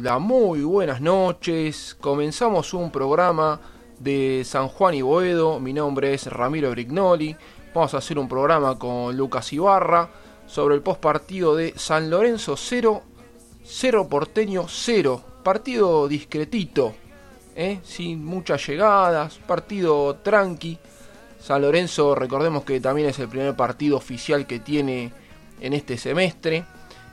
Hola, 0.00 0.18
muy 0.18 0.62
buenas 0.62 1.02
noches. 1.02 1.94
Comenzamos 2.00 2.72
un 2.72 2.90
programa 2.90 3.60
de 3.98 4.44
San 4.46 4.68
Juan 4.68 4.94
y 4.94 5.02
Boedo. 5.02 5.60
Mi 5.60 5.74
nombre 5.74 6.14
es 6.14 6.26
Ramiro 6.26 6.70
Brignoli. 6.70 7.36
Vamos 7.74 7.92
a 7.92 7.98
hacer 7.98 8.18
un 8.18 8.26
programa 8.26 8.78
con 8.78 9.14
Lucas 9.14 9.52
Ibarra 9.52 10.08
sobre 10.46 10.74
el 10.74 10.80
postpartido 10.80 11.54
de 11.54 11.74
San 11.76 12.08
Lorenzo 12.08 12.56
0, 12.56 13.02
0 13.62 14.08
Porteño 14.08 14.64
0. 14.66 15.22
Partido 15.44 16.08
discretito, 16.08 16.94
¿eh? 17.54 17.80
sin 17.82 18.24
muchas 18.24 18.66
llegadas, 18.66 19.38
partido 19.46 20.16
tranqui. 20.16 20.78
San 21.38 21.60
Lorenzo, 21.60 22.14
recordemos 22.14 22.64
que 22.64 22.80
también 22.80 23.10
es 23.10 23.18
el 23.18 23.28
primer 23.28 23.54
partido 23.54 23.98
oficial 23.98 24.46
que 24.46 24.60
tiene 24.60 25.12
en 25.60 25.74
este 25.74 25.98
semestre. 25.98 26.64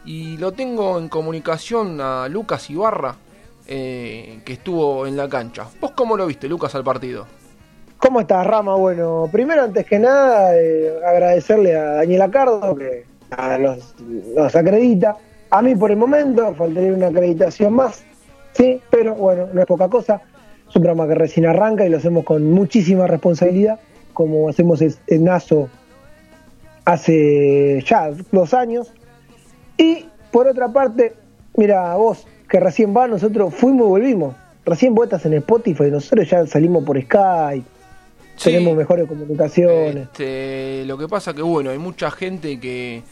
Y 0.08 0.38
lo 0.38 0.54
tengo 0.54 0.98
en 1.00 1.10
comunicación 1.10 2.00
a 2.00 2.30
Lucas 2.30 2.70
Ibarra, 2.70 3.18
eh, 3.68 4.40
que 4.46 4.54
estuvo 4.54 5.06
en 5.06 5.18
la 5.18 5.28
cancha. 5.28 5.66
¿Vos 5.82 5.92
cómo 5.92 6.16
lo 6.16 6.26
viste, 6.26 6.48
Lucas, 6.48 6.74
al 6.76 6.86
partido? 6.86 7.28
¿Cómo 7.98 8.22
estás, 8.22 8.48
Rama? 8.48 8.76
Bueno, 8.76 9.28
primero, 9.30 9.64
antes 9.64 9.86
que 9.86 10.00
nada, 10.00 10.58
eh, 10.58 10.94
agradecerle 11.06 11.76
a 11.76 11.96
Daniel 11.96 12.22
Acardo, 12.22 12.74
que 12.74 13.04
nos, 13.60 14.56
acredita. 14.56 15.18
A 15.50 15.62
mí, 15.62 15.76
por 15.76 15.92
el 15.92 15.98
momento, 15.98 16.56
faltaría 16.56 16.94
una 16.94 17.08
acreditación 17.08 17.74
más, 17.74 18.06
sí, 18.54 18.82
pero 18.90 19.14
bueno, 19.14 19.50
no 19.52 19.60
es 19.60 19.68
poca 19.68 19.90
cosa. 19.90 20.22
Es 20.70 20.74
un 20.74 20.84
programa 20.84 21.06
que 21.06 21.16
recién 21.16 21.48
arranca 21.48 21.86
y 21.86 21.90
lo 21.90 21.98
hacemos 21.98 22.24
con 22.24 22.50
muchísima 22.50 23.08
responsabilidad, 23.08 23.78
como 24.14 24.48
hacemos 24.48 24.82
en 24.82 25.24
NASO 25.26 25.68
hace 26.86 27.84
ya 27.86 28.10
dos 28.32 28.54
años. 28.54 28.94
Y 29.78 30.06
por 30.32 30.48
otra 30.48 30.68
parte, 30.72 31.16
mira, 31.56 31.96
vos 31.96 32.26
que 32.50 32.60
recién 32.60 32.96
va, 32.96 33.08
nosotros 33.08 33.54
fuimos 33.54 33.88
y 33.88 33.90
volvimos. 33.90 34.36
Recién 34.66 34.94
vueltas 34.94 35.26
en 35.26 35.34
Spotify, 35.36 35.86
nosotros 35.92 36.30
ya 36.30 36.46
salimos 36.46 36.84
por 36.84 37.02
Skype. 37.02 37.66
tenemos 38.42 38.76
mejores 38.76 39.08
comunicaciones. 39.08 40.08
Este, 40.08 40.84
lo 40.86 40.98
que 40.98 41.08
pasa 41.08 41.34
que, 41.34 41.42
bueno, 41.42 41.70
hay 41.70 41.78
mucha 41.78 42.12
gente 42.12 42.60
que 42.60 43.04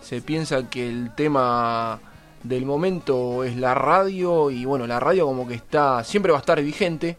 se 0.00 0.20
piensa 0.20 0.68
que 0.68 0.88
el 0.88 1.14
tema 1.14 2.00
del 2.42 2.66
momento 2.66 3.44
es 3.44 3.56
la 3.56 3.74
radio 3.74 4.50
y, 4.50 4.64
bueno, 4.64 4.86
la 4.86 5.00
radio 5.00 5.26
como 5.26 5.46
que 5.46 5.54
está, 5.54 6.04
siempre 6.04 6.32
va 6.32 6.38
a 6.38 6.40
estar 6.40 6.60
vigente, 6.62 7.16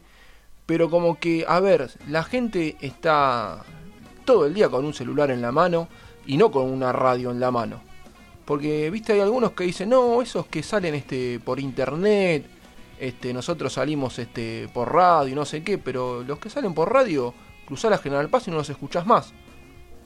pero 0.65 0.89
como 0.89 1.19
que, 1.19 1.45
a 1.47 1.59
ver, 1.59 1.89
la 2.09 2.23
gente 2.23 2.75
está 2.81 3.63
todo 4.25 4.45
el 4.45 4.53
día 4.53 4.69
con 4.69 4.85
un 4.85 4.93
celular 4.93 5.31
en 5.31 5.41
la 5.41 5.51
mano 5.51 5.87
y 6.25 6.37
no 6.37 6.51
con 6.51 6.69
una 6.69 6.91
radio 6.91 7.31
en 7.31 7.39
la 7.39 7.51
mano. 7.51 7.81
Porque, 8.45 8.89
viste, 8.91 9.13
hay 9.13 9.19
algunos 9.19 9.51
que 9.51 9.63
dicen, 9.63 9.89
no, 9.89 10.21
esos 10.21 10.45
que 10.45 10.61
salen 10.61 10.93
este 10.93 11.39
por 11.43 11.59
internet, 11.59 12.45
este, 12.99 13.33
nosotros 13.33 13.73
salimos 13.73 14.19
este 14.19 14.69
por 14.73 14.93
radio 14.93 15.31
y 15.31 15.35
no 15.35 15.45
sé 15.45 15.63
qué, 15.63 15.77
pero 15.77 16.23
los 16.23 16.39
que 16.39 16.49
salen 16.49 16.73
por 16.73 16.93
radio, 16.93 17.33
cruzar 17.65 17.91
la 17.91 17.97
General 17.97 18.29
Paz 18.29 18.47
y 18.47 18.51
no 18.51 18.57
los 18.57 18.69
escuchás 18.69 19.05
más. 19.05 19.33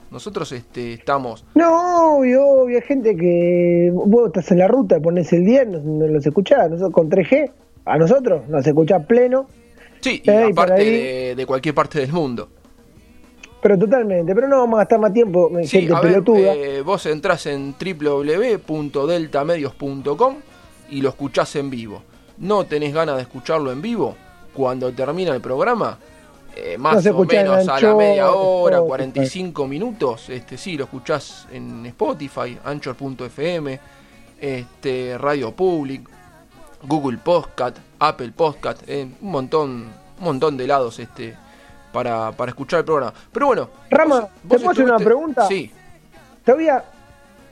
Nosotros 0.09 0.51
este, 0.53 0.93
estamos. 0.93 1.45
No, 1.53 2.17
obvio, 2.17 2.43
obvio, 2.43 2.77
hay 2.77 2.83
gente 2.83 3.15
que 3.15 3.91
vos 3.93 4.27
estás 4.27 4.49
en 4.51 4.59
la 4.59 4.67
ruta, 4.67 4.99
pones 4.99 5.31
el 5.33 5.45
día, 5.45 5.65
no, 5.65 6.07
los 6.07 6.25
escuchás. 6.25 6.69
Nosotros 6.69 6.93
con 6.93 7.09
3G, 7.09 7.51
a 7.85 7.97
nosotros 7.97 8.47
nos 8.47 8.65
escuchás 8.65 9.05
pleno. 9.05 9.47
Sí, 9.99 10.23
y 10.23 10.29
eh, 10.29 10.49
aparte 10.51 11.35
de 11.35 11.45
cualquier 11.45 11.75
parte 11.75 11.99
del 11.99 12.11
mundo. 12.11 12.49
Pero 13.61 13.77
totalmente, 13.77 14.33
pero 14.33 14.47
no 14.47 14.59
vamos 14.59 14.77
a 14.77 14.83
gastar 14.83 14.99
más 14.99 15.11
tiempo, 15.11 15.51
sí, 15.63 15.81
gente 15.81 15.93
pelotuda. 16.01 16.53
Eh, 16.53 16.79
vos 16.81 17.05
entrás 17.05 17.45
en 17.45 17.75
www.deltamedios.com 17.77 20.35
y 20.89 21.01
lo 21.01 21.09
escuchás 21.09 21.57
en 21.57 21.69
vivo. 21.69 22.01
¿No 22.37 22.65
tenés 22.65 22.93
ganas 22.93 23.17
de 23.17 23.23
escucharlo 23.23 23.69
en 23.71 23.81
vivo? 23.81 24.15
Cuando 24.53 24.93
termina 24.93 25.35
el 25.35 25.41
programa, 25.41 25.97
eh, 26.55 26.77
más 26.77 27.05
o 27.05 27.25
menos 27.25 27.67
a 27.67 27.81
la 27.81 27.95
media 27.95 28.31
hora, 28.31 28.79
45 28.81 29.67
minutos, 29.67 30.29
este 30.29 30.57
sí, 30.57 30.77
lo 30.77 30.85
escuchás 30.85 31.45
en 31.51 31.85
Spotify, 31.87 32.57
Anchor.fm, 32.63 33.77
este, 34.39 35.17
Radio 35.17 35.51
Public, 35.51 36.07
Google 36.83 37.17
Podcast, 37.17 37.77
Apple 37.99 38.31
Podcast, 38.35 38.83
eh, 38.87 39.05
un 39.21 39.31
montón, 39.31 39.89
un 40.17 40.23
montón 40.23 40.55
de 40.55 40.65
lados 40.65 40.97
este 40.99 41.35
para, 41.91 42.31
para 42.31 42.49
escuchar 42.49 42.79
el 42.79 42.85
programa. 42.85 43.13
Pero 43.31 43.47
bueno. 43.47 43.69
Rama, 43.89 44.27
¿te 44.47 44.57
puedo 44.57 44.71
hacer 44.71 44.85
una 44.85 44.97
pregunta? 44.97 45.47
Sí. 45.47 45.71
Te 46.43 46.53
voy 46.53 46.69
a. 46.69 46.83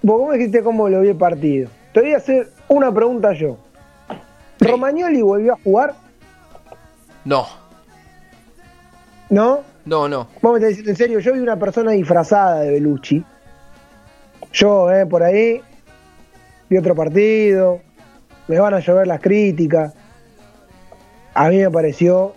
Vos 0.01 0.29
me 0.29 0.37
dijiste 0.37 0.63
cómo 0.63 0.87
lo 0.89 1.01
vi 1.01 1.09
el 1.09 1.15
partido. 1.15 1.69
Te 1.93 2.01
voy 2.01 2.13
a 2.13 2.17
hacer 2.17 2.51
una 2.67 2.93
pregunta 2.93 3.33
yo. 3.33 3.57
¿Romagnoli 4.59 5.21
volvió 5.21 5.53
a 5.53 5.57
jugar? 5.63 5.95
No. 7.25 7.47
¿No? 9.29 9.61
No, 9.85 10.07
no. 10.07 10.27
Vamos 10.41 10.61
a 10.61 10.65
decir 10.65 10.87
en 10.87 10.95
serio, 10.95 11.19
yo 11.19 11.33
vi 11.33 11.39
una 11.39 11.57
persona 11.57 11.91
disfrazada 11.91 12.61
de 12.61 12.71
Belucci. 12.71 13.23
Yo, 14.53 14.91
eh, 14.91 15.05
por 15.05 15.23
ahí, 15.23 15.61
vi 16.69 16.77
otro 16.77 16.95
partido, 16.95 17.81
me 18.47 18.59
van 18.59 18.73
a 18.73 18.79
llover 18.79 19.07
las 19.07 19.21
críticas. 19.21 19.93
A 21.33 21.49
mí 21.49 21.57
me 21.57 21.69
pareció 21.69 22.33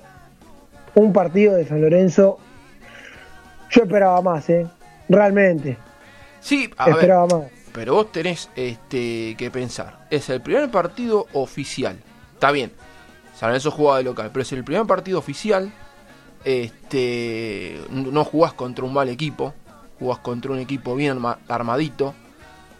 un 0.95 1.13
partido 1.13 1.55
de 1.55 1.67
San 1.67 1.81
Lorenzo. 1.81 2.39
Yo 3.71 3.83
esperaba 3.83 4.21
más, 4.23 4.49
¿eh? 4.51 4.67
Realmente. 5.09 5.77
Sí, 6.41 6.71
esperaba 6.87 7.27
más. 7.27 7.51
Pero 7.73 7.95
vos 7.95 8.11
tenés 8.11 8.51
este, 8.57 9.37
que 9.37 9.51
pensar. 9.51 10.07
Es 10.11 10.29
el 10.29 10.41
primer 10.41 10.71
partido 10.71 11.27
oficial. 11.33 11.99
Está 12.35 12.51
bien. 12.51 12.73
San 13.37 13.51
Lorenzo 13.51 13.71
jugaba 13.71 13.99
de 13.99 14.05
local, 14.05 14.31
pero 14.33 14.43
es 14.43 14.53
el 14.53 14.65
primer 14.65 14.87
partido 14.87 15.19
oficial. 15.19 15.73
Este, 16.45 17.81
no 17.91 18.25
jugás 18.25 18.55
contra 18.55 18.85
un 18.85 18.93
mal 18.93 19.09
equipo. 19.09 19.55
Jugás 19.99 20.19
contra 20.19 20.51
un 20.51 20.59
equipo 20.59 20.97
bien 20.97 21.19
armadito. 21.49 22.15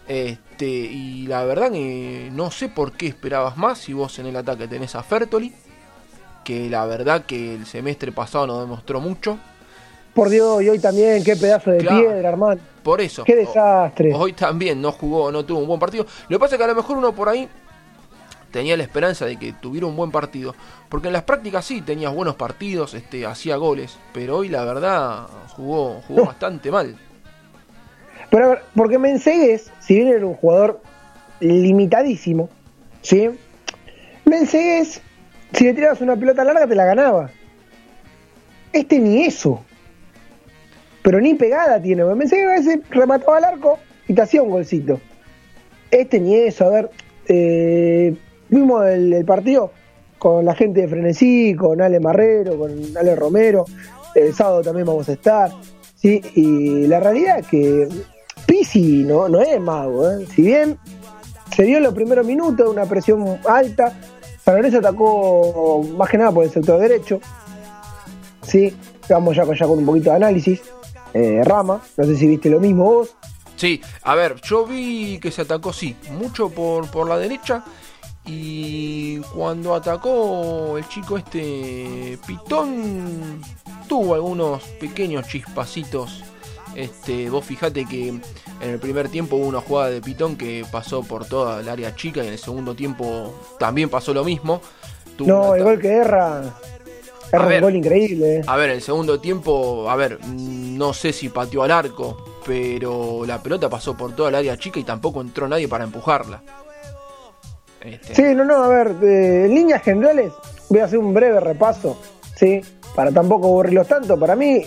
Este, 0.07 0.65
y 0.65 1.27
la 1.27 1.45
verdad 1.45 1.71
que 1.71 2.29
no 2.33 2.51
sé 2.51 2.67
por 2.67 2.91
qué 2.91 3.07
esperabas 3.07 3.55
más 3.55 3.77
si 3.77 3.93
vos 3.93 4.19
en 4.19 4.25
el 4.25 4.35
ataque 4.35 4.67
tenés 4.67 4.95
a 4.95 5.03
Fertoli 5.03 5.53
que 6.43 6.69
la 6.69 6.85
verdad 6.85 7.25
que 7.25 7.55
el 7.55 7.65
semestre 7.65 8.11
pasado 8.11 8.47
nos 8.47 8.61
demostró 8.61 8.99
mucho. 8.99 9.37
Por 10.13 10.29
Dios, 10.29 10.61
y 10.61 10.69
hoy 10.69 10.79
también, 10.79 11.23
qué 11.23 11.35
pedazo 11.35 11.71
de 11.71 11.79
piedra, 11.79 12.29
hermano. 12.29 12.59
Por 12.83 12.99
eso. 12.99 13.23
Qué 13.23 13.35
desastre. 13.35 14.13
Hoy 14.13 14.33
también 14.33 14.81
no 14.81 14.91
jugó, 14.91 15.31
no 15.31 15.45
tuvo 15.45 15.59
un 15.59 15.67
buen 15.67 15.79
partido. 15.79 16.05
Lo 16.27 16.37
que 16.37 16.39
pasa 16.39 16.55
es 16.55 16.57
que 16.57 16.63
a 16.65 16.67
lo 16.67 16.75
mejor 16.75 16.97
uno 16.97 17.13
por 17.13 17.29
ahí 17.29 17.47
tenía 18.51 18.75
la 18.75 18.83
esperanza 18.83 19.25
de 19.25 19.37
que 19.37 19.53
tuviera 19.53 19.87
un 19.87 19.95
buen 19.95 20.11
partido. 20.11 20.53
Porque 20.89 21.07
en 21.07 21.13
las 21.13 21.23
prácticas 21.23 21.65
sí 21.65 21.81
tenías 21.81 22.13
buenos 22.13 22.35
partidos, 22.35 22.93
este, 22.93 23.25
hacía 23.25 23.55
goles. 23.55 23.97
Pero 24.13 24.37
hoy 24.37 24.49
la 24.49 24.65
verdad 24.65 25.27
jugó, 25.55 26.01
jugó 26.07 26.25
bastante 26.25 26.69
mal. 26.71 26.97
Pero 28.29 28.45
a 28.45 28.49
ver, 28.49 28.63
porque 28.75 28.97
Mensegues, 28.97 29.71
si 29.79 29.95
bien 29.95 30.09
era 30.09 30.25
un 30.25 30.35
jugador 30.35 30.81
limitadísimo, 31.39 32.49
¿sí? 33.01 33.29
Mensegues 34.25 35.01
si 35.53 35.65
le 35.65 35.73
tirabas 35.73 36.01
una 36.01 36.15
pelota 36.15 36.43
larga 36.43 36.67
te 36.67 36.75
la 36.75 36.85
ganaba. 36.85 37.29
Este 38.73 38.99
ni 38.99 39.23
eso. 39.25 39.63
Pero 41.01 41.19
ni 41.19 41.33
pegada 41.33 41.81
tiene. 41.81 42.03
Me 42.05 42.15
pensé 42.15 42.37
que 42.37 42.43
a 42.43 42.49
veces 42.49 42.79
remataba 42.89 43.37
al 43.37 43.43
arco 43.43 43.79
y 44.07 44.13
te 44.13 44.21
hacía 44.21 44.43
un 44.43 44.51
golcito. 44.51 44.99
Este 45.89 46.19
ni 46.19 46.35
eso. 46.35 46.65
A 46.65 46.69
ver, 46.69 46.89
eh, 47.27 48.15
vimos 48.49 48.85
el, 48.87 49.25
partido 49.25 49.71
con 50.19 50.45
la 50.45 50.55
gente 50.55 50.81
de 50.81 50.87
Frenesí, 50.87 51.55
con 51.55 51.81
Ale 51.81 51.99
Marrero, 51.99 52.57
con 52.57 52.71
Ale 52.95 53.15
Romero. 53.15 53.65
El 54.15 54.33
sábado 54.33 54.61
también 54.61 54.85
vamos 54.85 55.09
a 55.09 55.13
estar. 55.13 55.51
¿sí? 55.95 56.21
Y 56.35 56.87
la 56.87 56.99
realidad 56.99 57.39
es 57.39 57.47
que 57.47 57.87
Pisi 58.45 59.03
no, 59.03 59.27
no 59.27 59.41
es 59.41 59.59
mago. 59.59 60.09
¿eh? 60.09 60.25
Si 60.33 60.43
bien 60.43 60.77
se 61.55 61.63
dio 61.63 61.77
en 61.77 61.83
los 61.83 61.93
primeros 61.93 62.25
minutos 62.25 62.69
una 62.69 62.85
presión 62.85 63.39
alta, 63.45 63.93
San 64.43 64.75
atacó 64.75 65.83
más 65.97 66.09
que 66.09 66.17
nada 66.17 66.31
por 66.31 66.43
el 66.43 66.51
sector 66.51 66.79
derecho. 66.79 67.19
Sí, 68.41 68.75
vamos 69.09 69.35
ya, 69.35 69.45
con 69.45 69.77
un 69.77 69.85
poquito 69.85 70.09
de 70.09 70.15
análisis. 70.15 70.61
Eh, 71.13 71.41
Rama, 71.43 71.81
no 71.97 72.03
sé 72.05 72.15
si 72.15 72.27
viste 72.27 72.49
lo 72.49 72.59
mismo 72.59 72.83
vos. 72.85 73.15
Sí, 73.55 73.79
a 74.03 74.15
ver, 74.15 74.41
yo 74.41 74.65
vi 74.65 75.19
que 75.19 75.29
se 75.29 75.43
atacó, 75.43 75.71
sí, 75.71 75.95
mucho 76.17 76.49
por, 76.49 76.89
por 76.89 77.07
la 77.07 77.17
derecha. 77.17 77.63
Y 78.25 79.19
cuando 79.35 79.75
atacó 79.75 80.77
el 80.77 80.87
chico 80.87 81.17
este 81.17 82.17
Pitón, 82.25 83.41
tuvo 83.87 84.15
algunos 84.15 84.63
pequeños 84.79 85.27
chispacitos 85.27 86.23
este, 86.75 87.29
vos 87.29 87.43
fijate 87.45 87.85
que 87.85 88.09
en 88.09 88.21
el 88.61 88.79
primer 88.79 89.09
tiempo 89.09 89.35
hubo 89.35 89.47
una 89.47 89.61
jugada 89.61 89.89
de 89.89 90.01
Pitón 90.01 90.37
que 90.37 90.65
pasó 90.71 91.03
por 91.03 91.25
toda 91.25 91.61
el 91.61 91.69
área 91.69 91.95
chica 91.95 92.23
y 92.23 92.27
en 92.27 92.33
el 92.33 92.39
segundo 92.39 92.75
tiempo 92.75 93.33
también 93.59 93.89
pasó 93.89 94.13
lo 94.13 94.23
mismo. 94.23 94.61
no, 95.19 95.55
el 95.55 95.63
gol 95.63 95.79
que 95.79 95.89
erra. 95.89 96.43
Erra 97.31 97.47
un 97.47 97.61
gol 97.61 97.75
increíble. 97.75 98.41
A 98.45 98.57
ver, 98.57 98.71
el 98.71 98.81
segundo 98.81 99.19
tiempo, 99.19 99.89
a 99.89 99.95
ver, 99.95 100.19
no 100.25 100.93
sé 100.93 101.13
si 101.13 101.29
pateó 101.29 101.63
al 101.63 101.71
arco, 101.71 102.41
pero 102.45 103.25
la 103.25 103.41
pelota 103.41 103.69
pasó 103.69 103.95
por 103.95 104.13
toda 104.15 104.29
el 104.29 104.35
área 104.35 104.57
chica 104.57 104.79
y 104.79 104.83
tampoco 104.83 105.21
entró 105.21 105.47
nadie 105.47 105.67
para 105.67 105.83
empujarla. 105.83 106.41
Este... 107.79 108.15
Sí, 108.15 108.35
no, 108.35 108.43
no, 108.43 108.63
a 108.63 108.67
ver, 108.67 108.95
en 109.01 109.55
líneas 109.55 109.81
generales 109.81 110.31
voy 110.69 110.79
a 110.79 110.85
hacer 110.85 110.99
un 110.99 111.13
breve 111.13 111.39
repaso, 111.39 111.97
¿sí? 112.35 112.61
Para 112.95 113.11
tampoco 113.11 113.47
aburrirlos 113.47 113.87
tanto. 113.87 114.19
Para 114.19 114.35
mí, 114.35 114.63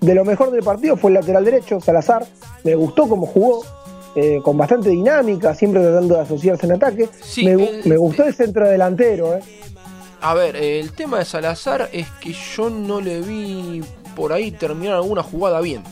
de 0.00 0.14
lo 0.14 0.24
mejor 0.24 0.50
del 0.50 0.62
partido 0.62 0.96
fue 0.96 1.10
el 1.10 1.14
lateral 1.14 1.44
derecho, 1.44 1.80
Salazar. 1.80 2.26
Me 2.64 2.74
gustó 2.74 3.08
cómo 3.08 3.26
jugó, 3.26 3.64
eh, 4.14 4.40
con 4.42 4.56
bastante 4.56 4.88
dinámica, 4.90 5.54
siempre 5.54 5.82
tratando 5.82 6.14
de 6.16 6.20
asociarse 6.22 6.66
en 6.66 6.72
ataque. 6.72 7.08
me, 7.84 7.96
gustó 7.96 8.24
el 8.24 8.34
centro 8.34 8.68
delantero. 8.68 9.34
Eh. 9.34 9.40
A 10.20 10.34
ver, 10.34 10.56
el 10.56 10.92
tema 10.92 11.18
de 11.18 11.24
Salazar 11.24 11.88
es 11.92 12.08
que 12.20 12.32
yo 12.32 12.70
no 12.70 13.00
le 13.00 13.20
vi 13.20 13.82
por 14.16 14.32
ahí 14.32 14.50
terminar 14.50 14.94
alguna 14.94 15.22
jugada 15.22 15.60
bien. 15.60 15.82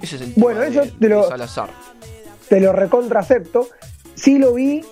Ese 0.00 0.16
es 0.16 0.22
el 0.22 0.34
tema 0.34 0.44
bueno, 0.44 0.62
eso 0.62 0.82
de, 0.98 1.08
lo, 1.08 1.28
Salazar. 1.28 1.70
Te 2.48 2.60
lo 2.60 2.72
recontracepto. 2.72 3.68
Sí 4.14 4.38
lo 4.38 4.54
vi 4.54 4.84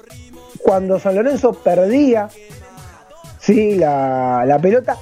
cuando 0.63 0.99
San 0.99 1.15
Lorenzo 1.15 1.53
perdía 1.53 2.29
sí, 3.41 3.75
la, 3.77 4.45
la 4.47 4.59
pelota, 4.59 4.97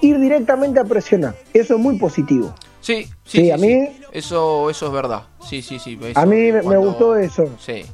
ir 0.00 0.18
directamente 0.18 0.80
a 0.80 0.84
presionar. 0.84 1.34
Eso 1.52 1.74
es 1.74 1.80
muy 1.80 1.98
positivo. 1.98 2.54
Sí, 2.90 3.08
sí, 3.24 3.50
a 3.52 3.56
mí 3.56 3.88
Eso, 4.10 4.68
eso 4.68 4.86
es 4.86 4.92
verdad. 4.92 5.22
Sí, 5.48 5.62
sí, 5.62 5.78
sí. 5.78 5.96
a 6.14 6.26
mí 6.26 6.50
me, 6.50 6.76
gustó 6.76 7.14
eso. 7.14 7.48
Sí. 7.58 7.84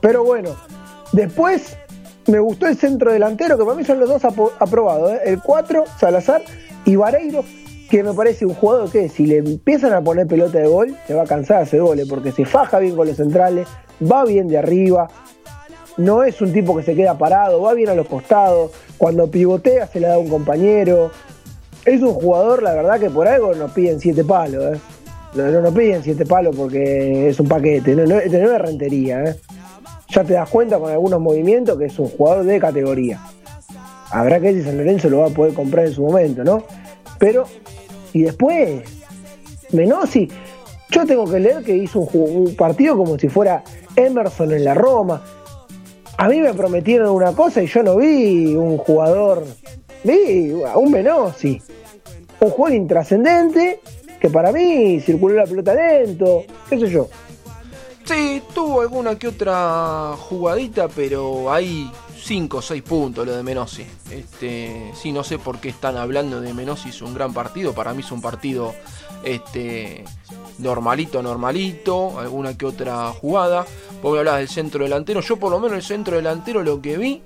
Pero 0.00 0.24
bueno, 0.24 0.56
después 1.12 1.76
me 2.26 2.40
gustó 2.40 2.66
el 2.66 2.76
centro 2.76 3.12
delantero, 3.12 3.56
que 3.56 3.64
para 3.64 3.76
mí 3.76 3.84
son 3.84 4.00
los 4.00 4.08
dos 4.08 4.24
aprobados. 4.58 5.12
¿eh? 5.12 5.20
El 5.26 5.40
4, 5.40 5.84
Salazar, 5.98 6.42
y 6.84 6.96
Vareiro, 6.96 7.44
que 7.88 8.02
me 8.02 8.12
parece 8.14 8.46
un 8.46 8.54
jugador 8.54 8.90
que 8.90 9.08
si 9.08 9.26
le 9.26 9.38
empiezan 9.38 9.92
a 9.92 10.00
poner 10.02 10.26
pelota 10.26 10.58
de 10.58 10.66
gol, 10.66 10.96
se 11.06 11.14
va 11.14 11.22
a 11.22 11.26
cansar 11.26 11.58
de 11.58 11.62
hacer 11.62 11.82
goles, 11.82 12.08
porque 12.08 12.32
se 12.32 12.44
faja 12.44 12.80
bien 12.80 12.96
con 12.96 13.06
los 13.06 13.16
centrales, 13.16 13.68
va 14.02 14.24
bien 14.24 14.48
de 14.48 14.58
arriba, 14.58 15.08
no 15.96 16.24
es 16.24 16.40
un 16.40 16.52
tipo 16.52 16.76
que 16.76 16.82
se 16.82 16.96
queda 16.96 17.16
parado, 17.16 17.62
va 17.62 17.74
bien 17.74 17.90
a 17.90 17.94
los 17.94 18.08
costados, 18.08 18.72
cuando 18.98 19.30
pivotea 19.30 19.86
se 19.86 20.00
le 20.00 20.08
da 20.08 20.14
a 20.14 20.18
un 20.18 20.28
compañero. 20.28 21.12
Es 21.84 22.00
un 22.02 22.14
jugador, 22.14 22.62
la 22.62 22.74
verdad, 22.74 22.98
que 22.98 23.10
por 23.10 23.28
algo 23.28 23.54
nos 23.54 23.70
piden 23.72 24.00
siete 24.00 24.24
palos. 24.24 24.76
¿eh? 24.76 24.80
No, 25.34 25.50
no 25.50 25.60
nos 25.60 25.74
piden 25.74 26.02
siete 26.02 26.24
palos 26.24 26.54
porque 26.56 27.28
es 27.28 27.38
un 27.40 27.48
paquete, 27.48 27.94
no, 27.94 28.02
no, 28.06 28.14
no 28.14 28.20
es 28.20 28.60
rentería. 28.60 29.24
¿eh? 29.24 29.36
Ya 30.08 30.24
te 30.24 30.34
das 30.34 30.48
cuenta 30.48 30.78
con 30.78 30.90
algunos 30.90 31.20
movimientos 31.20 31.78
que 31.78 31.86
es 31.86 31.98
un 31.98 32.08
jugador 32.08 32.44
de 32.44 32.58
categoría. 32.58 33.20
Habrá 34.10 34.40
que 34.40 34.54
si 34.54 34.62
San 34.62 34.78
Lorenzo 34.78 35.10
lo 35.10 35.18
va 35.18 35.26
a 35.26 35.30
poder 35.30 35.54
comprar 35.54 35.86
en 35.86 35.92
su 35.92 36.02
momento, 36.02 36.44
¿no? 36.44 36.62
Pero, 37.18 37.44
y 38.12 38.22
después, 38.22 38.82
Menosi, 39.72 40.28
yo 40.90 41.04
tengo 41.04 41.28
que 41.28 41.40
leer 41.40 41.64
que 41.64 41.76
hizo 41.76 42.00
un, 42.00 42.36
un 42.46 42.54
partido 42.54 42.96
como 42.96 43.18
si 43.18 43.28
fuera 43.28 43.64
Emerson 43.96 44.52
en 44.52 44.64
la 44.64 44.74
Roma 44.74 45.22
a 46.16 46.28
mí 46.28 46.40
me 46.40 46.54
prometieron 46.54 47.10
una 47.10 47.32
cosa 47.32 47.62
y 47.62 47.66
yo 47.66 47.82
no 47.82 47.96
vi 47.96 48.54
un 48.54 48.78
jugador, 48.78 49.44
vi 50.04 50.52
a 50.62 50.76
un 50.76 50.90
Menosi, 50.90 51.60
un 52.40 52.50
juego 52.50 52.74
intrascendente 52.74 53.80
que 54.20 54.30
para 54.30 54.52
mí 54.52 55.00
circuló 55.00 55.34
la 55.34 55.44
pelota 55.44 55.74
lento, 55.74 56.44
qué 56.68 56.78
sé 56.78 56.88
yo. 56.88 57.08
Sí, 58.04 58.42
tuvo 58.54 58.82
alguna 58.82 59.18
que 59.18 59.28
otra 59.28 60.14
jugadita, 60.18 60.88
pero 60.88 61.50
hay 61.50 61.90
5 62.22 62.58
o 62.58 62.62
6 62.62 62.82
puntos 62.82 63.26
lo 63.26 63.34
de 63.34 63.42
Menosi. 63.42 63.84
Este, 64.10 64.92
sí, 64.94 65.10
no 65.10 65.24
sé 65.24 65.38
por 65.38 65.58
qué 65.58 65.70
están 65.70 65.96
hablando 65.96 66.40
de 66.40 66.52
Menosi, 66.52 66.90
es 66.90 67.02
un 67.02 67.14
gran 67.14 67.32
partido, 67.32 67.72
para 67.72 67.94
mí 67.94 68.00
es 68.00 68.12
un 68.12 68.20
partido 68.20 68.74
este, 69.24 70.04
normalito, 70.58 71.22
normalito, 71.22 72.18
alguna 72.18 72.56
que 72.56 72.66
otra 72.66 73.08
jugada. 73.08 73.66
Vos 74.02 74.12
me 74.12 74.18
hablabas 74.18 74.40
del 74.40 74.48
centro 74.48 74.84
delantero. 74.84 75.20
Yo 75.20 75.36
por 75.38 75.50
lo 75.50 75.58
menos 75.58 75.76
el 75.76 75.82
centro 75.82 76.16
delantero 76.16 76.62
lo 76.62 76.80
que 76.80 76.98
vi 76.98 77.22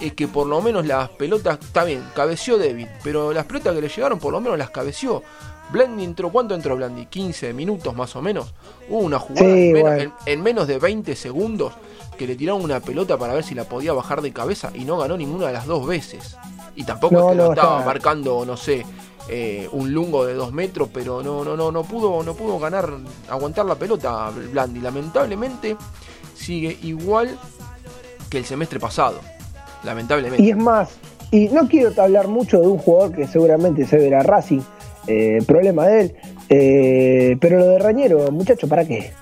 es 0.00 0.12
que 0.14 0.28
por 0.28 0.46
lo 0.46 0.60
menos 0.60 0.86
las 0.86 1.08
pelotas, 1.10 1.58
está 1.60 1.84
bien, 1.84 2.04
cabeció 2.14 2.58
débil, 2.58 2.88
pero 3.02 3.32
las 3.32 3.46
pelotas 3.46 3.74
que 3.74 3.80
le 3.80 3.88
llegaron 3.88 4.18
por 4.18 4.32
lo 4.32 4.40
menos 4.40 4.58
las 4.58 4.70
cabeció. 4.70 5.22
Blandi 5.70 6.04
entró, 6.04 6.30
¿cuánto 6.30 6.54
entró 6.54 6.76
Blandi? 6.76 7.06
15 7.06 7.52
minutos 7.52 7.94
más 7.94 8.16
o 8.16 8.22
menos. 8.22 8.54
Hubo 8.88 9.00
una 9.00 9.18
jugada 9.18 10.12
en, 10.24 10.42
menos, 10.42 10.66
de 10.66 10.78
20 10.78 11.14
segundos 11.14 11.74
que 12.16 12.26
le 12.26 12.36
tiraron 12.36 12.62
una 12.62 12.80
pelota 12.80 13.18
para 13.18 13.34
ver 13.34 13.44
si 13.44 13.54
la 13.54 13.64
podía 13.64 13.92
bajar 13.92 14.22
de 14.22 14.32
cabeza 14.32 14.70
y 14.74 14.84
no 14.84 14.96
ganó 14.96 15.16
ninguna 15.16 15.48
de 15.48 15.52
las 15.52 15.66
dos 15.66 15.86
veces. 15.86 16.36
Y 16.74 16.84
tampoco 16.84 17.18
es 17.20 17.32
que 17.32 17.34
lo 17.34 17.52
estaba 17.52 17.84
marcando, 17.84 18.44
no 18.46 18.56
sé, 18.56 18.84
eh, 19.28 19.68
un 19.72 19.92
lungo 19.92 20.24
de 20.24 20.34
dos 20.34 20.52
metros, 20.52 20.88
pero 20.92 21.22
no, 21.22 21.44
no, 21.44 21.56
no, 21.56 21.70
no 21.70 21.82
pudo, 21.82 22.22
no 22.22 22.34
pudo 22.34 22.58
ganar, 22.58 22.90
aguantar 23.28 23.66
la 23.66 23.74
pelota 23.74 24.30
Blandi. 24.30 24.80
Lamentablemente 24.80 25.76
sigue 26.34 26.78
igual 26.82 27.38
que 28.30 28.38
el 28.38 28.46
semestre 28.46 28.80
pasado. 28.80 29.20
Y 30.38 30.50
es 30.50 30.56
más, 30.56 30.90
y 31.30 31.48
no 31.48 31.68
quiero 31.68 31.90
hablar 32.00 32.28
mucho 32.28 32.60
de 32.60 32.66
un 32.66 32.78
jugador 32.78 33.14
que 33.14 33.26
seguramente 33.26 33.86
se 33.86 33.96
verá 33.96 34.22
Racing, 34.22 34.60
eh, 35.06 35.42
problema 35.46 35.86
de 35.86 36.00
él, 36.00 36.16
eh, 36.48 37.36
pero 37.40 37.58
lo 37.58 37.66
de 37.68 37.78
Rañero, 37.78 38.30
muchacho, 38.30 38.68
¿para 38.68 38.84
qué? 38.84 39.12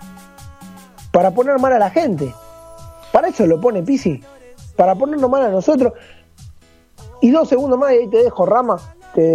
Para 1.12 1.30
poner 1.30 1.58
mal 1.58 1.72
a 1.72 1.78
la 1.78 1.90
gente. 1.90 2.32
Para 3.12 3.28
eso 3.28 3.46
lo 3.46 3.60
pone 3.60 3.82
Pisi. 3.82 4.22
Para 4.76 4.94
ponernos 4.94 5.30
mal 5.30 5.42
a 5.42 5.48
nosotros. 5.48 5.94
Y 7.22 7.30
dos 7.30 7.48
segundos 7.48 7.78
más 7.78 7.92
y 7.92 7.96
ahí 7.96 8.08
te 8.08 8.23
dejo 8.23 8.44
rama 8.44 8.78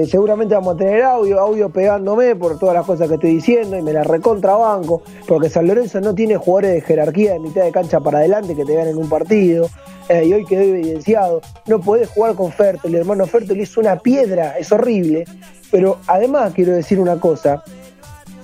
seguramente 0.07 0.53
vamos 0.53 0.75
a 0.75 0.77
tener 0.77 1.03
audio, 1.03 1.39
audio 1.39 1.69
pegándome 1.69 2.35
por 2.35 2.59
todas 2.59 2.75
las 2.75 2.85
cosas 2.85 3.07
que 3.07 3.15
estoy 3.15 3.35
diciendo 3.35 3.77
y 3.77 3.81
me 3.81 3.93
la 3.93 4.03
recontrabanco, 4.03 5.01
porque 5.27 5.49
San 5.49 5.67
Lorenzo 5.67 5.99
no 6.01 6.13
tiene 6.13 6.37
jugadores 6.37 6.73
de 6.73 6.81
jerarquía 6.81 7.33
de 7.33 7.39
mitad 7.39 7.63
de 7.63 7.71
cancha 7.71 7.99
para 7.99 8.19
adelante 8.19 8.55
que 8.55 8.63
te 8.63 8.75
ganen 8.75 8.97
un 8.97 9.09
partido, 9.09 9.69
eh, 10.09 10.25
y 10.25 10.33
hoy 10.33 10.45
quedó 10.45 10.61
evidenciado, 10.61 11.41
no 11.65 11.79
podés 11.79 12.09
jugar 12.09 12.35
con 12.35 12.51
Fertel, 12.51 12.93
el 12.93 13.01
hermano 13.01 13.25
Fertel 13.25 13.59
hizo 13.59 13.79
una 13.79 13.97
piedra, 13.97 14.57
es 14.57 14.71
horrible, 14.71 15.25
pero 15.71 15.97
además 16.05 16.53
quiero 16.53 16.73
decir 16.73 16.99
una 16.99 17.19
cosa 17.19 17.63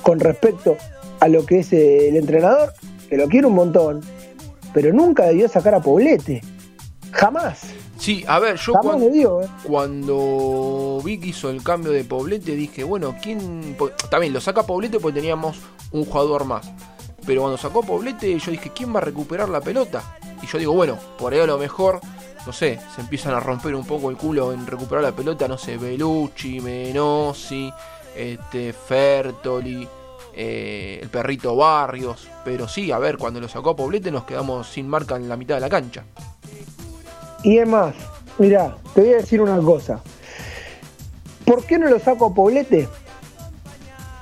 con 0.01 0.20
respecto 0.20 0.75
a 1.20 1.27
lo 1.27 1.46
que 1.46 1.60
es 1.60 1.72
el 1.72 2.15
entrenador, 2.15 2.74
que 3.10 3.17
lo 3.17 3.27
quiero 3.27 3.50
un 3.50 3.56
montón, 3.56 4.01
pero 4.74 4.91
nunca 4.91 5.25
debió 5.25 5.48
sacar 5.48 5.75
a 5.75 5.82
Poblete, 5.82 6.41
jamás. 7.12 7.62
Sí, 7.98 8.24
a 8.28 8.40
ver, 8.40 8.58
yo 8.58 8.74
eh. 8.74 9.48
cuando, 9.64 11.02
vi 11.04 11.20
que 11.20 11.28
hizo 11.28 11.50
el 11.50 11.64
cambio 11.64 11.92
de 11.92 12.04
Poblete 12.04 12.56
dije, 12.56 12.84
bueno, 12.84 13.16
¿quién...? 13.22 13.76
También 14.10 14.34
lo 14.34 14.42
saca 14.42 14.64
Poblete 14.64 15.00
porque 15.00 15.20
teníamos 15.20 15.58
un 15.92 16.06
jugador 16.06 16.46
más. 16.46 16.70
Pero 17.26 17.42
cuando 17.42 17.58
sacó 17.58 17.82
Poblete 17.82 18.38
yo 18.38 18.52
dije, 18.52 18.72
¿quién 18.74 18.94
va 18.94 19.00
a 19.00 19.04
recuperar 19.04 19.50
la 19.50 19.62
pelota? 19.62 20.18
Y 20.42 20.48
yo 20.48 20.58
digo, 20.58 20.74
bueno, 20.74 20.98
por 21.18 21.34
ahí 21.34 21.40
a 21.40 21.48
lo 21.48 21.58
mejor, 21.58 22.00
no 22.46 22.54
sé, 22.54 22.80
se 22.96 23.02
empiezan 23.02 23.34
a 23.34 23.40
romper 23.40 23.76
un 23.76 23.86
poco 23.86 24.10
el 24.10 24.18
culo 24.18 24.54
en 24.54 24.68
recuperar 24.68 25.04
la 25.04 25.12
pelota, 25.12 25.48
no 25.48 25.58
sé, 25.58 25.78
Belucci, 25.78 26.60
Menosi, 26.62 27.72
este, 28.16 28.74
Fertoli, 28.74 29.88
eh, 30.34 31.00
el 31.02 31.10
perrito 31.10 31.56
Barrios. 31.56 32.28
Pero 32.46 32.68
sí, 32.68 32.92
a 32.92 33.00
ver, 33.00 33.18
cuando 33.18 33.42
lo 33.42 33.50
sacó 33.50 33.76
Poblete 33.76 34.12
nos 34.12 34.24
quedamos 34.24 34.68
sin 34.68 34.88
marca 34.88 35.16
en 35.16 35.28
la 35.28 35.36
mitad 35.36 35.56
de 35.56 35.62
la 35.62 35.70
cancha. 35.70 36.06
Y 37.44 37.58
es 37.58 37.67
más, 37.67 37.94
mira, 38.38 38.77
te 38.94 39.01
voy 39.01 39.13
a 39.13 39.17
decir 39.17 39.41
una 39.41 39.58
cosa. 39.60 40.01
¿Por 41.46 41.65
qué 41.65 41.77
no 41.77 41.88
lo 41.89 42.00
saco 42.00 42.25
a 42.25 42.34
Poblete? 42.34 42.88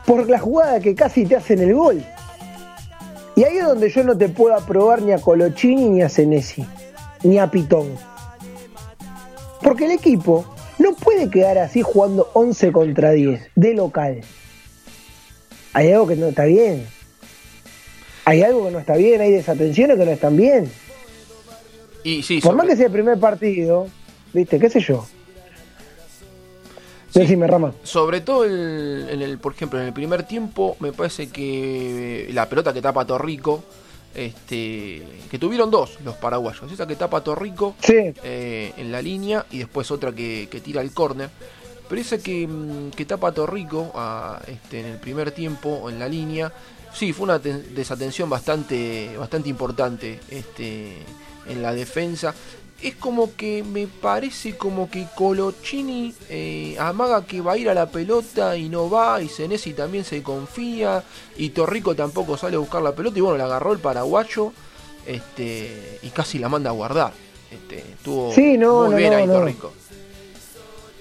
Por 0.05 0.29
la 0.29 0.39
jugada 0.39 0.79
que 0.79 0.93
casi 0.93 1.25
te 1.25 1.35
hacen 1.35 1.59
el 1.59 1.73
gol. 1.73 2.03
Y 3.35 3.43
ahí 3.43 3.57
es 3.57 3.65
donde 3.65 3.89
yo 3.89 4.03
no 4.03 4.17
te 4.17 4.29
puedo 4.29 4.55
aprobar 4.55 5.01
ni 5.01 5.11
a 5.11 5.19
Colochini 5.19 5.89
ni 5.89 6.01
a 6.01 6.09
Senesi, 6.09 6.65
ni 7.23 7.39
a 7.39 7.49
Pitón. 7.49 7.87
Porque 9.61 9.85
el 9.85 9.91
equipo 9.91 10.45
no 10.77 10.93
puede 10.93 11.29
quedar 11.29 11.57
así 11.57 11.81
jugando 11.81 12.29
11 12.33 12.71
contra 12.71 13.11
10 13.11 13.41
de 13.55 13.73
local. 13.73 14.21
Hay 15.73 15.91
algo 15.91 16.07
que 16.07 16.15
no 16.15 16.27
está 16.27 16.45
bien. 16.45 16.87
Hay 18.25 18.43
algo 18.43 18.65
que 18.65 18.71
no 18.71 18.79
está 18.79 18.95
bien, 18.95 19.21
hay 19.21 19.31
desatenciones 19.31 19.97
que 19.97 20.05
no 20.05 20.11
están 20.11 20.37
bien. 20.37 20.71
Por 22.43 22.55
más 22.55 22.67
que 22.67 22.75
sea 22.75 22.85
el 22.85 22.91
primer 22.91 23.19
partido, 23.19 23.87
¿viste? 24.31 24.59
¿Qué 24.59 24.69
sé 24.69 24.79
yo? 24.79 25.05
Sí, 27.09 27.19
Decime, 27.21 27.47
Rama. 27.47 27.73
Sobre 27.83 28.21
todo, 28.21 28.45
en 28.45 29.21
el, 29.21 29.37
por 29.39 29.53
ejemplo, 29.53 29.79
en 29.79 29.87
el 29.87 29.93
primer 29.93 30.23
tiempo, 30.23 30.77
me 30.79 30.91
parece 30.91 31.29
que 31.29 32.29
la 32.31 32.47
pelota 32.47 32.73
que 32.73 32.81
tapa 32.81 33.05
Torrico, 33.05 33.63
este, 34.13 35.01
que 35.31 35.39
tuvieron 35.39 35.71
dos 35.71 35.97
los 36.03 36.15
paraguayos. 36.15 36.71
Esa 36.71 36.85
que 36.85 36.95
tapa 36.95 37.21
Torrico 37.21 37.75
eh, 37.87 38.73
en 38.77 38.91
la 38.91 39.01
línea 39.01 39.45
y 39.49 39.59
después 39.59 39.89
otra 39.89 40.11
que, 40.11 40.47
tira 40.63 40.81
el 40.81 40.93
córner. 40.93 41.29
Pero 41.89 42.01
esa 42.01 42.17
que, 42.19 42.47
mm, 42.47 42.91
que 42.91 43.05
tapa 43.05 43.31
Torrico 43.31 43.91
a, 43.95 44.41
este, 44.47 44.81
en 44.81 44.85
el 44.87 44.99
primer 44.99 45.31
tiempo 45.31 45.89
en 45.89 45.97
la 45.97 46.07
línea, 46.07 46.51
sí, 46.95 47.13
fue 47.13 47.25
una 47.25 47.39
desatención 47.39 48.29
bastante, 48.29 49.15
bastante 49.17 49.49
importante. 49.49 50.19
Este, 50.29 50.97
en 51.47 51.61
la 51.61 51.73
defensa. 51.73 52.33
Es 52.81 52.95
como 52.95 53.35
que 53.35 53.63
me 53.63 53.87
parece 53.87 54.57
como 54.57 54.89
que 54.89 55.07
Colochini 55.15 56.13
eh, 56.29 56.75
amaga 56.79 57.25
que 57.25 57.39
va 57.39 57.53
a 57.53 57.57
ir 57.57 57.69
a 57.69 57.73
la 57.73 57.85
pelota 57.89 58.57
y 58.57 58.67
no 58.67 58.89
va, 58.89 59.21
y 59.21 59.29
Senesi 59.29 59.73
también 59.73 60.03
se 60.03 60.21
confía, 60.21 61.03
y 61.37 61.49
Torrico 61.49 61.95
tampoco 61.95 62.35
sale 62.35 62.55
a 62.57 62.59
buscar 62.59 62.81
la 62.81 62.93
pelota, 62.93 63.17
y 63.17 63.21
bueno, 63.21 63.37
la 63.37 63.45
agarró 63.45 63.73
el 63.73 63.79
paraguayo. 63.79 64.51
este, 65.05 65.99
y 66.01 66.09
casi 66.09 66.39
la 66.39 66.49
manda 66.49 66.71
a 66.71 66.73
guardar. 66.73 67.13
Este, 67.51 67.77
estuvo 67.77 68.33
Sí, 68.33 68.57
no, 68.57 68.81
muy 68.81 68.89
no, 68.91 68.97
bien 68.97 69.11
no, 69.11 69.17
ahí 69.17 69.27
no. 69.27 69.33
Torrico. 69.33 69.71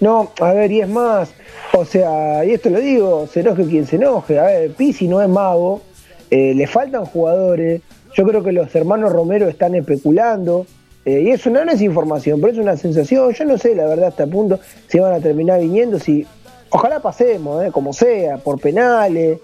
No, 0.00 0.32
a 0.40 0.52
ver, 0.52 0.70
y 0.70 0.80
es 0.82 0.88
más, 0.88 1.30
o 1.76 1.84
sea, 1.84 2.44
y 2.44 2.52
esto 2.52 2.70
lo 2.70 2.80
digo, 2.80 3.26
se 3.26 3.40
enoje 3.40 3.64
quien 3.64 3.86
se 3.86 3.96
enoje. 3.96 4.38
A 4.38 4.44
ver, 4.44 4.70
Pisi 4.72 5.08
no 5.08 5.20
es 5.20 5.28
mago, 5.28 5.82
eh, 6.30 6.54
le 6.54 6.66
faltan 6.66 7.04
jugadores. 7.04 7.82
Yo 8.16 8.24
creo 8.24 8.44
que 8.44 8.52
los 8.52 8.72
hermanos 8.74 9.12
Romero 9.12 9.48
están 9.48 9.74
especulando. 9.74 10.66
eh, 11.04 11.20
y 11.22 11.30
eso 11.30 11.50
no, 11.50 11.60
es 11.60 11.82
información, 11.82 12.40
pero 12.40 12.52
es 12.52 12.58
una 12.58 12.76
sensación. 12.76 13.32
Yo 13.32 13.44
no 13.44 13.58
sé, 13.58 13.74
la 13.74 13.86
verdad, 13.86 14.08
hasta 14.08 14.26
punto 14.26 14.60
si 14.88 14.98
van 15.00 15.14
a 15.14 15.20
terminar 15.20 15.60
viniendo. 15.60 15.98
si 15.98 16.26
Ojalá 16.70 17.00
pasemos, 17.00 17.64
eh, 17.64 17.70
como 17.70 17.92
sea, 17.92 18.38
por 18.38 18.60
penales, 18.60 19.38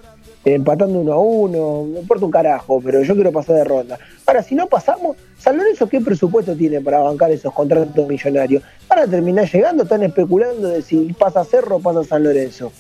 empatando 0.45 0.99
uno 0.99 1.13
a 1.13 1.19
uno. 1.19 1.87
No 1.93 2.01
importa 2.01 2.25
un 2.25 2.31
carajo, 2.31 2.81
pero 2.83 3.03
yo 3.03 3.15
quiero 3.15 3.33
pasar 3.33 3.57
de 3.57 3.65
ronda. 3.65 3.99
Ahora, 4.27 4.43
si 4.43 4.55
no 4.55 4.67
pasamos, 4.67 5.17
San 5.39 5.57
Lorenzo, 5.57 5.89
¿qué 5.89 6.01
presupuesto 6.01 6.55
tiene 6.57 6.81
para 6.81 7.01
bancar 7.01 7.31
esos 7.31 7.53
contratos 7.53 8.07
millonarios? 8.07 8.63
Van 8.89 9.01
a 9.01 9.07
terminar 9.07 9.51
llegando, 9.51 9.83
están 9.85 10.03
especulando 10.03 10.69
de 10.69 10.83
si 10.83 11.13
pasa 11.13 11.45
Cerro 11.45 11.77
o 11.77 11.81
pasa 11.81 12.05
San 12.05 12.23
Lorenzo. 12.23 12.73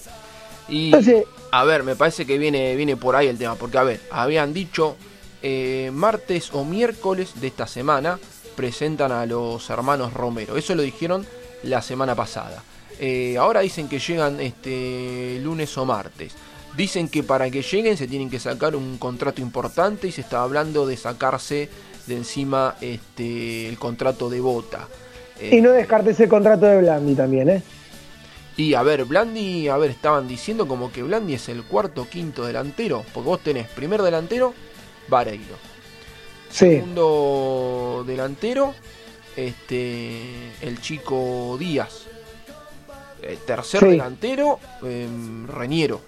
Y, 0.69 0.87
Entonces- 0.87 1.25
a 1.53 1.65
ver, 1.65 1.83
me 1.83 1.97
parece 1.97 2.27
que 2.27 2.39
viene, 2.39 2.77
viene 2.77 2.97
por 2.97 3.17
ahí 3.17 3.27
el 3.27 3.37
tema, 3.39 3.57
porque 3.57 3.79
a 3.79 3.83
ver, 3.83 4.01
habían 4.11 4.53
dicho 4.55 4.97
eh, 5.43 5.91
martes 5.93 6.51
o 6.53 6.65
miércoles 6.65 7.41
de 7.41 7.47
esta 7.47 7.67
semana 7.67 8.19
presentan 8.57 9.11
a 9.11 9.25
los 9.27 9.69
hermanos 9.71 10.13
Romero. 10.13 10.57
Eso 10.57 10.75
lo 10.75 10.83
dijeron 10.83 11.27
la 11.63 11.81
semana 11.83 12.15
pasada. 12.15 12.63
Eh, 13.01 13.37
ahora 13.39 13.61
dicen 13.61 13.89
que 13.89 13.99
llegan 13.99 14.39
este 14.41 15.41
lunes 15.43 15.77
o 15.79 15.87
martes. 15.87 16.35
Dicen 16.77 17.09
que 17.09 17.23
para 17.23 17.51
que 17.51 17.63
lleguen 17.63 17.97
se 17.97 18.07
tienen 18.07 18.31
que 18.31 18.39
sacar 18.39 18.77
un 18.77 18.97
contrato 18.99 19.41
importante 19.43 20.07
y 20.09 20.13
se 20.13 20.21
está 20.21 20.43
hablando 20.43 20.87
de 20.87 20.97
sacarse 20.97 21.69
de 22.07 22.17
encima 22.17 22.77
este, 22.81 23.69
el 23.69 23.79
contrato 23.79 24.31
de 24.31 24.41
Bota. 24.41 24.87
Eh, 25.41 25.57
Y 25.57 25.61
no 25.61 25.73
descartes 25.73 26.19
el 26.21 26.29
contrato 26.29 26.67
de 26.67 26.79
Blandi 26.81 27.15
también, 27.15 27.49
¿eh? 27.51 27.63
y 28.57 28.75
a 28.75 28.83
ver, 28.83 29.05
Blandi, 29.07 29.69
a 29.69 29.77
ver, 29.79 29.91
estaban 29.91 30.29
diciendo 30.29 30.69
como 30.69 30.93
que 30.93 31.03
Blandi 31.03 31.35
es 31.35 31.49
el 31.49 31.65
cuarto 31.65 32.07
quinto 32.09 32.45
delantero, 32.45 33.05
porque 33.15 33.29
vos 33.29 33.41
tenés 33.43 33.67
primer 33.69 34.03
delantero, 34.03 34.53
Vareiro. 35.09 35.57
Sí. 36.51 36.67
Segundo 36.67 38.05
delantero, 38.07 38.75
este 39.37 40.21
el 40.61 40.81
chico 40.81 41.57
Díaz. 41.59 42.07
El 43.23 43.39
tercer 43.39 43.81
Sí. 43.81 43.87
delantero, 43.87 44.59
em, 44.83 45.47
Reñero. 45.47 46.01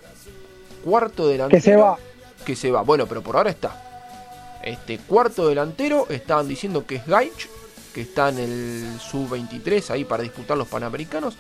Cuarto 0.84 1.28
delantero. 1.28 1.60
Que 1.62 1.70
se 1.70 1.76
va. 1.76 1.98
Que 2.44 2.56
se 2.56 2.70
va. 2.70 2.82
Bueno, 2.82 3.06
pero 3.06 3.22
por 3.22 3.36
ahora 3.36 3.50
está. 3.50 4.60
Este 4.62 4.98
cuarto 4.98 5.48
delantero 5.48 6.06
estaban 6.08 6.46
diciendo 6.48 6.86
que 6.86 6.96
es 6.96 7.06
Gaich, 7.06 7.48
que 7.92 8.02
está 8.02 8.28
en 8.28 8.38
el 8.38 9.00
sub-23 9.00 9.90
ahí 9.90 10.04
para 10.04 10.22
disputar 10.22 10.56
los 10.56 10.68
panamericanos. 10.68 11.34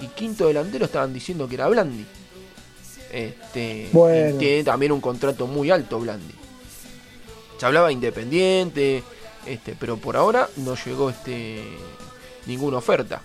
Y 0.00 0.06
quinto 0.08 0.46
delantero 0.46 0.84
estaban 0.84 1.12
diciendo 1.12 1.48
que 1.48 1.56
era 1.56 1.68
Blandi. 1.68 2.06
Este, 3.12 3.88
Bueno. 3.92 4.36
y 4.36 4.38
tiene 4.38 4.64
también 4.64 4.92
un 4.92 5.00
contrato 5.00 5.46
muy 5.46 5.70
alto 5.70 5.98
Blandi. 5.98 6.34
Se 7.58 7.66
hablaba 7.66 7.88
de 7.88 7.94
independiente, 7.94 9.02
este, 9.46 9.74
pero 9.78 9.96
por 9.96 10.16
ahora 10.16 10.48
no 10.56 10.76
llegó 10.76 11.10
este 11.10 11.64
ninguna 12.46 12.78
oferta 12.78 13.20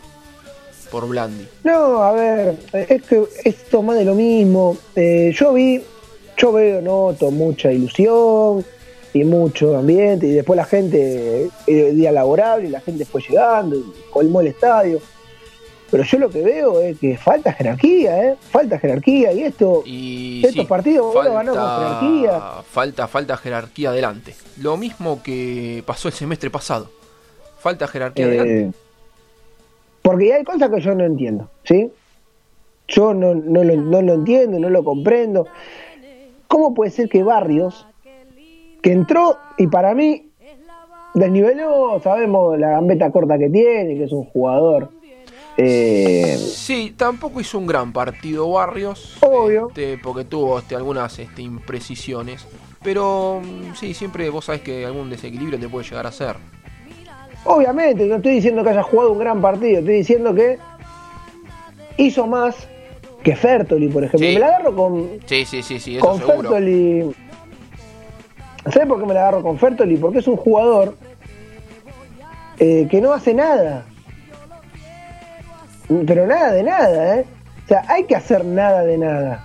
por 0.93 1.07
Blandi. 1.07 1.47
No, 1.63 2.03
a 2.03 2.11
ver, 2.11 2.55
es 2.71 3.01
que 3.01 3.23
esto 3.43 3.81
más 3.81 3.97
de 3.97 4.05
lo 4.05 4.13
mismo. 4.13 4.77
Eh, 4.95 5.33
yo 5.35 5.51
vi, 5.53 5.81
yo 6.37 6.51
veo, 6.51 6.83
noto 6.83 7.31
mucha 7.31 7.71
ilusión 7.71 8.63
y 9.11 9.23
mucho 9.23 9.75
ambiente, 9.75 10.27
y 10.27 10.33
después 10.33 10.55
la 10.55 10.65
gente, 10.65 11.49
eh, 11.65 11.91
día 11.93 12.11
laborable, 12.11 12.67
y 12.67 12.69
la 12.69 12.79
gente 12.79 13.05
fue 13.05 13.23
llegando, 13.27 13.75
y 13.75 13.83
colmó 14.11 14.41
el 14.41 14.47
estadio. 14.47 15.01
Pero 15.89 16.03
yo 16.03 16.19
lo 16.19 16.29
que 16.29 16.43
veo 16.43 16.79
es 16.79 16.99
que 16.99 17.17
falta 17.17 17.53
jerarquía, 17.53 18.25
¿eh? 18.25 18.35
Falta 18.51 18.77
jerarquía, 18.77 19.33
y 19.33 19.41
esto, 19.41 19.81
Y 19.87 20.43
estos 20.45 20.61
sí, 20.61 20.67
partidos 20.67 21.11
vos 21.11 21.25
los 21.25 21.33
ganás 21.33 21.55
con 21.55 21.77
jerarquía. 21.79 22.41
Falta, 22.71 23.07
falta 23.07 23.37
jerarquía 23.37 23.89
adelante. 23.89 24.35
Lo 24.61 24.77
mismo 24.77 25.23
que 25.23 25.83
pasó 25.87 26.07
el 26.07 26.13
semestre 26.13 26.51
pasado. 26.51 26.91
Falta 27.59 27.87
jerarquía 27.87 28.25
adelante. 28.25 28.82
Porque 30.03 30.33
hay 30.33 30.43
cosas 30.43 30.69
que 30.69 30.81
yo 30.81 30.93
no 30.93 31.03
entiendo, 31.05 31.49
¿sí? 31.63 31.89
Yo 32.87 33.13
no, 33.13 33.33
no, 33.33 33.63
lo, 33.63 33.75
no 33.77 34.01
lo 34.01 34.13
entiendo, 34.13 34.59
no 34.59 34.69
lo 34.69 34.83
comprendo. 34.83 35.47
¿Cómo 36.47 36.73
puede 36.75 36.91
ser 36.91 37.09
que 37.09 37.23
Barrios, 37.23 37.87
que 38.81 38.91
entró 38.91 39.37
y 39.57 39.65
para 39.67 39.95
mí 39.95 40.29
desniveló, 41.15 41.99
sabemos 42.03 42.59
la 42.59 42.71
gambeta 42.71 43.09
corta 43.11 43.37
que 43.39 43.49
tiene, 43.49 43.95
que 43.95 44.03
es 44.03 44.11
un 44.11 44.25
jugador. 44.25 44.89
eh, 45.57 46.35
Sí, 46.37 46.93
tampoco 46.97 47.39
hizo 47.39 47.57
un 47.57 47.65
gran 47.67 47.93
partido 47.93 48.51
Barrios. 48.51 49.17
Obvio. 49.21 49.69
este, 49.69 49.97
porque 49.97 50.25
tuvo 50.25 50.59
este, 50.59 50.75
algunas 50.75 51.17
este, 51.17 51.41
imprecisiones. 51.41 52.45
Pero 52.83 53.41
mm, 53.41 53.75
sí, 53.75 53.93
siempre 53.93 54.29
vos 54.29 54.45
sabés 54.45 54.61
que 54.61 54.85
algún 54.85 55.09
desequilibrio 55.09 55.57
te 55.57 55.69
puede 55.69 55.87
llegar 55.87 56.05
a 56.05 56.09
hacer. 56.09 56.35
Obviamente, 57.45 58.05
no 58.05 58.15
estoy 58.15 58.33
diciendo 58.33 58.63
que 58.63 58.69
haya 58.69 58.83
jugado 58.83 59.11
un 59.11 59.19
gran 59.19 59.41
partido, 59.41 59.79
estoy 59.79 59.95
diciendo 59.95 60.33
que 60.33 60.57
hizo 61.97 62.27
más 62.27 62.67
que 63.23 63.35
Fertoli, 63.35 63.87
por 63.87 64.03
ejemplo. 64.03 64.27
Sí. 64.27 64.33
Me 64.33 64.39
la 64.39 64.47
agarro 64.47 64.75
con, 64.75 65.09
Sí, 65.25 65.45
sí, 65.45 65.63
sí, 65.63 65.79
sí, 65.79 65.97
eso 65.97 66.05
con 66.05 66.17
seguro. 66.19 66.49
Fertoli. 66.49 67.15
¿Sabes 68.71 68.87
por 68.87 68.99
qué 68.99 69.05
me 69.05 69.13
la 69.13 69.21
agarro 69.21 69.41
con 69.41 69.57
Fertoli? 69.57 69.97
Porque 69.97 70.19
es 70.19 70.27
un 70.27 70.37
jugador 70.37 70.97
eh, 72.59 72.87
que 72.89 73.01
no 73.01 73.13
hace 73.13 73.33
nada. 73.33 73.85
Pero 76.05 76.27
nada 76.27 76.53
de 76.53 76.63
nada, 76.63 77.19
¿eh? 77.19 77.25
O 77.65 77.67
sea, 77.67 77.85
hay 77.87 78.05
que 78.05 78.15
hacer 78.15 78.43
nada 78.45 78.83
de 78.83 78.97
nada. 78.97 79.43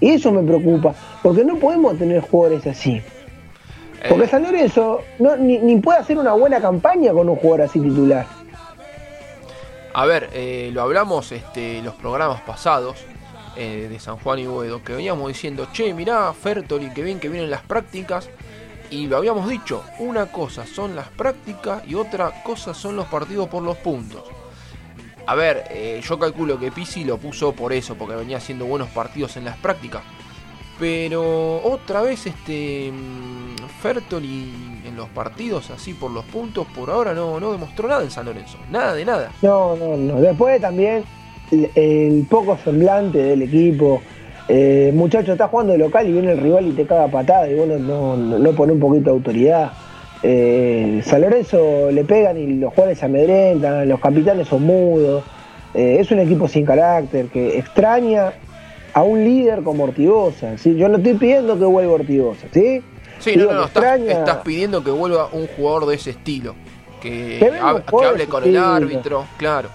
Y 0.00 0.10
eso 0.10 0.32
me 0.32 0.42
preocupa, 0.42 0.94
porque 1.22 1.44
no 1.44 1.56
podemos 1.56 1.98
tener 1.98 2.20
jugadores 2.22 2.66
así. 2.66 3.02
Porque 4.08 4.26
San 4.26 4.42
Lorenzo 4.42 5.02
no, 5.18 5.36
ni, 5.36 5.58
ni 5.58 5.76
puede 5.76 5.98
hacer 5.98 6.18
una 6.18 6.32
buena 6.32 6.60
campaña 6.60 7.12
con 7.12 7.28
un 7.28 7.36
jugador 7.36 7.62
así 7.62 7.80
titular. 7.80 8.26
A 9.92 10.06
ver, 10.06 10.30
eh, 10.32 10.70
lo 10.72 10.82
hablamos 10.82 11.32
este, 11.32 11.82
los 11.82 11.94
programas 11.94 12.40
pasados 12.42 13.04
eh, 13.56 13.88
de 13.90 13.98
San 13.98 14.16
Juan 14.18 14.38
y 14.38 14.46
Boedo, 14.46 14.82
que 14.84 14.94
veníamos 14.94 15.26
diciendo, 15.28 15.68
che, 15.72 15.92
mirá, 15.92 16.32
Fertoli, 16.32 16.90
que 16.90 17.02
bien 17.02 17.18
que 17.18 17.28
vienen 17.28 17.50
las 17.50 17.62
prácticas. 17.62 18.30
Y 18.90 19.06
lo 19.06 19.16
habíamos 19.16 19.48
dicho, 19.48 19.84
una 19.98 20.26
cosa 20.26 20.66
son 20.66 20.96
las 20.96 21.08
prácticas 21.08 21.82
y 21.86 21.94
otra 21.94 22.42
cosa 22.42 22.74
son 22.74 22.96
los 22.96 23.06
partidos 23.06 23.48
por 23.48 23.62
los 23.62 23.76
puntos. 23.76 24.22
A 25.26 25.34
ver, 25.34 25.64
eh, 25.70 26.00
yo 26.02 26.18
calculo 26.18 26.58
que 26.58 26.72
Pisi 26.72 27.04
lo 27.04 27.18
puso 27.18 27.52
por 27.52 27.72
eso, 27.72 27.94
porque 27.94 28.16
venía 28.16 28.38
haciendo 28.38 28.64
buenos 28.64 28.88
partidos 28.88 29.36
en 29.36 29.44
las 29.44 29.56
prácticas. 29.58 30.02
Pero 30.80 31.60
otra 31.62 32.00
vez 32.00 32.26
este 32.26 32.90
mm, 32.90 33.68
Fertoli 33.82 34.50
en 34.88 34.96
los 34.96 35.08
partidos 35.10 35.70
así 35.70 35.92
por 35.92 36.10
los 36.10 36.24
puntos, 36.24 36.66
por 36.74 36.88
ahora 36.88 37.12
no, 37.12 37.38
no 37.38 37.52
demostró 37.52 37.86
nada 37.86 38.02
en 38.02 38.10
San 38.10 38.24
Lorenzo. 38.24 38.56
Nada 38.72 38.94
de 38.94 39.04
nada. 39.04 39.30
No, 39.42 39.76
no, 39.76 39.96
no. 39.98 40.20
Después 40.20 40.58
también 40.60 41.04
el, 41.74 42.26
poco 42.30 42.56
semblante 42.64 43.18
del 43.18 43.42
equipo. 43.42 44.00
Eh, 44.48 44.90
muchacho, 44.94 45.32
estás 45.32 45.50
jugando 45.50 45.72
de 45.74 45.78
local 45.78 46.08
y 46.08 46.12
viene 46.12 46.32
el 46.32 46.38
rival 46.38 46.66
y 46.66 46.72
te 46.72 46.86
caga 46.86 47.08
patada 47.08 47.48
y 47.48 47.54
vos 47.54 47.68
no, 47.68 47.78
no, 47.78 48.16
no, 48.16 48.38
no 48.38 48.52
pone 48.52 48.72
un 48.72 48.80
poquito 48.80 49.04
de 49.04 49.10
autoridad. 49.10 49.72
Eh, 50.22 51.02
San 51.04 51.20
Lorenzo 51.20 51.90
le 51.90 52.04
pegan 52.04 52.36
y 52.38 52.54
los 52.54 52.70
jugadores 52.70 52.98
se 52.98 53.04
amedrentan, 53.04 53.86
los 53.86 54.00
capitanes 54.00 54.48
son 54.48 54.62
mudos. 54.62 55.24
Eh, 55.74 55.98
es 56.00 56.10
un 56.10 56.18
equipo 56.20 56.48
sin 56.48 56.64
carácter 56.64 57.26
que 57.26 57.58
extraña 57.58 58.32
a 58.92 59.02
un 59.02 59.24
líder 59.24 59.62
como 59.62 59.84
Ortigosa. 59.84 60.56
¿sí? 60.58 60.76
Yo 60.76 60.88
no 60.88 60.96
estoy 60.98 61.14
pidiendo 61.14 61.58
que 61.58 61.64
vuelva 61.64 61.92
Ortigosa, 61.94 62.46
¿sí? 62.52 62.82
Sí, 63.18 63.32
Digo 63.32 63.52
no, 63.52 63.60
no, 63.60 63.64
estás, 63.66 64.36
pidiendo 64.44 64.82
que 64.82 64.90
vuelva 64.90 65.28
un 65.32 65.46
jugador 65.48 65.86
de 65.86 65.96
ese 65.96 66.10
estilo. 66.10 66.54
Que, 67.02 67.36
Que 67.38 67.58
hable 67.58 68.26
con 68.26 68.44
el 68.44 68.56
árbitro, 68.56 69.24
claro. 69.36 69.68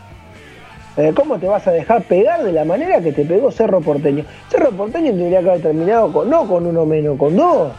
Eh, 0.97 1.11
¿Cómo 1.15 1.37
te 1.37 1.47
vas 1.47 1.67
a 1.67 1.71
dejar 1.71 2.03
pegar 2.03 2.43
de 2.43 2.53
la 2.53 2.63
manera 2.63 3.01
que 3.01 3.11
te 3.11 3.25
pegó 3.25 3.51
Cerro 3.51 3.81
Porteño? 3.81 4.23
Cerro 4.49 4.71
Porteño 4.71 5.11
tendría 5.11 5.41
que 5.41 5.49
haber 5.49 5.61
terminado 5.61 6.11
con, 6.13 6.29
no 6.29 6.47
con 6.47 6.65
uno 6.65 6.85
menos, 6.85 7.17
con 7.17 7.35
dos. 7.35 7.73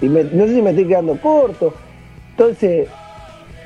Y 0.00 0.08
me- 0.08 0.24
no 0.24 0.46
sé 0.46 0.54
si 0.54 0.62
me 0.62 0.70
estoy 0.70 0.86
quedando 0.86 1.20
corto. 1.20 1.74
Entonces, 2.30 2.88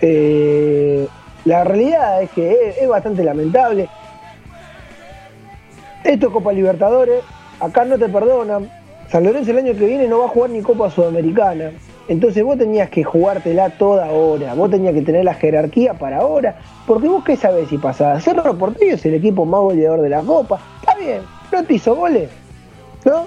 eh, 0.01 1.07
la 1.45 1.65
realidad 1.65 2.23
es 2.23 2.31
que 2.31 2.53
es, 2.71 2.79
es 2.79 2.89
bastante 2.89 3.23
lamentable. 3.23 3.89
Esto 6.05 6.27
es 6.29 6.33
Copa 6.33 6.53
Libertadores, 6.53 7.23
acá 7.61 7.85
no 7.85 7.99
te 7.99 8.09
perdonan. 8.09 8.71
San 9.11 9.25
Lorenzo 9.25 9.51
el 9.51 9.59
año 9.59 9.75
que 9.75 9.87
viene 9.87 10.09
no 10.09 10.21
va 10.21 10.27
a 10.27 10.29
jugar 10.29 10.51
ni 10.51 10.63
Copa 10.63 10.91
Sudamericana. 10.91 11.73
Entonces 12.09 12.43
vos 12.43 12.59
tenías 12.59 12.91
que 12.91 13.05
jugártela 13.05 13.71
toda 13.71 14.07
ahora, 14.09 14.55
vos 14.55 14.71
tenías 14.71 14.95
que 14.95 15.03
tener 15.03 15.25
la 15.25 15.35
jerarquía 15.35 15.95
para 15.95 16.19
ahora, 16.19 16.57
porque 16.87 17.07
vos 17.07 17.23
qué 17.23 17.37
sabés 17.37 17.69
si 17.69 17.79
pasás. 17.79 18.25
Cerro 18.25 18.57
Porteño 18.57 18.95
es 18.95 19.07
el 19.07 19.15
equipo 19.15 19.45
más 19.45 19.61
goleador 19.61 20.01
de 20.01 20.09
la 20.09 20.21
Copa. 20.23 20.59
Está 20.81 20.97
bien, 20.97 21.21
no 21.53 21.63
te 21.63 21.75
hizo 21.75 21.95
goles, 21.95 22.29
¿no? 23.05 23.27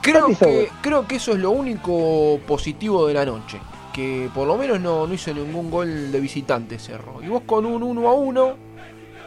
Creo 0.00 0.20
No 0.20 0.26
te 0.26 0.32
hizo 0.32 0.46
que, 0.46 0.68
creo 0.80 1.06
que 1.06 1.16
eso 1.16 1.32
es 1.32 1.38
lo 1.38 1.50
único 1.50 2.38
positivo 2.46 3.06
de 3.06 3.14
la 3.14 3.26
noche. 3.26 3.58
que 3.92 4.30
por 4.34 4.46
lo 4.46 4.56
menos 4.56 4.80
no, 4.80 5.06
no 5.06 5.12
hizo 5.12 5.34
ningún 5.34 5.70
gol 5.70 6.10
de 6.10 6.20
visitante 6.20 6.78
Cerro. 6.78 7.22
Y 7.22 7.28
vos 7.28 7.42
con 7.44 7.66
un 7.66 7.82
1 7.82 8.08
a 8.08 8.14
1 8.14 8.54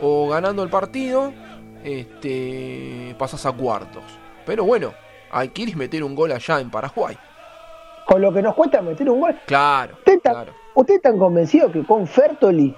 o 0.01 0.29
ganando 0.29 0.63
el 0.63 0.69
partido, 0.69 1.31
este, 1.85 3.15
pasas 3.17 3.45
a 3.45 3.51
cuartos. 3.51 4.03
Pero 4.45 4.65
bueno, 4.65 4.93
hay 5.31 5.49
que 5.49 5.61
ir 5.61 5.69
y 5.69 5.75
meter 5.75 6.03
un 6.03 6.15
gol 6.15 6.31
allá 6.31 6.59
en 6.59 6.69
Paraguay. 6.69 7.15
Con 8.07 8.21
lo 8.21 8.33
que 8.33 8.41
nos 8.41 8.55
cuesta 8.55 8.81
meter 8.81 9.09
un 9.09 9.21
gol. 9.21 9.35
Claro. 9.45 9.95
¿Usted 9.99 10.15
está, 10.15 10.31
claro. 10.31 10.53
¿usted 10.73 10.95
está 10.95 11.13
convencido 11.13 11.71
que 11.71 11.83
con 11.83 12.07
Fertoli, 12.07 12.75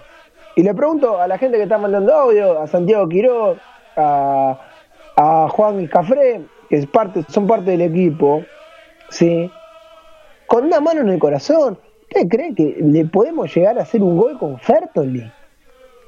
y 0.55 0.63
le 0.63 0.73
pregunto 0.73 1.19
a 1.19 1.27
la 1.27 1.37
gente 1.37 1.57
que 1.57 1.63
está 1.63 1.77
mandando 1.77 2.13
audio, 2.13 2.61
a 2.61 2.67
Santiago 2.67 3.07
Quiroz, 3.07 3.57
a, 3.95 4.59
a 5.15 5.49
Juan 5.49 5.87
Cafré, 5.87 6.41
que 6.69 6.77
es 6.77 6.87
parte, 6.87 7.23
son 7.29 7.47
parte 7.47 7.71
del 7.71 7.81
equipo, 7.81 8.43
¿sí? 9.09 9.49
con 10.47 10.65
una 10.65 10.79
mano 10.79 11.01
en 11.01 11.09
el 11.09 11.19
corazón, 11.19 11.77
¿usted 12.03 12.27
cree 12.27 12.55
que 12.55 12.77
le 12.79 13.05
podemos 13.05 13.53
llegar 13.53 13.77
a 13.77 13.83
hacer 13.83 14.01
un 14.01 14.17
gol 14.17 14.39
con 14.39 14.57
Fertoli? 14.59 15.31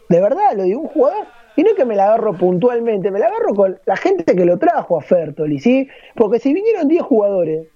De 0.07 0.21
verdad, 0.21 0.53
lo 0.55 0.63
digo, 0.63 0.81
un 0.81 0.87
jugador. 0.87 1.27
Y 1.59 1.63
no 1.63 1.71
es 1.71 1.75
que 1.75 1.83
me 1.83 1.97
la 1.97 2.05
agarro 2.05 2.37
puntualmente, 2.37 3.11
me 3.11 3.19
la 3.19 3.25
agarro 3.25 3.53
con 3.53 3.77
la 3.85 3.97
gente 3.97 4.33
que 4.33 4.45
lo 4.45 4.57
trajo 4.57 4.97
a 4.97 5.01
Fertoli, 5.01 5.59
¿sí? 5.59 5.89
Porque 6.15 6.39
si 6.39 6.53
vinieron 6.53 6.87
10 6.87 7.01
jugadores 7.03 7.67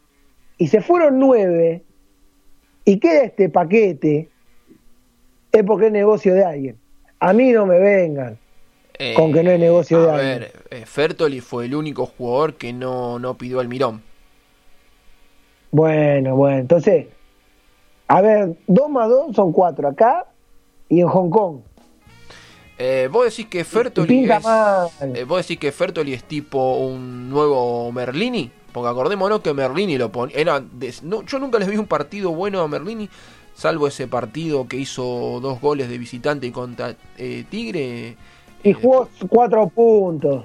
y 0.58 0.68
se 0.68 0.80
fueron 0.80 1.20
9 1.20 1.84
y 2.86 3.00
queda 3.02 3.24
este 3.24 3.50
paquete, 3.50 4.30
es 5.52 5.64
porque 5.66 5.88
es 5.88 5.92
negocio 5.92 6.34
de 6.34 6.46
alguien. 6.46 6.78
A 7.20 7.34
mí 7.34 7.52
no 7.52 7.66
me 7.66 7.78
vengan 7.78 8.40
Eh, 9.00 9.16
con 9.16 9.34
que 9.34 9.44
no 9.44 9.52
es 9.52 9.60
negocio 9.60 10.02
de 10.02 10.12
a 10.12 10.16
alguien. 10.16 10.40
ver, 10.40 10.54
eh, 10.72 10.86
Fertoli 10.86 11.42
fue 11.42 11.66
el 11.66 11.76
único 11.76 12.06
jugador 12.06 12.54
que 12.54 12.72
no, 12.72 13.20
no 13.20 13.38
pidió 13.38 13.60
al 13.60 13.68
Mirón. 13.68 14.02
Bueno, 15.72 16.38
bueno, 16.38 16.60
entonces, 16.60 17.08
a 18.08 18.22
ver, 18.22 18.56
2 18.68 18.90
más 18.90 19.10
2 19.10 19.36
son 19.36 19.52
4 19.52 19.90
acá 19.90 20.28
y 20.88 21.02
en 21.02 21.08
Hong 21.10 21.30
Kong. 21.30 21.58
Eh, 22.86 23.08
vos 23.10 23.24
decís 23.24 23.46
que 23.46 23.64
Fertoli 23.64 24.26
es, 24.26 24.46
eh, 25.16 25.24
vos 25.24 25.42
decís 25.42 25.58
que 25.58 25.72
Fertoli 25.72 26.12
es 26.12 26.26
tipo 26.26 26.76
un 26.80 27.30
nuevo 27.30 27.90
Merlini, 27.94 28.52
porque 28.74 28.90
acordémonos 28.90 29.40
que 29.40 29.54
Merlini 29.54 29.98
lo 29.98 30.12
ponía, 30.12 30.62
no, 31.04 31.22
yo 31.22 31.40
nunca 31.40 31.60
les 31.60 31.70
vi 31.70 31.78
un 31.78 31.88
partido 31.88 32.32
bueno 32.32 32.60
a 32.60 32.68
Merlini, 32.68 33.10
salvo 33.54 33.88
ese 33.88 34.10
partido 34.10 34.68
que 34.68 34.76
hizo 34.76 35.40
dos 35.42 35.62
goles 35.62 35.88
de 35.88 35.98
visitante 35.98 36.52
contra 36.52 36.94
eh, 37.18 37.46
Tigre. 37.50 38.18
Y 38.64 38.72
Eh, 38.72 38.74
jugó 38.74 39.08
4 39.30 39.70
puntos. 39.70 40.44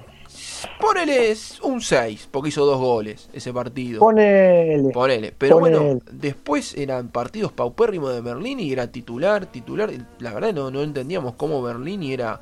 Ponele 0.79 1.35
un 1.63 1.81
6, 1.81 2.29
porque 2.31 2.49
hizo 2.49 2.65
dos 2.65 2.79
goles 2.79 3.29
ese 3.33 3.53
partido. 3.53 3.99
Ponele. 3.99 4.89
Ponele. 4.91 5.33
Pero 5.37 5.59
Ponele. 5.59 5.79
bueno, 5.79 6.01
después 6.11 6.75
eran 6.77 7.09
partidos 7.09 7.51
paupérrimos 7.51 8.13
de 8.13 8.21
Merlini 8.21 8.63
y 8.63 8.73
era 8.73 8.87
titular, 8.87 9.45
titular. 9.45 9.91
La 10.19 10.33
verdad 10.33 10.53
no, 10.53 10.71
no 10.71 10.81
entendíamos 10.81 11.35
cómo 11.35 11.61
Merlini 11.61 12.13
era, 12.13 12.39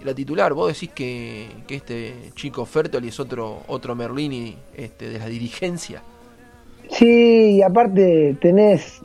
era 0.00 0.14
titular. 0.14 0.52
Vos 0.54 0.72
decís 0.72 0.90
que, 0.94 1.48
que 1.66 1.76
este 1.76 2.14
chico 2.34 2.64
Fertoli 2.64 3.08
es 3.08 3.20
otro, 3.20 3.62
otro 3.68 3.94
Merlini 3.94 4.56
este, 4.74 5.08
de 5.08 5.18
la 5.18 5.26
dirigencia. 5.26 6.02
Sí, 6.90 7.56
y 7.56 7.62
aparte 7.62 8.36
tenés, 8.40 9.00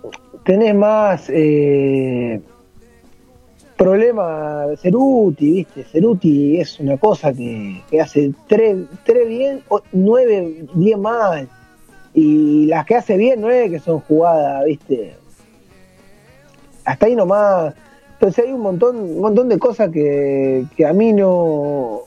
tenés 0.46 0.76
más 0.76 1.30
eh, 1.30 2.42
problema 3.82 4.68
Ceruti, 4.78 5.52
¿viste? 5.52 5.84
Ceruti 5.84 6.60
es 6.60 6.80
una 6.80 6.98
cosa 6.98 7.34
que, 7.34 7.82
que 7.90 8.00
hace 8.00 8.32
tres, 8.48 8.78
tres 9.04 9.28
bien, 9.28 9.64
nueve 9.92 10.66
bien 10.74 11.02
mal. 11.02 11.50
Y 12.14 12.68
las 12.68 12.86
que 12.86 12.96
hace 12.96 13.18
bien, 13.18 13.42
nueve 13.42 13.72
que 13.72 13.80
son 13.80 14.02
jugadas, 14.02 14.66
¿viste? 14.66 15.16
Hasta 16.86 17.08
ahí 17.08 17.16
nomás. 17.16 17.74
Entonces 18.14 18.46
hay 18.46 18.52
un 18.52 18.62
montón, 18.62 18.98
un 18.98 19.22
montón 19.22 19.50
de 19.50 19.58
cosas 19.58 19.90
que, 19.90 20.66
que 20.78 20.86
a 20.86 20.94
mí 20.94 21.12
no, 21.12 22.02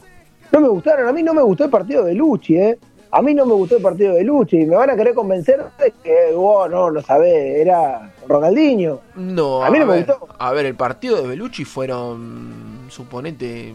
no 0.53 0.61
me 0.61 0.69
gustaron. 0.69 1.09
A 1.09 1.13
mí 1.13 1.25
no 1.25 1.35
me 1.35 1.43
gustó 1.43 1.65
el 1.65 1.71
partido 1.71 2.05
de 2.05 2.15
Luchi, 2.15 2.57
¿eh? 2.57 2.79
A 3.16 3.22
mí 3.22 3.33
no 3.33 3.46
me 3.46 3.55
gustó 3.55 3.77
el 3.77 3.83
partido 3.83 4.14
de 4.14 4.24
Luchi. 4.24 4.62
Y 4.62 4.66
me 4.66 4.74
van 4.74 4.90
a 4.90 4.96
querer 4.96 5.14
convencer 5.14 5.64
de 5.79 5.94
que, 6.03 6.35
oh, 6.35 6.68
no, 6.68 6.90
no 6.90 7.00
sabés, 7.00 7.61
era 7.61 8.12
Ronaldinho. 8.27 9.03
No, 9.14 9.62
A 9.62 9.70
mí 9.70 9.79
no 9.79 9.87
me 9.87 9.92
ver, 10.00 10.07
gustó. 10.07 10.29
A 10.37 10.50
ver, 10.53 10.66
el 10.66 10.74
partido 10.74 11.22
de 11.22 11.29
Belucci 11.29 11.64
fueron, 11.64 12.88
suponete, 12.88 13.72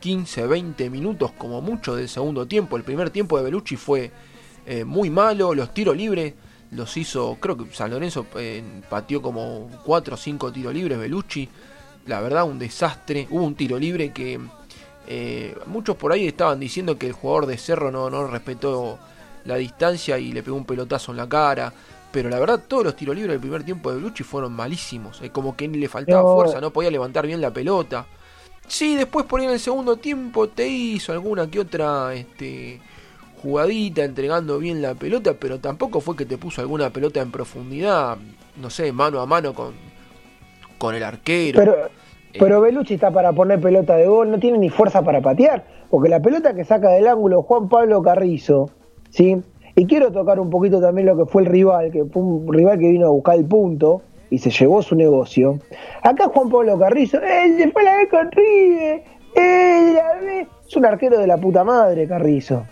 15, 0.00 0.48
20 0.48 0.90
minutos 0.90 1.30
como 1.38 1.60
mucho 1.60 1.94
del 1.94 2.08
segundo 2.08 2.48
tiempo. 2.48 2.76
El 2.76 2.82
primer 2.82 3.10
tiempo 3.10 3.38
de 3.38 3.44
Belucci 3.44 3.76
fue 3.76 4.10
eh, 4.66 4.84
muy 4.84 5.08
malo. 5.08 5.54
Los 5.54 5.72
tiros 5.72 5.96
libres 5.96 6.34
los 6.72 6.96
hizo, 6.96 7.36
creo 7.38 7.56
que 7.56 7.72
San 7.72 7.92
Lorenzo 7.92 8.26
eh, 8.34 8.64
pateó 8.90 9.22
como 9.22 9.70
4 9.84 10.14
o 10.14 10.16
5 10.16 10.50
tiros 10.50 10.74
libres 10.74 10.98
Belucci. 10.98 11.48
La 12.06 12.20
verdad, 12.20 12.42
un 12.42 12.58
desastre. 12.58 13.28
Hubo 13.30 13.44
un 13.44 13.54
tiro 13.54 13.78
libre 13.78 14.12
que 14.12 14.40
eh, 15.08 15.56
muchos 15.66 15.96
por 15.96 16.12
ahí 16.12 16.26
estaban 16.28 16.60
diciendo 16.60 16.98
que 16.98 17.06
el 17.08 17.12
jugador 17.14 17.46
de 17.46 17.58
Cerro 17.58 17.90
no, 17.90 18.10
no 18.10 18.26
respetó 18.28 19.00
la 19.44 19.56
distancia 19.56 20.18
y 20.18 20.32
le 20.32 20.42
pegó 20.42 20.56
un 20.56 20.66
pelotazo 20.66 21.12
en 21.12 21.18
la 21.18 21.28
cara. 21.28 21.72
Pero 22.10 22.30
la 22.30 22.38
verdad, 22.40 22.64
todos 22.68 22.84
los 22.84 22.96
tiros 22.96 23.14
libres 23.16 23.32
del 23.32 23.40
primer 23.40 23.64
tiempo 23.64 23.90
de 23.90 23.96
Belucci 23.96 24.24
fueron 24.24 24.52
malísimos. 24.54 25.20
Es 25.22 25.30
como 25.30 25.56
que 25.56 25.68
ni 25.68 25.78
le 25.78 25.88
faltaba 25.88 26.24
No. 26.24 26.26
fuerza, 26.26 26.60
no 26.60 26.72
podía 26.72 26.90
levantar 26.90 27.26
bien 27.26 27.40
la 27.40 27.52
pelota. 27.52 28.06
Sí, 28.66 28.96
después 28.96 29.26
por 29.26 29.40
ahí 29.40 29.46
en 29.46 29.52
el 29.54 29.60
segundo 29.60 29.96
tiempo 29.96 30.48
te 30.48 30.68
hizo 30.68 31.12
alguna 31.12 31.50
que 31.50 31.60
otra 31.60 32.14
este, 32.14 32.80
jugadita 33.42 34.04
entregando 34.04 34.58
bien 34.58 34.82
la 34.82 34.94
pelota, 34.94 35.34
pero 35.34 35.60
tampoco 35.60 36.00
fue 36.00 36.16
que 36.16 36.26
te 36.26 36.38
puso 36.38 36.60
alguna 36.60 36.90
pelota 36.90 37.20
en 37.22 37.30
profundidad, 37.32 38.18
no 38.56 38.70
sé, 38.70 38.92
mano 38.92 39.20
a 39.20 39.26
mano 39.26 39.54
con, 39.54 39.74
con 40.78 40.94
el 40.94 41.02
arquero. 41.02 41.60
Pero, 41.60 41.74
Eh, 41.76 41.90
pero 42.38 42.60
Belucci 42.60 42.94
está 42.94 43.10
para 43.10 43.32
poner 43.32 43.60
pelota 43.60 43.96
de 43.96 44.06
gol, 44.06 44.30
no 44.30 44.38
tiene 44.38 44.58
ni 44.58 44.70
fuerza 44.70 45.02
para 45.02 45.20
patear. 45.20 45.64
Porque 45.90 46.08
la 46.08 46.20
pelota 46.20 46.54
que 46.54 46.64
saca 46.64 46.90
del 46.90 47.06
ángulo 47.06 47.42
Juan 47.42 47.68
Pablo 47.68 48.02
Carrizo, 48.02 48.70
¿sí? 49.10 49.42
Y 49.74 49.86
quiero 49.86 50.10
tocar 50.10 50.40
un 50.40 50.50
poquito 50.50 50.80
también 50.80 51.06
lo 51.06 51.16
que 51.16 51.24
fue 51.24 51.42
el 51.42 51.48
rival, 51.48 51.90
que 51.90 52.04
fue 52.04 52.22
un 52.22 52.52
rival 52.52 52.78
que 52.78 52.88
vino 52.88 53.06
a 53.06 53.10
buscar 53.10 53.36
el 53.36 53.44
punto 53.44 54.02
y 54.30 54.38
se 54.38 54.50
llevó 54.50 54.82
su 54.82 54.94
negocio. 54.94 55.58
Acá 56.02 56.28
Juan 56.28 56.48
Pablo 56.48 56.78
Carrizo, 56.78 57.18
¡eh, 57.22 57.54
se 57.56 57.70
fue 57.70 57.84
la 57.84 57.96
vez 57.96 58.08
con 58.10 58.30
la 58.30 60.14
vez! 60.20 60.48
Es 60.66 60.76
un 60.76 60.84
arquero 60.84 61.18
de 61.18 61.26
la 61.26 61.38
puta 61.38 61.64
madre, 61.64 62.06
Carrizo. 62.06 62.64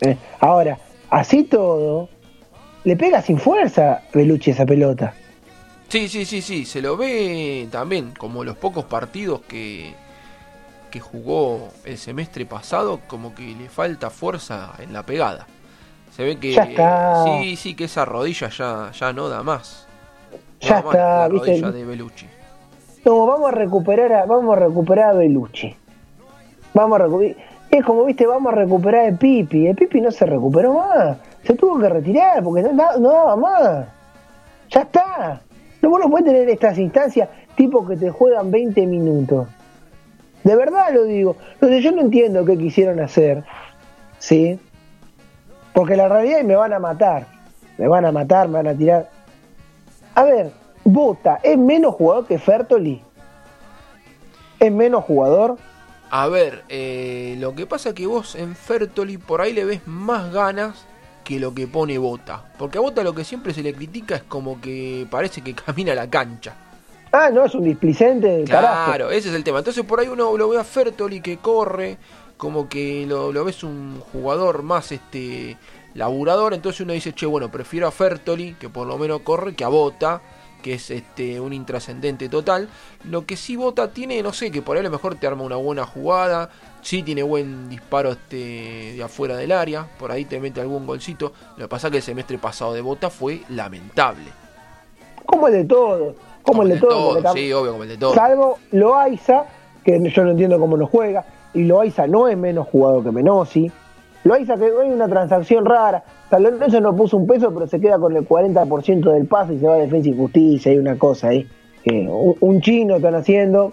Eh, 0.00 0.16
ahora, 0.40 0.78
así 1.08 1.44
todo, 1.44 2.08
le 2.84 2.96
pega 2.96 3.22
sin 3.22 3.38
fuerza 3.38 4.02
Belucci 4.12 4.50
esa 4.50 4.66
pelota. 4.66 5.14
Sí, 5.90 6.08
sí, 6.08 6.24
sí, 6.24 6.40
sí, 6.40 6.64
se 6.64 6.80
lo 6.80 6.96
ve 6.96 7.68
también 7.70 8.12
como 8.16 8.44
los 8.44 8.56
pocos 8.56 8.84
partidos 8.84 9.40
que, 9.42 9.92
que 10.90 11.00
jugó 11.00 11.68
el 11.84 11.98
semestre 11.98 12.46
pasado, 12.46 13.00
como 13.08 13.34
que 13.34 13.42
le 13.42 13.68
falta 13.68 14.08
fuerza 14.08 14.72
en 14.78 14.92
la 14.92 15.02
pegada. 15.04 15.46
Se 16.16 16.22
ve 16.24 16.38
que 16.38 16.52
Ya 16.52 16.62
está. 16.62 17.24
sí, 17.24 17.56
sí, 17.56 17.74
que 17.74 17.84
esa 17.84 18.04
rodilla 18.04 18.48
ya, 18.50 18.90
ya 18.92 19.12
no 19.12 19.28
da 19.28 19.42
más. 19.42 19.88
No 20.62 20.68
Ya 20.68 20.74
da 20.76 20.82
más 20.82 20.94
está, 20.94 21.18
la 21.18 21.28
¿viste? 21.28 21.46
rodilla 21.50 21.70
de 21.72 21.84
Belucci. 21.84 22.26
No, 23.04 23.26
vamos 23.26 23.48
a 23.48 23.52
recuperar 23.52 24.12
a, 24.12 24.24
vamos 24.26 24.56
a 24.56 24.60
recuperar 24.60 25.10
a 25.10 25.12
Belucci. 25.14 25.74
Vamos 26.74 27.00
a 27.00 27.04
recuperar. 27.04 27.36
Es 27.70 27.84
como 27.84 28.04
viste, 28.04 28.26
vamos 28.26 28.52
a 28.52 28.56
recuperar 28.56 29.12
a 29.12 29.16
Pipi. 29.16 29.66
El 29.66 29.74
Pipi 29.76 30.00
no 30.00 30.10
se 30.12 30.26
recuperó 30.26 30.74
más. 30.74 31.18
Se 31.44 31.54
tuvo 31.54 31.80
que 31.80 31.88
retirar 31.88 32.42
porque 32.44 32.62
no, 32.62 32.96
no 32.98 33.10
daba 33.10 33.36
más. 33.36 33.86
Ya 34.70 34.82
está. 34.82 35.40
No, 35.82 35.90
vos 35.90 36.00
no 36.00 36.10
podés 36.10 36.26
tener 36.26 36.48
estas 36.48 36.78
instancias 36.78 37.28
tipo 37.56 37.86
que 37.86 37.96
te 37.96 38.10
juegan 38.10 38.50
20 38.50 38.86
minutos. 38.86 39.48
De 40.44 40.56
verdad 40.56 40.92
lo 40.92 41.04
digo. 41.04 41.36
Entonces 41.54 41.82
yo 41.82 41.92
no 41.92 42.00
entiendo 42.02 42.44
qué 42.44 42.56
quisieron 42.56 43.00
hacer. 43.00 43.44
¿Sí? 44.18 44.58
Porque 45.72 45.96
la 45.96 46.08
realidad 46.08 46.40
es 46.40 46.44
me 46.44 46.56
van 46.56 46.72
a 46.72 46.78
matar. 46.78 47.26
Me 47.78 47.88
van 47.88 48.04
a 48.04 48.12
matar, 48.12 48.48
me 48.48 48.54
van 48.54 48.68
a 48.68 48.74
tirar. 48.74 49.10
A 50.14 50.24
ver, 50.24 50.50
Bota 50.84 51.40
es 51.42 51.56
menos 51.56 51.94
jugador 51.94 52.26
que 52.26 52.38
Fertoli. 52.38 53.02
Es 54.58 54.72
menos 54.72 55.04
jugador. 55.04 55.56
A 56.10 56.26
ver, 56.28 56.64
eh, 56.68 57.36
lo 57.38 57.54
que 57.54 57.66
pasa 57.66 57.94
que 57.94 58.06
vos 58.06 58.34
en 58.34 58.56
Fertoli 58.56 59.16
por 59.16 59.40
ahí 59.40 59.52
le 59.52 59.64
ves 59.64 59.86
más 59.86 60.32
ganas 60.32 60.86
que 61.30 61.38
lo 61.38 61.54
que 61.54 61.68
pone 61.68 61.96
Bota. 61.96 62.42
Porque 62.58 62.78
a 62.78 62.80
Bota 62.80 63.04
lo 63.04 63.14
que 63.14 63.22
siempre 63.22 63.54
se 63.54 63.62
le 63.62 63.72
critica 63.72 64.16
es 64.16 64.24
como 64.24 64.60
que 64.60 65.06
parece 65.08 65.42
que 65.42 65.54
camina 65.66 65.94
la 65.94 66.10
cancha. 66.10 66.56
Ah, 67.12 67.30
no, 67.32 67.44
es 67.44 67.54
un 67.54 67.62
displicente 67.62 68.26
del 68.26 68.48
carajo. 68.48 68.86
Claro, 68.86 69.10
ese 69.12 69.28
es 69.28 69.34
el 69.36 69.44
tema. 69.44 69.58
Entonces 69.58 69.84
por 69.84 70.00
ahí 70.00 70.08
uno 70.08 70.36
lo 70.36 70.48
ve 70.48 70.58
a 70.58 70.64
Fertoli 70.64 71.20
que 71.20 71.36
corre, 71.36 71.98
como 72.36 72.68
que 72.68 73.06
lo, 73.06 73.30
lo 73.30 73.44
ves 73.44 73.62
un 73.62 74.00
jugador 74.12 74.64
más 74.64 74.90
este 74.90 75.56
laburador, 75.94 76.52
entonces 76.52 76.80
uno 76.80 76.94
dice, 76.94 77.12
che, 77.12 77.26
bueno, 77.26 77.48
prefiero 77.48 77.86
a 77.86 77.92
Fertoli, 77.92 78.54
que 78.54 78.68
por 78.68 78.88
lo 78.88 78.98
menos 78.98 79.20
corre, 79.20 79.54
que 79.54 79.62
a 79.62 79.68
Bota, 79.68 80.20
que 80.64 80.74
es 80.74 80.90
este 80.90 81.38
un 81.38 81.52
intrascendente 81.52 82.28
total. 82.28 82.68
Lo 83.04 83.24
que 83.24 83.36
sí 83.36 83.54
Bota 83.54 83.92
tiene, 83.92 84.20
no 84.22 84.32
sé, 84.32 84.50
que 84.50 84.62
por 84.62 84.76
ahí 84.76 84.80
a 84.80 84.84
lo 84.84 84.90
mejor 84.90 85.14
te 85.14 85.28
arma 85.28 85.44
una 85.44 85.56
buena 85.56 85.86
jugada, 85.86 86.50
sí 86.82 87.02
tiene 87.02 87.22
buen 87.22 87.68
disparo 87.68 88.12
este 88.12 88.94
de 88.96 89.02
afuera 89.02 89.36
del 89.36 89.52
área, 89.52 89.86
por 89.98 90.10
ahí 90.12 90.24
te 90.24 90.40
mete 90.40 90.60
algún 90.60 90.86
golcito. 90.86 91.32
Lo 91.56 91.64
que 91.64 91.68
pasa 91.68 91.90
que 91.90 91.98
el 91.98 92.02
semestre 92.02 92.38
pasado 92.38 92.72
de 92.72 92.80
Bota 92.80 93.10
fue 93.10 93.42
lamentable. 93.48 94.26
como 95.26 95.48
el 95.48 95.54
de 95.54 95.64
todos, 95.64 96.14
como, 96.42 96.62
el 96.62 96.70
de, 96.70 96.78
todos. 96.78 97.32
sí, 97.34 97.52
obvio, 97.52 97.72
como 97.72 97.84
el 97.84 97.88
de 97.90 97.96
todos. 97.98 98.14
Salvo 98.14 98.58
Loaiza, 98.72 99.44
que 99.84 100.00
yo 100.10 100.24
no 100.24 100.30
entiendo 100.32 100.58
cómo 100.58 100.76
no 100.76 100.86
juega, 100.86 101.24
y 101.54 101.64
Loaiza 101.64 102.06
no 102.06 102.28
es 102.28 102.36
menos 102.36 102.66
jugador 102.68 103.04
que 103.04 103.10
Menosi. 103.10 103.70
Loaiza 104.24 104.56
que 104.56 104.64
hay 104.64 104.90
una 104.90 105.08
transacción 105.08 105.64
rara. 105.64 106.04
San 106.28 106.42
Lorenzo 106.42 106.80
no 106.80 106.94
puso 106.94 107.16
un 107.16 107.26
peso, 107.26 107.52
pero 107.52 107.66
se 107.66 107.80
queda 107.80 107.98
con 107.98 108.14
el 108.16 108.28
40% 108.28 109.12
del 109.12 109.26
pase 109.26 109.54
y 109.54 109.58
se 109.58 109.66
va 109.66 109.74
a 109.74 109.78
Defensa 109.78 110.08
y 110.10 110.16
Justicia. 110.16 110.72
Hay 110.72 110.78
una 110.78 110.98
cosa 110.98 111.28
ahí. 111.28 111.48
Que 111.82 112.06
un, 112.08 112.60
chino 112.60 112.96
están 112.96 113.14
haciendo. 113.14 113.72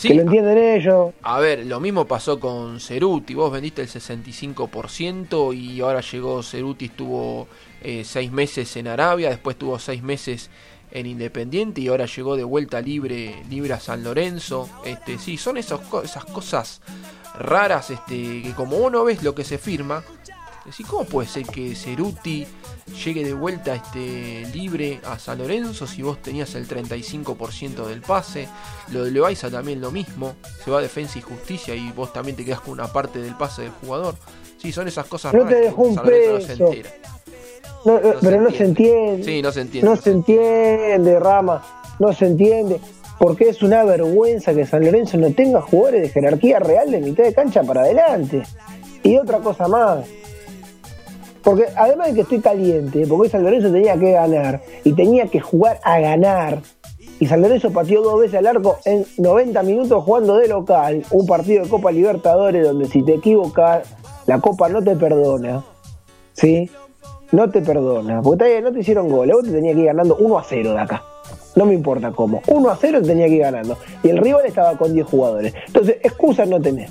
Que 0.00 0.14
lo 0.14 0.22
entienden 0.22 0.58
ellos. 0.58 1.12
A 1.22 1.40
ver, 1.40 1.66
lo 1.66 1.80
mismo 1.80 2.06
pasó 2.06 2.40
con 2.40 2.80
Ceruti. 2.80 3.34
Vos 3.34 3.52
vendiste 3.52 3.82
el 3.82 3.88
65% 3.88 5.56
y 5.56 5.80
ahora 5.80 6.00
llegó 6.00 6.42
Ceruti, 6.42 6.86
estuvo 6.86 7.48
eh, 7.82 8.02
seis 8.04 8.30
meses 8.32 8.76
en 8.76 8.88
Arabia, 8.88 9.28
después 9.30 9.56
tuvo 9.56 9.78
seis 9.78 10.02
meses 10.02 10.50
en 10.90 11.06
Independiente 11.06 11.80
y 11.80 11.88
ahora 11.88 12.06
llegó 12.06 12.36
de 12.36 12.44
vuelta 12.44 12.80
libre, 12.80 13.42
libre 13.48 13.72
a 13.72 13.80
San 13.80 14.04
Lorenzo. 14.04 14.68
Este, 14.84 15.18
sí, 15.18 15.36
son 15.36 15.56
esas 15.56 15.80
cosas 15.80 16.80
raras 17.34 17.90
este, 17.90 18.42
que 18.42 18.52
como 18.54 18.76
uno 18.76 19.04
ves 19.04 19.22
lo 19.22 19.34
que 19.34 19.44
se 19.44 19.58
firma, 19.58 20.04
¿cómo 20.88 21.04
puede 21.04 21.28
ser 21.28 21.44
que 21.44 21.74
Ceruti 21.74 22.46
llegue 23.04 23.24
de 23.24 23.34
vuelta 23.34 23.74
este, 23.74 24.46
libre 24.54 25.00
a 25.04 25.18
San 25.18 25.38
Lorenzo 25.38 25.86
si 25.86 26.02
vos 26.02 26.20
tenías 26.22 26.54
el 26.54 26.68
35% 26.68 27.86
del 27.86 28.00
pase? 28.00 28.48
Lo 28.92 29.04
de 29.04 29.10
Loaiza 29.10 29.50
también 29.50 29.80
lo 29.80 29.90
mismo, 29.90 30.34
se 30.64 30.70
va 30.70 30.78
a 30.78 30.82
Defensa 30.82 31.18
y 31.18 31.22
Justicia 31.22 31.74
y 31.74 31.90
vos 31.92 32.12
también 32.12 32.36
te 32.36 32.44
quedas 32.44 32.60
con 32.60 32.74
una 32.74 32.92
parte 32.92 33.20
del 33.20 33.34
pase 33.36 33.62
del 33.62 33.72
jugador. 33.72 34.14
Sí, 34.58 34.70
son 34.72 34.86
esas 34.86 35.06
cosas 35.06 35.34
no 35.34 35.44
raras 35.44 35.74
que 35.74 35.94
San 35.94 36.04
Lorenzo 36.04 36.38
no 36.38 36.40
se 36.40 36.52
entera. 36.52 36.90
No, 37.84 38.00
pero 38.20 38.40
no 38.40 38.50
se 38.50 38.64
entiende. 38.64 39.24
Sí, 39.24 39.42
no 39.42 39.50
se 39.50 39.60
entiende. 39.62 39.90
No, 39.90 39.96
se 39.96 40.10
entiende, 40.10 41.18
Rama. 41.18 41.62
No 41.98 42.12
se 42.12 42.26
entiende. 42.26 42.80
Porque 43.18 43.48
es 43.48 43.62
una 43.62 43.84
vergüenza 43.84 44.54
que 44.54 44.66
San 44.66 44.84
Lorenzo 44.84 45.16
no 45.16 45.32
tenga 45.32 45.60
jugadores 45.60 46.02
de 46.02 46.08
jerarquía 46.08 46.58
real 46.58 46.90
de 46.90 47.00
mitad 47.00 47.24
de 47.24 47.34
cancha 47.34 47.62
para 47.62 47.82
adelante. 47.82 48.42
Y 49.02 49.16
otra 49.18 49.38
cosa 49.38 49.68
más. 49.68 50.06
Porque 51.42 51.66
además 51.76 52.08
de 52.08 52.14
que 52.14 52.20
estoy 52.22 52.40
caliente, 52.40 53.06
porque 53.06 53.28
San 53.28 53.42
Lorenzo 53.42 53.70
tenía 53.72 53.96
que 53.96 54.12
ganar 54.12 54.62
y 54.84 54.92
tenía 54.92 55.26
que 55.26 55.40
jugar 55.40 55.80
a 55.82 55.98
ganar. 56.00 56.60
Y 57.18 57.26
San 57.26 57.42
Lorenzo 57.42 57.72
pateó 57.72 58.02
dos 58.02 58.20
veces 58.20 58.38
al 58.38 58.46
arco 58.46 58.78
en 58.84 59.04
90 59.18 59.62
minutos 59.62 60.04
jugando 60.04 60.36
de 60.36 60.48
local. 60.48 61.04
Un 61.10 61.26
partido 61.26 61.64
de 61.64 61.68
Copa 61.68 61.92
Libertadores 61.92 62.64
donde 62.64 62.86
si 62.86 63.02
te 63.04 63.14
equivocas, 63.14 63.88
la 64.26 64.40
Copa 64.40 64.68
no 64.68 64.82
te 64.82 64.96
perdona. 64.96 65.64
¿Sí? 66.34 66.70
no 67.32 67.50
te 67.50 67.62
perdona, 67.62 68.22
porque 68.22 68.60
no 68.60 68.72
te 68.72 68.80
hicieron 68.80 69.08
goles, 69.08 69.34
vos 69.34 69.44
te 69.44 69.50
tenías 69.50 69.74
que 69.74 69.80
ir 69.80 69.86
ganando 69.86 70.16
1 70.16 70.38
a 70.38 70.44
0 70.44 70.72
de 70.72 70.78
acá. 70.78 71.02
No 71.56 71.66
me 71.66 71.74
importa 71.74 72.12
cómo. 72.12 72.40
1 72.46 72.70
a 72.70 72.76
0 72.76 73.00
te 73.00 73.08
tenía 73.08 73.26
que 73.26 73.34
ir 73.34 73.42
ganando. 73.42 73.76
Y 74.02 74.08
el 74.08 74.18
rival 74.18 74.44
estaba 74.46 74.76
con 74.76 74.92
10 74.92 75.06
jugadores. 75.06 75.54
Entonces, 75.66 75.96
excusas 76.02 76.48
no 76.48 76.60
tenés. 76.60 76.90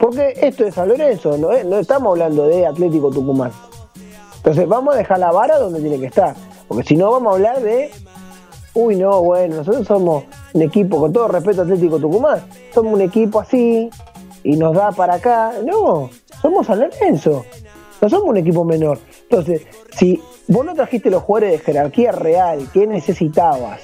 Porque 0.00 0.32
esto 0.40 0.64
es 0.64 0.74
San 0.74 0.88
Lorenzo, 0.88 1.36
no, 1.36 1.50
no 1.62 1.78
estamos 1.78 2.12
hablando 2.12 2.48
de 2.48 2.66
Atlético 2.66 3.10
Tucumán. 3.10 3.52
Entonces, 4.36 4.66
vamos 4.66 4.94
a 4.94 4.98
dejar 4.98 5.18
la 5.18 5.30
vara 5.30 5.58
donde 5.58 5.78
tiene 5.78 6.00
que 6.00 6.06
estar. 6.06 6.34
Porque 6.66 6.84
si 6.84 6.96
no, 6.96 7.10
vamos 7.10 7.32
a 7.32 7.36
hablar 7.36 7.60
de. 7.60 7.90
Uy, 8.72 8.96
no, 8.96 9.22
bueno, 9.22 9.56
nosotros 9.56 9.86
somos 9.86 10.24
un 10.54 10.62
equipo, 10.62 10.98
con 10.98 11.12
todo 11.12 11.28
respeto 11.28 11.62
Atlético 11.62 11.98
Tucumán, 11.98 12.40
somos 12.72 12.94
un 12.94 13.02
equipo 13.02 13.40
así 13.40 13.90
y 14.42 14.56
nos 14.56 14.74
da 14.74 14.90
para 14.90 15.16
acá. 15.16 15.52
No, 15.66 16.08
somos 16.40 16.66
San 16.66 16.80
Lorenzo. 16.80 17.44
No 18.00 18.08
somos 18.08 18.28
un 18.30 18.38
equipo 18.38 18.64
menor. 18.64 18.98
Entonces, 19.28 19.66
si 19.98 20.18
vos 20.48 20.64
no 20.64 20.74
trajiste 20.74 21.10
los 21.10 21.24
jugadores 21.24 21.52
de 21.52 21.58
jerarquía 21.58 22.12
real 22.12 22.70
que 22.72 22.86
necesitabas 22.86 23.82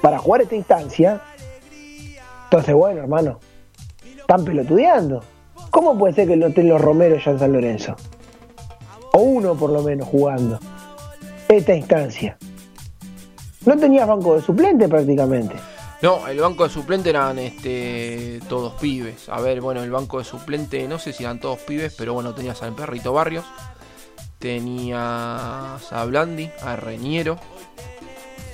para 0.00 0.18
jugar 0.18 0.42
esta 0.42 0.54
instancia, 0.54 1.20
entonces, 2.44 2.72
bueno, 2.72 3.00
hermano, 3.00 3.40
están 4.26 4.44
pelotudeando. 4.44 5.22
¿Cómo 5.70 5.96
puede 5.96 6.12
ser 6.12 6.26
que 6.26 6.36
no 6.36 6.48
estén 6.48 6.68
los 6.68 6.80
Romero 6.80 7.16
ya 7.24 7.30
en 7.30 7.38
San 7.38 7.52
Lorenzo? 7.52 7.94
O 9.12 9.20
uno 9.20 9.54
por 9.54 9.70
lo 9.70 9.82
menos 9.82 10.08
jugando 10.08 10.58
esta 11.48 11.76
instancia. 11.76 12.36
No 13.64 13.76
tenías 13.76 14.08
banco 14.08 14.34
de 14.34 14.42
suplente 14.42 14.88
prácticamente. 14.88 15.54
No, 16.02 16.26
el 16.26 16.40
banco 16.40 16.64
de 16.64 16.70
suplente 16.70 17.10
eran 17.10 17.38
este, 17.38 18.40
todos 18.48 18.72
pibes. 18.80 19.28
A 19.28 19.40
ver, 19.40 19.60
bueno, 19.60 19.84
el 19.84 19.92
banco 19.92 20.18
de 20.18 20.24
suplente, 20.24 20.88
no 20.88 20.98
sé 20.98 21.12
si 21.12 21.22
eran 21.22 21.38
todos 21.38 21.60
pibes, 21.60 21.94
pero 21.96 22.12
bueno, 22.12 22.34
tenías 22.34 22.60
al 22.64 22.74
Perrito 22.74 23.12
Barrios, 23.12 23.44
tenías 24.40 24.98
a 24.98 26.04
Blandi, 26.04 26.50
a 26.62 26.74
Reñero. 26.74 27.38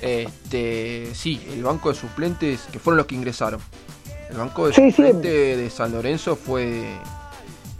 Este, 0.03 1.15
sí, 1.15 1.43
el 1.51 1.63
banco 1.63 1.89
de 1.89 1.95
suplentes 1.95 2.61
que 2.71 2.77
fueron 2.77 2.97
los 2.97 3.07
que 3.07 3.15
ingresaron. 3.15 3.59
El 4.33 4.39
banco 4.39 4.65
de 4.65 4.73
suplente 4.73 5.57
de 5.57 5.69
San 5.69 5.91
Lorenzo 5.91 6.35
fue. 6.35 6.85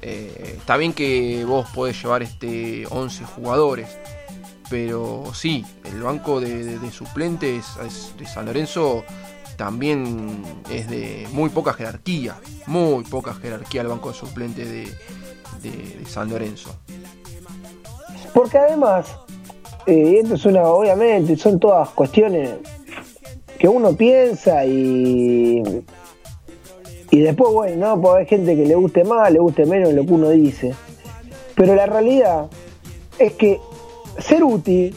Eh, 0.04 0.56
está 0.58 0.78
bien 0.78 0.94
que 0.94 1.44
vos 1.46 1.68
podés 1.74 2.00
llevar 2.00 2.22
este 2.22 2.86
11 2.92 3.26
jugadores, 3.26 3.90
pero 4.70 5.24
sí, 5.34 5.66
el 5.84 6.04
banco 6.04 6.40
de, 6.40 6.78
suplentes 6.92 7.66
de 8.20 8.26
San 8.28 8.46
Lorenzo 8.46 9.04
también 9.58 10.44
es 10.70 10.88
de 10.92 11.28
muy 11.32 11.50
poca 11.50 11.74
jerarquía, 11.74 12.36
muy 12.68 13.04
poca 13.04 13.34
jerarquía 13.34 13.82
el 13.82 13.88
banco 13.88 14.10
de 14.10 14.16
suplente 14.16 14.64
de, 14.64 16.06
San 16.06 16.30
Lorenzo. 16.30 16.70
Porque 18.32 18.60
además, 18.60 19.08
eh, 19.88 20.20
esto 20.22 20.36
es 20.36 20.46
una, 20.46 20.62
obviamente, 20.66 21.36
son 21.36 21.60
todas 21.60 21.90
cuestiones 21.90 22.52
que 23.58 23.68
uno 23.68 23.96
piensa 23.96 24.64
y 24.66 25.84
y 27.14 27.20
después, 27.20 27.54
bueno, 27.54 27.76
no, 27.76 28.02
puede 28.02 28.16
haber 28.16 28.28
gente 28.28 28.56
que 28.56 28.66
le 28.66 28.74
guste 28.74 29.04
más, 29.04 29.32
le 29.32 29.38
guste 29.38 29.68
menos 29.68 29.94
lo 29.94 30.04
que 30.04 30.14
uno 30.14 30.30
dice. 30.32 30.74
Pero 31.54 31.76
la 31.76 31.86
realidad 31.86 32.48
es 33.20 33.34
que 33.34 33.60
ser 34.18 34.44
útil, 34.44 34.96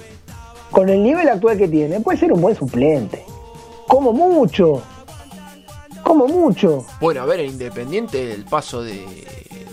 con 0.70 0.88
el 0.88 1.02
nivel 1.02 1.28
actual 1.28 1.58
que 1.58 1.68
tiene, 1.68 2.00
puede 2.00 2.16
ser 2.16 2.32
un 2.32 2.40
buen 2.40 2.56
suplente. 2.56 3.22
Como 3.86 4.14
mucho. 4.14 4.82
Como 6.02 6.26
mucho. 6.26 6.86
Bueno, 7.02 7.20
a 7.20 7.26
ver, 7.26 7.40
el 7.40 7.50
Independiente 7.50 8.32
el 8.32 8.46
paso 8.46 8.82
de, 8.82 8.94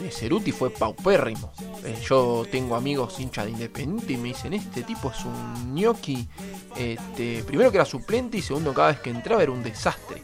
de 0.02 0.12
Ceruti 0.12 0.52
fue 0.52 0.70
paupérrimo. 0.70 1.50
Eh, 1.86 1.96
yo 2.06 2.44
tengo 2.52 2.76
amigos 2.76 3.22
hinchas 3.22 3.46
de 3.46 3.52
Independiente 3.52 4.12
y 4.12 4.18
me 4.18 4.28
dicen, 4.28 4.54
este 4.54 4.84
tipo 4.84 5.12
es 5.12 5.24
un 5.24 5.76
gnocchi. 5.76 6.28
Este, 6.76 7.42
primero 7.46 7.72
que 7.72 7.78
era 7.78 7.86
suplente 7.86 8.36
y 8.36 8.42
segundo 8.42 8.74
cada 8.74 8.90
vez 8.90 9.00
que 9.00 9.12
entraba 9.12 9.42
era 9.42 9.54
un 9.54 9.64
desastre. 9.64 10.22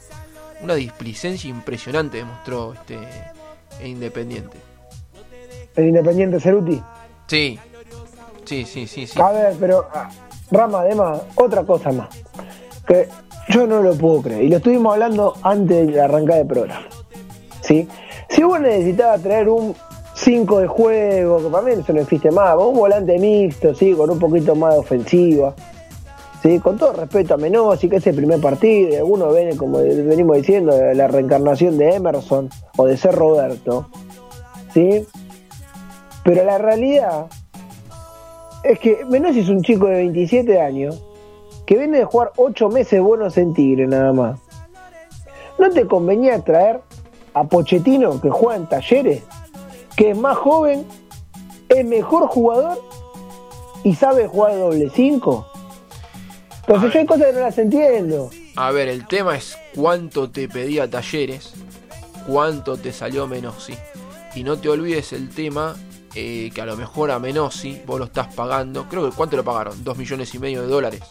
Una 0.62 0.76
displicencia 0.76 1.50
impresionante 1.50 2.17
demostró 2.17 2.74
este 2.74 2.98
Independiente. 3.84 4.58
¿El 5.76 5.88
Independiente 5.88 6.39
Ceruti? 6.39 6.82
Sí. 7.28 7.58
Sí, 8.43 8.65
sí, 8.65 8.88
sí, 8.88 9.08
sí. 9.08 9.22
A 9.22 9.32
ver, 9.32 9.56
pero 9.60 9.88
ah, 9.93 10.10
Rama, 10.52 10.82
además, 10.82 11.22
otra 11.36 11.63
cosa 11.63 11.91
más. 11.91 12.10
Que 12.88 13.08
yo 13.50 13.67
no 13.67 13.82
lo 13.82 13.95
puedo 13.95 14.22
creer. 14.24 14.43
Y 14.43 14.50
lo 14.50 14.58
estuvimos 14.58 14.93
hablando 14.93 15.36
antes 15.43 15.88
de 15.88 16.02
arrancar 16.02 16.39
el 16.39 16.48
programa. 16.48 16.88
¿Sí? 17.62 17.88
Si 18.30 18.43
vos 18.43 18.60
necesitabas 18.60 19.22
traer 19.22 19.50
un 19.50 19.76
5 20.15 20.60
de 20.60 20.67
juego, 20.67 21.43
que 21.43 21.50
para 21.50 21.63
mí 21.63 21.72
eso 21.72 21.93
no 21.93 22.02
existe 22.02 22.32
más, 22.32 22.56
un 22.58 22.76
volante 22.76 23.17
mixto, 23.17 23.74
¿sí? 23.74 23.93
Con 23.93 24.10
un 24.10 24.19
poquito 24.19 24.56
más 24.56 24.74
de 24.74 24.80
ofensiva. 24.80 25.56
¿Sí? 26.41 26.60
Con 26.60 26.78
todo 26.78 26.93
respeto 26.93 27.34
a 27.34 27.38
Menosi, 27.38 27.89
que 27.89 27.97
es 27.97 28.08
el 28.08 28.15
primer 28.15 28.39
partido, 28.39 28.89
y 28.89 28.95
algunos 28.95 29.34
ven, 29.34 29.58
como 29.58 29.80
venimos 29.80 30.38
diciendo, 30.38 30.73
la 30.93 31.08
reencarnación 31.08 31.78
de 31.78 31.95
Emerson 31.95 32.49
o 32.78 32.86
de 32.86 32.95
ser 32.95 33.15
Roberto. 33.15 33.88
¿Sí? 34.73 35.06
Pero 36.23 36.45
la 36.45 36.58
realidad 36.58 37.25
es 38.63 38.80
que 38.80 39.04
Menosi 39.06 39.41
es 39.41 39.49
un 39.49 39.62
chico 39.63 39.88
de 39.88 39.95
27 39.95 40.62
años 40.62 41.04
que 41.65 41.78
viene 41.78 41.99
de 41.99 42.06
jugar 42.06 42.32
ocho 42.36 42.69
meses 42.69 43.02
buenos 43.02 43.38
en 43.38 43.54
Tigre 43.54 43.86
nada 43.86 44.12
más. 44.12 44.39
¿No 45.60 45.69
te 45.69 45.86
convenía 45.86 46.43
traer 46.43 46.82
a 47.34 47.43
Pochettino 47.43 48.19
que 48.21 48.30
juega 48.30 48.56
en 48.56 48.65
talleres, 48.67 49.23
que 49.95 50.12
es 50.12 50.17
más 50.17 50.38
joven, 50.38 50.86
es 51.67 51.86
mejor 51.86 52.28
jugador 52.28 52.82
y 53.84 53.93
sabe 53.93 54.28
jugar 54.28 54.58
doble 54.58 54.89
cinco? 54.95 55.45
Entonces 56.69 56.93
yo 56.93 56.99
hay 56.99 57.05
cosas 57.08 57.25
que 57.25 57.34
no 57.34 57.39
las 57.39 57.58
entiendo. 57.58 58.29
A 58.55 58.69
ver, 58.69 58.89
el 58.89 59.08
tema 59.08 59.36
es 59.36 59.58
cuánto 59.73 60.29
te 60.29 60.47
pedía 60.47 60.88
talleres, 60.88 61.53
cuánto 62.27 62.77
te 62.77 62.93
salió 62.93 63.27
Menossi. 63.27 63.73
Y 64.36 64.43
no 64.43 64.60
te 64.60 64.69
olvides 64.69 65.12
el 65.13 65.29
tema 65.29 65.75
eh, 66.13 66.51
que 66.53 66.62
a 66.62 66.67
lo 66.67 66.77
mejor 66.77 67.10
a 67.10 67.17
Menossi 67.17 67.82
vos 67.88 67.97
lo 67.97 68.05
estás 68.05 68.32
pagando. 68.36 68.86
Creo 68.88 69.10
que 69.10 69.15
cuánto 69.15 69.36
lo 69.36 69.43
pagaron, 69.43 69.84
dos 69.84 69.97
millones 69.97 70.36
y 70.36 70.38
medio 70.38 70.62
de 70.62 70.67
dólares. 70.67 71.01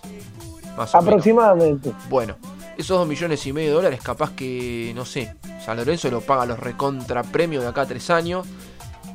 Aproximadamente. 0.93 1.93
Bueno, 2.09 2.37
esos 2.77 2.97
2 2.97 3.09
millones 3.09 3.45
y 3.45 3.53
medio 3.53 3.71
de 3.71 3.75
dólares, 3.75 4.01
capaz 4.01 4.31
que, 4.37 4.93
no 4.95 5.05
sé, 5.05 5.35
San 5.67 5.77
Lorenzo 5.77 6.09
lo 6.09 6.21
paga 6.21 6.47
los 6.47 6.61
recontra 6.61 7.25
premios 7.25 7.65
de 7.65 7.71
acá 7.71 7.81
a 7.81 7.87
3 7.87 8.11
años. 8.11 8.47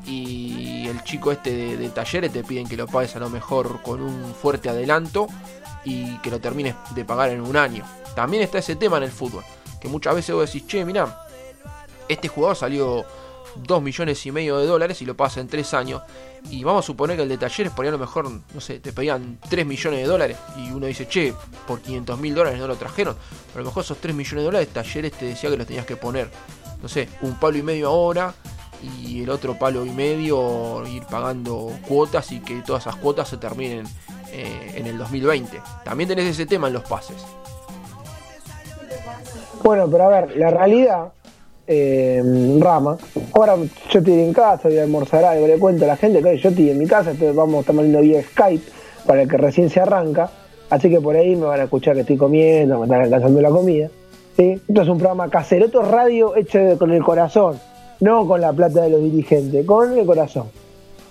Y 0.05 0.85
el 0.89 1.01
chico 1.05 1.31
este 1.31 1.77
de, 1.77 1.89
talleres 1.89 2.33
te 2.33 2.43
piden 2.43 2.67
que 2.67 2.75
lo 2.75 2.87
pagues 2.87 3.15
a 3.15 3.19
lo 3.19 3.29
mejor 3.29 3.81
con 3.81 4.01
un 4.01 4.35
fuerte 4.35 4.67
adelanto. 4.67 5.27
Y 5.85 6.17
que 6.19 6.31
lo 6.31 6.39
termines 6.39 6.75
de 6.95 7.05
pagar 7.05 7.29
en 7.29 7.41
un 7.41 7.57
año. 7.57 7.85
También 8.15 8.43
está 8.43 8.59
ese 8.59 8.75
tema 8.75 8.97
en 8.97 9.03
el 9.03 9.11
fútbol, 9.11 9.43
que 9.81 9.87
muchas 9.87 10.15
veces 10.15 10.35
vos 10.35 10.45
decís, 10.45 10.67
che, 10.67 10.85
mira, 10.85 11.27
este 12.07 12.27
jugador 12.27 12.55
salió 12.55 13.05
2 13.55 13.81
millones 13.81 14.25
y 14.25 14.31
medio 14.31 14.57
de 14.57 14.65
dólares 14.65 15.01
y 15.01 15.05
lo 15.05 15.15
pasa 15.15 15.39
en 15.39 15.47
3 15.47 15.73
años. 15.73 16.01
Y 16.49 16.63
vamos 16.63 16.85
a 16.85 16.87
suponer 16.87 17.15
que 17.17 17.23
el 17.23 17.29
de 17.29 17.37
Talleres 17.37 17.71
por 17.71 17.85
ahí 17.85 17.89
a 17.89 17.91
lo 17.91 17.99
mejor, 17.99 18.29
no 18.29 18.61
sé, 18.61 18.79
te 18.79 18.91
pedían 18.91 19.39
3 19.49 19.65
millones 19.65 19.99
de 20.01 20.05
dólares. 20.05 20.37
Y 20.57 20.71
uno 20.71 20.87
dice, 20.87 21.07
che, 21.07 21.33
por 21.67 21.81
500 21.81 22.19
mil 22.19 22.35
dólares 22.35 22.59
no 22.59 22.67
lo 22.67 22.75
trajeron. 22.75 23.15
Pero 23.47 23.59
a 23.59 23.63
lo 23.63 23.69
mejor 23.69 23.83
esos 23.83 23.97
3 23.97 24.15
millones 24.15 24.41
de 24.41 24.45
dólares, 24.45 24.69
Talleres 24.69 25.11
te 25.13 25.25
decía 25.25 25.49
que 25.49 25.57
los 25.57 25.67
tenías 25.67 25.85
que 25.85 25.95
poner, 25.95 26.29
no 26.81 26.89
sé, 26.89 27.09
un 27.21 27.35
palo 27.39 27.57
y 27.57 27.63
medio 27.63 27.87
ahora 27.87 28.33
y 29.01 29.23
el 29.23 29.29
otro 29.29 29.57
palo 29.57 29.85
y 29.85 29.89
medio 29.89 30.85
ir 30.87 31.03
pagando 31.05 31.71
cuotas 31.87 32.31
y 32.33 32.41
que 32.41 32.61
todas 32.61 32.83
esas 32.83 32.97
cuotas 32.97 33.29
se 33.29 33.37
terminen 33.37 33.87
eh, 34.33 34.71
en 34.75 34.87
el 34.87 34.97
2020. 34.97 35.61
También 35.85 36.09
tenés 36.09 36.25
ese 36.25 36.45
tema 36.45 36.67
en 36.67 36.73
los 36.73 36.83
pases. 36.83 37.17
Bueno, 39.63 39.87
pero 39.89 40.03
a 40.03 40.07
ver, 40.09 40.35
la 40.35 40.49
realidad 40.49 41.13
eh, 41.67 42.21
Rama. 42.59 42.97
Ahora 43.33 43.55
yo 43.55 43.99
estoy 43.99 44.19
en 44.19 44.33
casa, 44.33 44.67
voy 44.67 44.77
a 44.77 44.83
almorzar 44.83 45.23
algo, 45.23 45.47
le 45.47 45.57
cuento 45.57 45.85
a 45.85 45.87
la 45.87 45.97
gente 45.97 46.21
que 46.21 46.37
yo 46.37 46.49
estoy 46.49 46.69
en 46.69 46.77
mi 46.77 46.87
casa, 46.87 47.11
entonces 47.11 47.35
vamos, 47.35 47.61
estamos 47.61 47.83
viendo 47.83 48.01
vía 48.01 48.21
Skype 48.21 48.63
para 49.05 49.21
el 49.21 49.29
que 49.29 49.37
recién 49.37 49.69
se 49.69 49.79
arranca, 49.79 50.29
así 50.69 50.89
que 50.89 50.99
por 50.99 51.15
ahí 51.15 51.35
me 51.35 51.45
van 51.45 51.61
a 51.61 51.63
escuchar 51.63 51.95
que 51.95 52.01
estoy 52.01 52.17
comiendo, 52.17 52.79
me 52.79 52.85
están 52.85 53.01
alcanzando 53.01 53.41
la 53.41 53.49
comida. 53.49 53.89
¿sí? 54.35 54.59
Esto 54.67 54.81
es 54.81 54.87
un 54.87 54.97
programa 54.97 55.29
casero, 55.29 55.65
esto 55.65 55.81
es 55.81 55.87
radio 55.87 56.35
hecho 56.35 56.77
con 56.77 56.91
el 56.91 57.03
corazón, 57.03 57.59
no 58.01 58.27
con 58.27 58.41
la 58.41 58.51
plata 58.51 58.81
de 58.81 58.89
los 58.89 59.01
dirigentes, 59.01 59.65
con 59.65 59.97
el 59.97 60.05
corazón. 60.05 60.47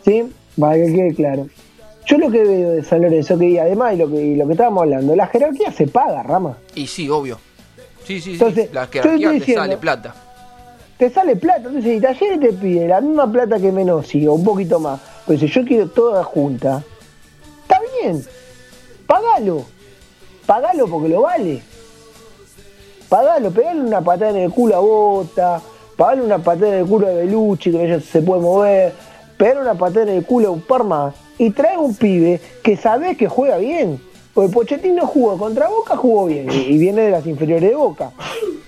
¿Sí? 0.04 0.30
Para 0.58 0.74
que 0.74 0.92
quede 0.92 1.14
claro. 1.14 1.46
Yo 2.06 2.18
lo 2.18 2.30
que 2.30 2.42
veo 2.42 2.70
de 2.72 2.82
San 2.82 3.02
Lorenzo, 3.02 3.38
que 3.38 3.60
además 3.60 3.94
y 3.94 3.96
lo 3.98 4.10
que, 4.10 4.36
lo 4.36 4.46
que 4.46 4.52
estábamos 4.52 4.82
hablando, 4.82 5.14
la 5.14 5.26
jerarquía 5.26 5.70
se 5.72 5.86
paga, 5.86 6.22
Rama. 6.22 6.58
Y 6.74 6.86
sí, 6.86 7.08
obvio. 7.08 7.38
Sí, 8.04 8.20
sí, 8.20 8.36
sí. 8.36 8.68
la 8.72 8.86
jerarquía 8.86 9.30
te 9.38 9.54
sale 9.54 9.76
plata 9.76 10.14
te 11.02 11.10
sale 11.10 11.34
plata. 11.34 11.66
Entonces, 11.66 11.82
si 11.82 12.00
Talleres 12.00 12.38
te 12.38 12.52
pide 12.52 12.86
la 12.86 13.00
misma 13.00 13.30
plata 13.30 13.58
que 13.58 13.72
Menossi 13.72 14.24
o 14.28 14.34
un 14.34 14.44
poquito 14.44 14.78
más, 14.78 15.00
pues 15.26 15.40
si 15.40 15.48
yo 15.48 15.64
quiero 15.64 15.88
toda 15.88 16.22
junta, 16.22 16.80
está 17.62 17.80
bien, 18.00 18.24
pagalo. 19.04 19.64
Pagalo 20.46 20.86
porque 20.86 21.08
lo 21.08 21.22
vale. 21.22 21.60
Pagalo, 23.08 23.50
pegale 23.50 23.80
una 23.80 24.00
patada 24.00 24.30
en 24.30 24.36
el 24.36 24.50
culo 24.52 24.76
a 24.76 24.78
Bota, 24.78 25.60
pagale 25.96 26.22
una 26.22 26.38
patada 26.38 26.68
en 26.68 26.74
el 26.74 26.86
culo 26.86 27.08
a 27.08 27.10
Belucci, 27.10 27.72
que 27.72 27.84
ella 27.84 28.00
se 28.00 28.22
puede 28.22 28.40
mover, 28.40 28.92
pegale 29.36 29.60
una 29.60 29.74
patada 29.74 30.02
en 30.02 30.18
el 30.18 30.24
culo 30.24 30.48
a 30.48 30.50
un 30.52 30.60
par 30.60 30.84
más 30.84 31.14
y 31.44 31.50
trae 31.50 31.76
un 31.76 31.94
pibe 31.94 32.40
que 32.62 32.76
sabes 32.76 33.16
que 33.16 33.28
juega 33.28 33.56
bien. 33.56 34.00
Porque 34.34 34.52
Pochettino 34.52 35.06
jugó 35.06 35.36
contra 35.36 35.68
Boca, 35.68 35.96
jugó 35.96 36.26
bien, 36.26 36.50
y 36.50 36.78
viene 36.78 37.02
de 37.02 37.10
las 37.10 37.26
inferiores 37.26 37.68
de 37.68 37.76
Boca. 37.76 38.12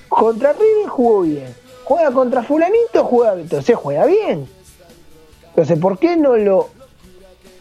Contra 0.08 0.52
River 0.52 0.88
jugó 0.88 1.22
bien 1.22 1.64
juega 1.84 2.10
contra 2.10 2.42
fulanito, 2.42 3.04
juega, 3.04 3.34
entonces 3.34 3.76
juega 3.76 4.06
bien. 4.06 4.48
Entonces, 5.50 5.78
¿por 5.78 5.98
qué 5.98 6.16
no 6.16 6.36
lo 6.36 6.70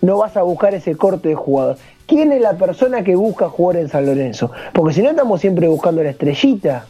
no 0.02 0.17
vas 0.17 0.36
a 0.36 0.43
buscar 0.43 0.73
ese 0.73 0.95
corte 0.95 1.30
de 1.30 1.36
jugador? 1.36 1.78
¿Quién 2.08 2.32
es 2.32 2.41
la 2.41 2.58
persona 2.58 3.04
que 3.04 3.15
busca 3.15 3.49
jugar 3.49 3.78
en 3.78 3.89
San 3.89 4.06
Lorenzo? 4.06 4.52
Porque 4.73 4.95
si 4.95 5.02
no 5.02 5.12
estamos 5.12 5.39
siempre 5.39 5.67
buscando 5.67 6.04
la 6.04 6.10
estrellita. 6.10 6.86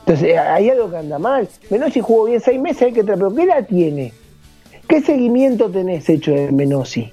Entonces, 0.00 0.38
hay 0.38 0.70
algo 0.70 0.90
que 0.90 0.96
anda 0.96 1.18
mal. 1.18 1.48
Menossi 1.70 2.00
jugó 2.00 2.24
bien 2.24 2.40
seis 2.40 2.60
meses, 2.60 2.82
hay 2.82 2.92
que 2.92 3.04
pero 3.04 3.34
¿qué 3.34 3.46
la 3.46 3.62
tiene? 3.62 4.12
¿Qué 4.88 5.02
seguimiento 5.02 5.70
tenés 5.70 6.08
hecho 6.08 6.32
de 6.32 6.50
Menossi? 6.50 7.12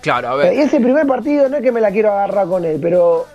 Claro, 0.00 0.28
a 0.28 0.36
ver. 0.36 0.54
Y 0.54 0.60
ese 0.60 0.80
primer 0.80 1.06
partido 1.06 1.48
no 1.48 1.56
es 1.56 1.62
que 1.62 1.72
me 1.72 1.80
la 1.80 1.90
quiero 1.90 2.12
agarrar 2.12 2.46
con 2.46 2.64
él, 2.64 2.78
pero 2.80 3.26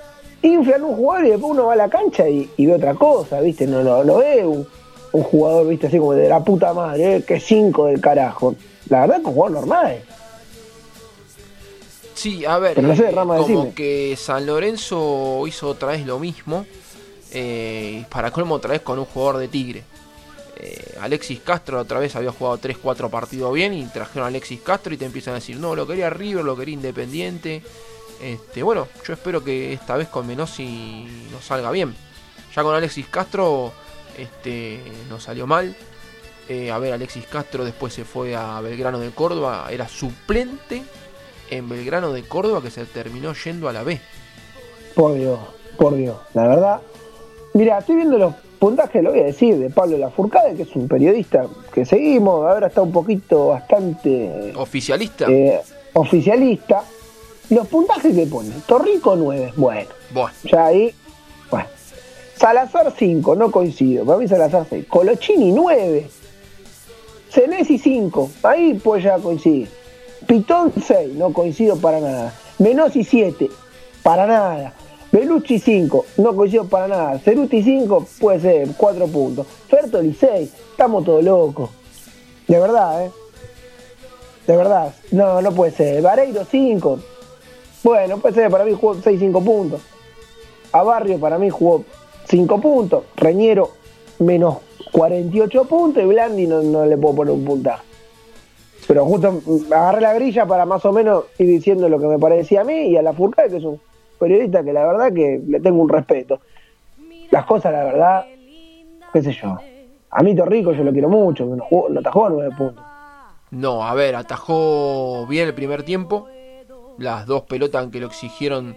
inflan 0.41 0.83
un 0.83 0.95
jugador 0.95 1.25
y 1.25 1.29
después 1.31 1.51
uno 1.51 1.65
va 1.65 1.73
a 1.73 1.75
la 1.75 1.89
cancha 1.89 2.29
y, 2.29 2.49
ve 2.57 2.73
otra 2.73 2.93
cosa, 2.93 3.41
¿viste? 3.41 3.67
No, 3.67 3.83
no, 3.83 4.03
no 4.03 4.17
ve 4.17 4.45
un, 4.45 4.65
jugador, 5.11 5.67
¿viste? 5.67 5.87
Así 5.87 5.97
como 5.97 6.13
de 6.13 6.29
la 6.29 6.43
puta 6.43 6.73
madre, 6.73 7.17
¿eh? 7.17 7.23
que 7.23 7.39
cinco 7.39 7.87
del 7.87 7.99
carajo. 7.99 8.55
La 8.87 9.01
verdad 9.01 9.17
es 9.19 9.25
un 9.25 9.33
jugador 9.33 9.57
normal. 9.57 10.01
Sí, 12.13 12.45
a 12.45 12.57
ver, 12.59 12.77
eh, 12.79 13.13
como 13.15 13.73
que 13.73 14.15
San 14.17 14.45
Lorenzo 14.45 15.45
hizo 15.47 15.69
otra 15.69 15.89
vez 15.89 16.05
lo 16.05 16.19
mismo, 16.19 16.65
eh, 17.31 18.05
para 18.09 18.31
colmo 18.31 18.55
otra 18.55 18.71
vez 18.71 18.81
con 18.81 18.99
un 18.99 19.05
jugador 19.05 19.37
de 19.37 19.47
Tigre. 19.47 19.83
Eh, 20.61 20.97
Alexis 20.99 21.39
Castro 21.39 21.79
otra 21.79 21.99
vez 21.99 22.15
había 22.17 22.31
jugado 22.31 22.59
3-4 22.59 23.09
partidos 23.09 23.53
bien 23.53 23.73
y 23.73 23.85
trajeron 23.85 24.25
a 24.25 24.27
Alexis 24.27 24.59
Castro 24.61 24.93
y 24.93 24.97
te 24.97 25.05
empiezan 25.05 25.33
a 25.33 25.35
decir, 25.35 25.57
no, 25.57 25.73
lo 25.75 25.87
quería 25.87 26.09
River, 26.09 26.43
lo 26.43 26.57
quería 26.57 26.73
Independiente. 26.73 27.63
Este, 28.21 28.61
bueno, 28.63 28.87
yo 29.07 29.13
espero 29.13 29.41
que 29.43 29.71
esta 29.71 29.95
vez 29.95 30.09
con 30.09 30.27
Menossi 30.27 31.27
nos 31.31 31.45
salga 31.45 31.71
bien. 31.71 31.95
Ya 32.53 32.63
con 32.63 32.75
Alexis 32.75 33.07
Castro 33.07 33.71
este, 34.17 34.81
nos 35.09 35.23
salió 35.23 35.47
mal. 35.47 35.75
Eh, 36.49 36.71
a 36.71 36.79
ver, 36.79 36.93
Alexis 36.93 37.25
Castro 37.27 37.63
después 37.63 37.93
se 37.93 38.03
fue 38.03 38.35
a 38.35 38.59
Belgrano 38.59 38.99
de 38.99 39.11
Córdoba. 39.11 39.67
Era 39.71 39.87
suplente 39.87 40.83
en 41.49 41.69
Belgrano 41.69 42.11
de 42.11 42.23
Córdoba 42.23 42.61
que 42.61 42.71
se 42.71 42.85
terminó 42.85 43.33
yendo 43.33 43.69
a 43.69 43.73
la 43.73 43.83
B. 43.83 44.01
Por 44.95 45.13
Dios, 45.13 45.39
por 45.77 45.95
Dios. 45.95 46.17
La 46.33 46.47
verdad, 46.47 46.81
mira, 47.53 47.77
estoy 47.77 47.97
viendo 47.97 48.17
los 48.17 48.35
puntajes, 48.59 49.03
lo 49.03 49.11
voy 49.11 49.21
a 49.21 49.25
decir, 49.25 49.57
de 49.57 49.69
Pablo 49.69 49.97
Lafourcade, 49.97 50.55
que 50.55 50.63
es 50.63 50.75
un 50.75 50.87
periodista 50.87 51.45
que 51.73 51.85
seguimos. 51.85 52.45
Ahora 52.45 52.67
está 52.67 52.81
un 52.81 52.91
poquito 52.91 53.47
bastante. 53.47 54.53
Oficialista. 54.55 55.25
Eh, 55.29 55.59
oficialista 55.93 56.83
los 57.49 57.67
puntajes 57.67 58.15
que 58.15 58.27
pone, 58.27 58.51
Torrico 58.67 59.15
9, 59.15 59.53
bueno, 59.55 59.89
bueno. 60.11 60.31
ya 60.43 60.67
ahí, 60.67 60.93
bueno. 61.49 61.67
Salazar 62.35 62.93
5, 62.95 63.35
no 63.35 63.49
coincido, 63.49 64.05
para 64.05 64.19
mí 64.19 64.27
Salazar 64.27 64.67
6. 64.69 64.85
Colochini 64.87 65.51
9, 65.51 66.07
Senesi 67.29 67.79
5, 67.79 68.31
ahí 68.43 68.79
pues 68.83 69.03
ya 69.03 69.17
coincide. 69.17 69.67
Pitón 70.27 70.71
6, 70.85 71.15
no 71.15 71.33
coincido 71.33 71.75
para 71.77 71.99
nada. 71.99 72.33
Menosi 72.59 73.03
7, 73.03 73.49
para 74.03 74.27
nada. 74.27 74.73
Belucci 75.11 75.59
5, 75.59 76.05
no 76.17 76.35
coincido 76.35 76.65
para 76.65 76.87
nada. 76.87 77.19
Ceruti 77.19 77.63
5, 77.63 78.07
puede 78.19 78.39
ser, 78.39 78.69
4 78.77 79.07
puntos. 79.07 79.47
Fertoli 79.67 80.13
6, 80.13 80.53
estamos 80.71 81.03
todos 81.03 81.23
locos. 81.23 81.69
De 82.47 82.59
verdad, 82.59 83.05
¿eh? 83.05 83.11
De 84.45 84.55
verdad, 84.55 84.93
no, 85.11 85.41
no 85.41 85.51
puede 85.51 85.71
ser. 85.71 86.01
Vareiro 86.01 86.45
5, 86.45 86.99
bueno, 87.83 88.17
pues 88.17 88.35
para 88.35 88.65
mí 88.65 88.73
jugó 88.73 88.95
6-5 88.95 89.43
puntos. 89.43 89.81
A 90.71 90.83
Barrio 90.83 91.19
para 91.19 91.37
mí 91.37 91.49
jugó 91.49 91.83
5 92.25 92.61
puntos. 92.61 93.03
Reñero 93.15 93.71
menos 94.19 94.57
48 94.91 95.65
puntos 95.65 96.03
y 96.03 96.05
Blandi 96.05 96.45
no, 96.47 96.85
le 96.85 96.97
puedo 96.97 97.15
poner 97.15 97.33
un 97.33 97.45
puntaje. 97.45 97.83
Pero 98.87 99.05
justo 99.05 99.41
agarré 99.71 100.01
la 100.01 100.13
grilla 100.13 100.45
para 100.45 100.65
más 100.65 100.83
o 100.85 100.91
menos 100.91 101.25
ir 101.37 101.47
diciendo 101.47 101.87
lo 101.87 101.99
que 101.99 102.07
me 102.07 102.19
parecía 102.19 102.61
a 102.61 102.63
mí 102.63 102.87
y 102.87 102.97
a 102.97 103.01
la 103.01 103.13
Furcade, 103.13 103.49
que 103.49 103.57
es 103.57 103.63
un 103.63 103.79
periodista 104.19 104.63
que 104.63 104.73
la 104.73 104.85
verdad 104.85 105.13
que 105.13 105.41
le 105.47 105.59
tengo 105.59 105.81
un 105.81 105.89
respeto. 105.89 106.39
Las 107.31 107.45
cosas, 107.45 107.71
la 107.71 107.83
verdad, 107.83 108.25
qué 109.13 109.21
sé 109.21 109.31
yo. 109.33 109.57
A 110.11 110.23
mí 110.23 110.35
Torrico 110.35 110.73
yo 110.73 110.83
lo 110.83 110.91
quiero 110.91 111.09
mucho, 111.09 111.45
no, 111.45 111.65
no 111.89 111.99
atajó 111.99 112.29
9 112.29 112.55
puntos. 112.57 112.83
No, 113.51 113.87
a 113.87 113.93
ver, 113.93 114.15
atajó 114.15 115.25
bien 115.27 115.47
el 115.47 115.53
primer 115.53 115.83
tiempo, 115.83 116.27
las 116.97 117.25
dos 117.25 117.43
pelotas 117.43 117.87
que 117.87 117.99
lo 117.99 118.07
exigieron 118.07 118.75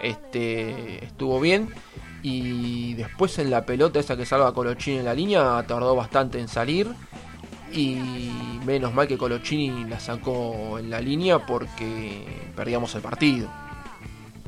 este, 0.00 1.04
estuvo 1.04 1.40
bien. 1.40 1.68
Y 2.22 2.94
después 2.94 3.38
en 3.38 3.50
la 3.50 3.66
pelota 3.66 4.00
esa 4.00 4.16
que 4.16 4.24
salva 4.24 4.54
Colochini 4.54 4.98
en 4.98 5.04
la 5.04 5.12
línea 5.12 5.62
tardó 5.66 5.94
bastante 5.94 6.40
en 6.40 6.48
salir. 6.48 6.88
Y 7.70 7.98
menos 8.64 8.94
mal 8.94 9.06
que 9.06 9.18
Colochini 9.18 9.84
la 9.84 10.00
sacó 10.00 10.78
en 10.78 10.88
la 10.88 11.00
línea 11.00 11.40
porque 11.40 12.24
perdíamos 12.56 12.94
el 12.94 13.02
partido. 13.02 13.48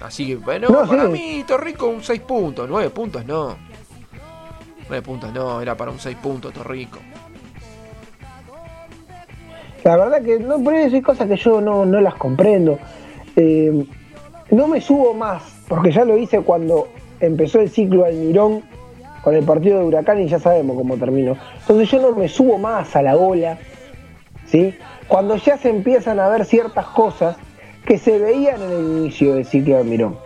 Así 0.01 0.27
que, 0.27 0.37
bueno, 0.37 0.69
para 0.87 1.05
mí 1.05 1.45
Torrico 1.47 1.87
un 1.87 2.03
6 2.03 2.21
puntos, 2.21 2.69
9 2.69 2.91
puntos 2.91 3.25
no. 3.25 3.57
9 4.89 5.03
puntos 5.03 5.33
no, 5.33 5.61
era 5.61 5.77
para 5.77 5.91
un 5.91 5.99
6 5.99 6.17
puntos 6.17 6.53
Torrico. 6.53 6.99
La 9.85 9.97
verdad 9.97 10.23
que 10.23 10.39
no, 10.39 10.59
por 10.63 10.75
eso 10.75 10.97
hay 10.97 11.03
cosas 11.03 11.29
que 11.29 11.37
yo 11.37 11.61
no, 11.61 11.87
no 11.87 12.01
las 12.01 12.15
comprendo. 12.15 12.79
Eh, 13.37 13.87
no 14.51 14.69
me 14.69 14.81
subo 14.81 15.15
más, 15.15 15.43
porque 15.69 15.93
ya 15.93 16.05
lo 16.05 16.19
hice 16.19 16.41
cuando 16.41 16.89
empezó 17.21 17.61
el 17.61 17.71
ciclo 17.71 18.05
Almirón 18.05 18.63
con 19.23 19.35
el 19.35 19.45
partido 19.45 19.79
de 19.79 19.85
Huracán 19.85 20.21
y 20.21 20.29
ya 20.29 20.39
sabemos 20.39 20.77
cómo 20.77 20.97
terminó. 20.97 21.37
Entonces 21.61 21.91
yo 21.91 22.01
no 22.01 22.13
me 22.13 22.29
subo 22.29 22.59
más 22.59 22.95
a 22.95 23.03
la 23.03 23.17
ola, 23.17 23.59
¿sí? 24.47 24.75
Cuando 25.09 25.37
ya 25.37 25.57
se 25.57 25.71
empiezan 25.71 26.21
a 26.21 26.29
ver 26.29 26.45
ciertas 26.45 26.87
cosas 26.87 27.37
que 27.87 27.99
se 27.99 28.19
veían 28.19 28.61
en 28.61 28.71
el 28.71 28.85
inicio 28.99 29.35
del 29.35 29.47
ciclo 29.47 29.79
Almirón, 29.79 30.19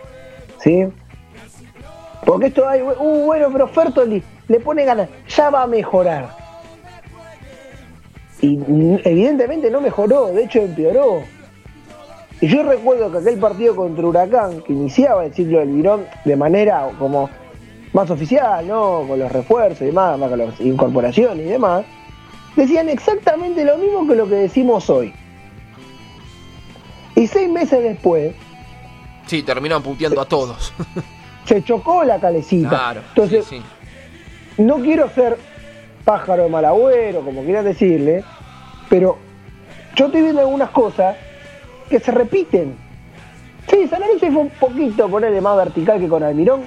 ¿sí? 0.59 0.87
Porque 2.25 2.47
esto 2.47 2.67
hay, 2.67 2.81
uh, 2.81 3.25
bueno, 3.25 3.49
pero 3.51 3.67
Fertoli 3.67 4.21
le 4.47 4.59
pone 4.59 4.83
ganas, 4.83 5.09
ya 5.27 5.49
va 5.49 5.63
a 5.63 5.67
mejorar. 5.67 6.29
Y 8.41 8.59
evidentemente 9.03 9.69
no 9.69 9.79
mejoró, 9.79 10.27
de 10.27 10.43
hecho 10.43 10.59
empeoró. 10.59 11.21
Y 12.41 12.47
yo 12.47 12.63
recuerdo 12.63 13.11
que 13.11 13.19
aquel 13.19 13.37
partido 13.37 13.75
contra 13.75 14.07
Huracán, 14.07 14.61
que 14.61 14.73
iniciaba 14.73 15.25
el 15.25 15.33
ciclo 15.33 15.59
del 15.59 15.69
Virón 15.69 16.05
de 16.25 16.35
manera 16.35 16.89
como 16.97 17.29
más 17.93 18.09
oficial, 18.09 18.67
¿no? 18.67 19.05
Con 19.07 19.19
los 19.19 19.31
refuerzos 19.31 19.83
y 19.83 19.85
demás, 19.85 20.17
con 20.17 20.39
las 20.39 20.59
incorporaciones 20.59 21.45
y 21.45 21.49
demás, 21.49 21.85
decían 22.55 22.89
exactamente 22.89 23.63
lo 23.63 23.77
mismo 23.77 24.07
que 24.07 24.15
lo 24.15 24.27
que 24.27 24.35
decimos 24.35 24.89
hoy. 24.89 25.13
Y 27.21 27.27
seis 27.27 27.47
meses 27.49 27.83
después. 27.83 28.33
Sí, 29.27 29.43
terminan 29.43 29.83
puteando 29.83 30.19
a 30.21 30.25
todos. 30.25 30.73
se 31.45 31.63
chocó 31.63 32.03
la 32.03 32.19
calecita. 32.19 32.69
Claro, 32.69 33.01
Entonces, 33.09 33.45
sí, 33.45 33.61
no 34.57 34.77
quiero 34.77 35.07
ser 35.11 35.37
pájaro 36.03 36.43
de 36.43 36.49
mal 36.49 36.65
agüero, 36.65 37.21
como 37.21 37.43
quieran 37.43 37.63
decirle, 37.65 38.23
pero 38.89 39.17
yo 39.95 40.07
estoy 40.07 40.21
viendo 40.23 40.41
algunas 40.41 40.71
cosas 40.71 41.15
que 41.89 41.99
se 41.99 42.11
repiten. 42.11 42.75
Sí, 43.69 43.87
San 43.87 43.99
Lorenzo 44.01 44.25
fue 44.31 44.41
un 44.41 44.49
poquito 44.49 45.07
ponerle 45.07 45.39
más 45.41 45.55
vertical 45.57 45.99
que 45.99 46.07
con 46.07 46.23
Almirón. 46.23 46.63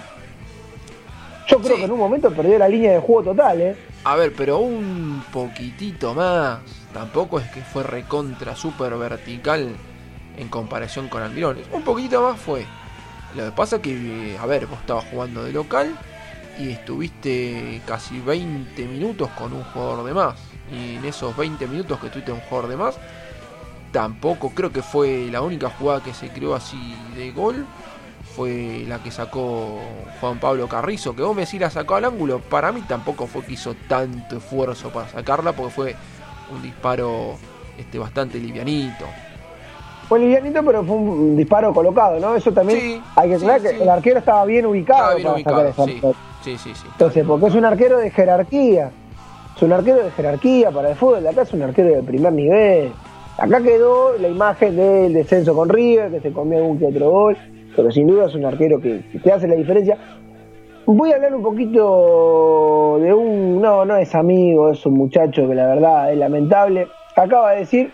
Yo 1.48 1.58
creo 1.58 1.72
Sí. 1.74 1.78
que 1.80 1.84
en 1.86 1.90
un 1.92 1.98
momento 1.98 2.30
perdió 2.30 2.58
la 2.58 2.68
línea 2.68 2.92
de 2.92 3.00
juego 3.00 3.24
total, 3.32 3.60
¿eh? 3.60 3.76
A 4.04 4.14
ver, 4.14 4.32
pero 4.36 4.58
un 4.58 5.22
poquitito 5.32 6.14
más. 6.14 6.60
Tampoco 6.92 7.40
es 7.40 7.50
que 7.50 7.60
fue 7.60 7.82
recontra 7.82 8.54
super 8.54 8.94
vertical 8.96 9.74
en 10.36 10.48
comparación 10.48 11.08
con 11.08 11.22
Almirón. 11.22 11.58
Un 11.72 11.82
poquito 11.82 12.22
más 12.22 12.40
fue. 12.40 12.66
Lo 13.34 13.44
que 13.46 13.52
pasa 13.52 13.82
que, 13.82 14.36
a 14.40 14.46
ver, 14.46 14.66
vos 14.66 14.78
estabas 14.80 15.04
jugando 15.10 15.44
de 15.44 15.52
local 15.52 15.96
y 16.58 16.70
estuviste 16.70 17.80
casi 17.86 18.20
20 18.20 18.86
minutos 18.86 19.28
con 19.30 19.52
un 19.52 19.64
jugador 19.64 20.04
de 20.04 20.14
más. 20.14 20.36
Y 20.70 20.96
en 20.96 21.04
esos 21.04 21.36
20 21.36 21.66
minutos 21.66 21.98
que 21.98 22.06
estuviste 22.06 22.32
un 22.32 22.40
jugador 22.40 22.70
de 22.70 22.76
más, 22.76 22.96
tampoco 23.92 24.50
creo 24.50 24.72
que 24.72 24.82
fue 24.82 25.28
la 25.30 25.42
única 25.42 25.70
jugada 25.70 26.02
que 26.02 26.14
se 26.14 26.28
creó 26.28 26.54
así 26.54 26.96
de 27.16 27.32
gol. 27.32 27.66
Fue 28.36 28.84
la 28.88 29.00
que 29.00 29.10
sacó 29.12 29.80
Juan 30.20 30.40
Pablo 30.40 30.68
Carrizo, 30.68 31.14
que 31.14 31.22
vos 31.22 31.36
me 31.36 31.44
decís 31.44 31.60
la 31.60 31.70
sacó 31.70 31.96
al 31.96 32.04
ángulo. 32.04 32.40
Para 32.40 32.72
mí 32.72 32.82
tampoco 32.82 33.26
fue 33.26 33.44
que 33.44 33.52
hizo 33.52 33.74
tanto 33.88 34.38
esfuerzo 34.38 34.90
para 34.90 35.08
sacarla, 35.08 35.52
porque 35.52 35.72
fue 35.72 35.96
un 36.50 36.62
disparo 36.62 37.36
este, 37.78 37.98
bastante 37.98 38.38
livianito. 38.38 39.04
Fue 40.08 40.18
livianito, 40.20 40.62
pero 40.64 40.84
fue 40.84 40.96
un 40.96 41.36
disparo 41.36 41.72
colocado, 41.72 42.20
¿no? 42.20 42.34
Eso 42.36 42.52
también 42.52 42.78
Sí, 42.80 43.02
hay 43.16 43.30
que 43.30 43.38
sí, 43.38 43.44
aclarar 43.44 43.62
que 43.62 43.68
sí. 43.76 43.82
el 43.82 43.88
arquero 43.88 44.18
estaba 44.18 44.44
bien 44.44 44.66
ubicado 44.66 45.16
Estaba 45.16 45.34
bien 45.34 45.44
para 45.44 45.56
ubicado, 45.56 45.72
sacar 45.72 45.88
esa 45.88 46.12
sí. 46.12 46.16
Sí, 46.42 46.58
sí, 46.58 46.74
sí. 46.74 46.86
Entonces, 46.92 47.24
porque 47.26 47.46
es 47.46 47.54
un 47.54 47.64
arquero 47.64 47.98
de 47.98 48.10
jerarquía. 48.10 48.90
Es 49.56 49.62
un 49.62 49.72
arquero 49.72 50.02
de 50.04 50.10
jerarquía 50.10 50.70
para 50.70 50.90
el 50.90 50.96
fútbol. 50.96 51.26
Acá 51.26 51.42
es 51.42 51.52
un 51.54 51.62
arquero 51.62 51.88
de 51.88 52.02
primer 52.02 52.32
nivel. 52.32 52.92
Acá 53.38 53.60
quedó 53.62 54.16
la 54.18 54.28
imagen 54.28 54.76
del 54.76 55.12
descenso 55.14 55.54
con 55.54 55.68
River, 55.68 56.10
que 56.10 56.20
se 56.20 56.32
comió 56.32 56.58
algún 56.58 56.78
que 56.78 56.86
otro 56.86 57.10
gol. 57.10 57.36
Pero 57.74 57.90
sin 57.90 58.06
duda 58.06 58.26
es 58.26 58.34
un 58.34 58.44
arquero 58.44 58.78
que, 58.80 59.02
que 59.10 59.18
te 59.18 59.32
hace 59.32 59.48
la 59.48 59.54
diferencia. 59.54 59.96
Voy 60.86 61.12
a 61.12 61.16
hablar 61.16 61.34
un 61.34 61.42
poquito 61.42 62.98
de 63.00 63.12
un. 63.14 63.60
No, 63.62 63.84
no 63.86 63.96
es 63.96 64.14
amigo, 64.14 64.70
es 64.70 64.84
un 64.84 64.94
muchacho 64.94 65.48
que 65.48 65.54
la 65.54 65.66
verdad 65.66 66.12
es 66.12 66.18
lamentable. 66.18 66.88
Acaba 67.16 67.52
de 67.52 67.60
decir 67.60 67.90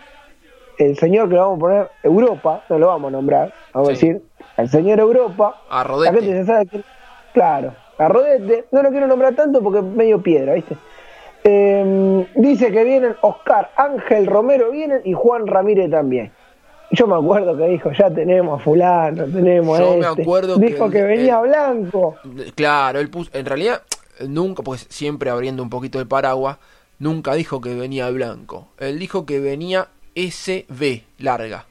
el 0.86 0.96
señor 0.98 1.28
que 1.28 1.34
lo 1.34 1.40
vamos 1.42 1.56
a 1.56 1.60
poner 1.60 1.90
Europa, 2.02 2.64
no 2.68 2.78
lo 2.78 2.86
vamos 2.88 3.08
a 3.08 3.12
nombrar, 3.12 3.52
vamos 3.72 3.88
a 3.88 3.92
decir, 3.92 4.22
el 4.56 4.68
señor 4.68 5.00
Europa. 5.00 5.60
A 5.70 5.84
La 5.84 5.88
gente 6.12 6.20
Rodete. 6.20 6.26
ya 6.34 6.44
sabe 6.46 6.66
que. 6.66 6.82
Claro, 7.34 7.74
a 7.98 8.08
Rodete, 8.08 8.66
no 8.72 8.82
lo 8.82 8.90
quiero 8.90 9.06
nombrar 9.06 9.34
tanto 9.34 9.62
porque 9.62 9.78
es 9.80 9.84
medio 9.84 10.20
piedra, 10.22 10.54
¿viste? 10.54 10.76
Eh, 11.44 12.26
dice 12.34 12.70
que 12.70 12.84
vienen 12.84 13.16
Oscar, 13.22 13.70
Ángel 13.76 14.26
Romero 14.26 14.70
vienen 14.70 15.00
y 15.04 15.12
Juan 15.14 15.46
Ramírez 15.46 15.90
también. 15.90 16.32
Yo 16.92 17.06
me 17.06 17.14
acuerdo 17.14 17.56
que 17.56 17.68
dijo, 17.68 17.90
ya 17.92 18.10
tenemos 18.10 18.60
a 18.60 18.64
fulano, 18.64 19.24
tenemos 19.24 19.78
a 19.78 19.82
Yo 19.82 19.96
me 19.96 20.06
este. 20.08 20.22
acuerdo 20.22 20.58
que 20.58 20.66
dijo 20.66 20.90
que, 20.90 21.02
venía 21.02 21.38
el- 21.40 21.48
Blanco. 21.48 22.16
Claro, 22.56 22.98
él 22.98 23.08
puso. 23.08 23.30
En 23.32 23.46
realidad, 23.46 23.82
nunca, 24.26 24.62
pues 24.62 24.86
siempre 24.90 25.30
abriendo 25.30 25.62
un 25.62 25.70
poquito 25.70 26.00
el 26.00 26.08
paraguas, 26.08 26.58
nunca 26.98 27.34
dijo 27.34 27.60
que 27.60 27.74
venía 27.76 28.10
blanco. 28.10 28.68
Él 28.78 28.98
dijo 28.98 29.24
que 29.24 29.38
venía 29.38 29.86
SB 30.14 31.02
larga. 31.18 31.66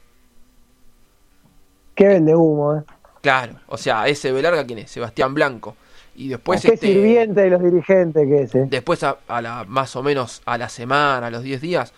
Que 1.94 2.06
vende 2.06 2.34
humo, 2.34 2.76
¿eh? 2.76 2.82
Claro, 3.20 3.54
o 3.66 3.76
sea, 3.76 4.06
SB 4.06 4.40
larga, 4.40 4.64
¿quién 4.64 4.80
es? 4.80 4.90
Sebastián 4.90 5.34
Blanco. 5.34 5.76
Y 6.16 6.28
después 6.28 6.62
Qué 6.62 6.74
este. 6.74 6.88
sirviente 6.88 7.42
de 7.42 7.50
los 7.50 7.62
dirigentes 7.62 8.26
que 8.26 8.42
es, 8.42 8.54
¿eh? 8.54 8.66
Después, 8.68 9.02
a, 9.04 9.18
a 9.28 9.42
la, 9.42 9.64
más 9.66 9.94
o 9.96 10.02
menos 10.02 10.42
a 10.44 10.58
la 10.58 10.68
semana, 10.68 11.26
a 11.26 11.30
los 11.30 11.42
10 11.42 11.60
días, 11.60 11.92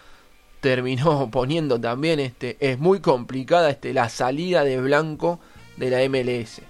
terminó 0.61 1.29
poniendo 1.33 1.81
también 1.81 2.21
este. 2.21 2.57
Es 2.61 2.79
muy 2.79 3.01
complicada 3.01 3.71
este, 3.71 3.93
la 3.93 4.09
salida 4.09 4.65
de 4.65 4.81
Blanco 4.81 5.41
de 5.77 5.91
la 5.91 6.09
MLS. 6.09 6.63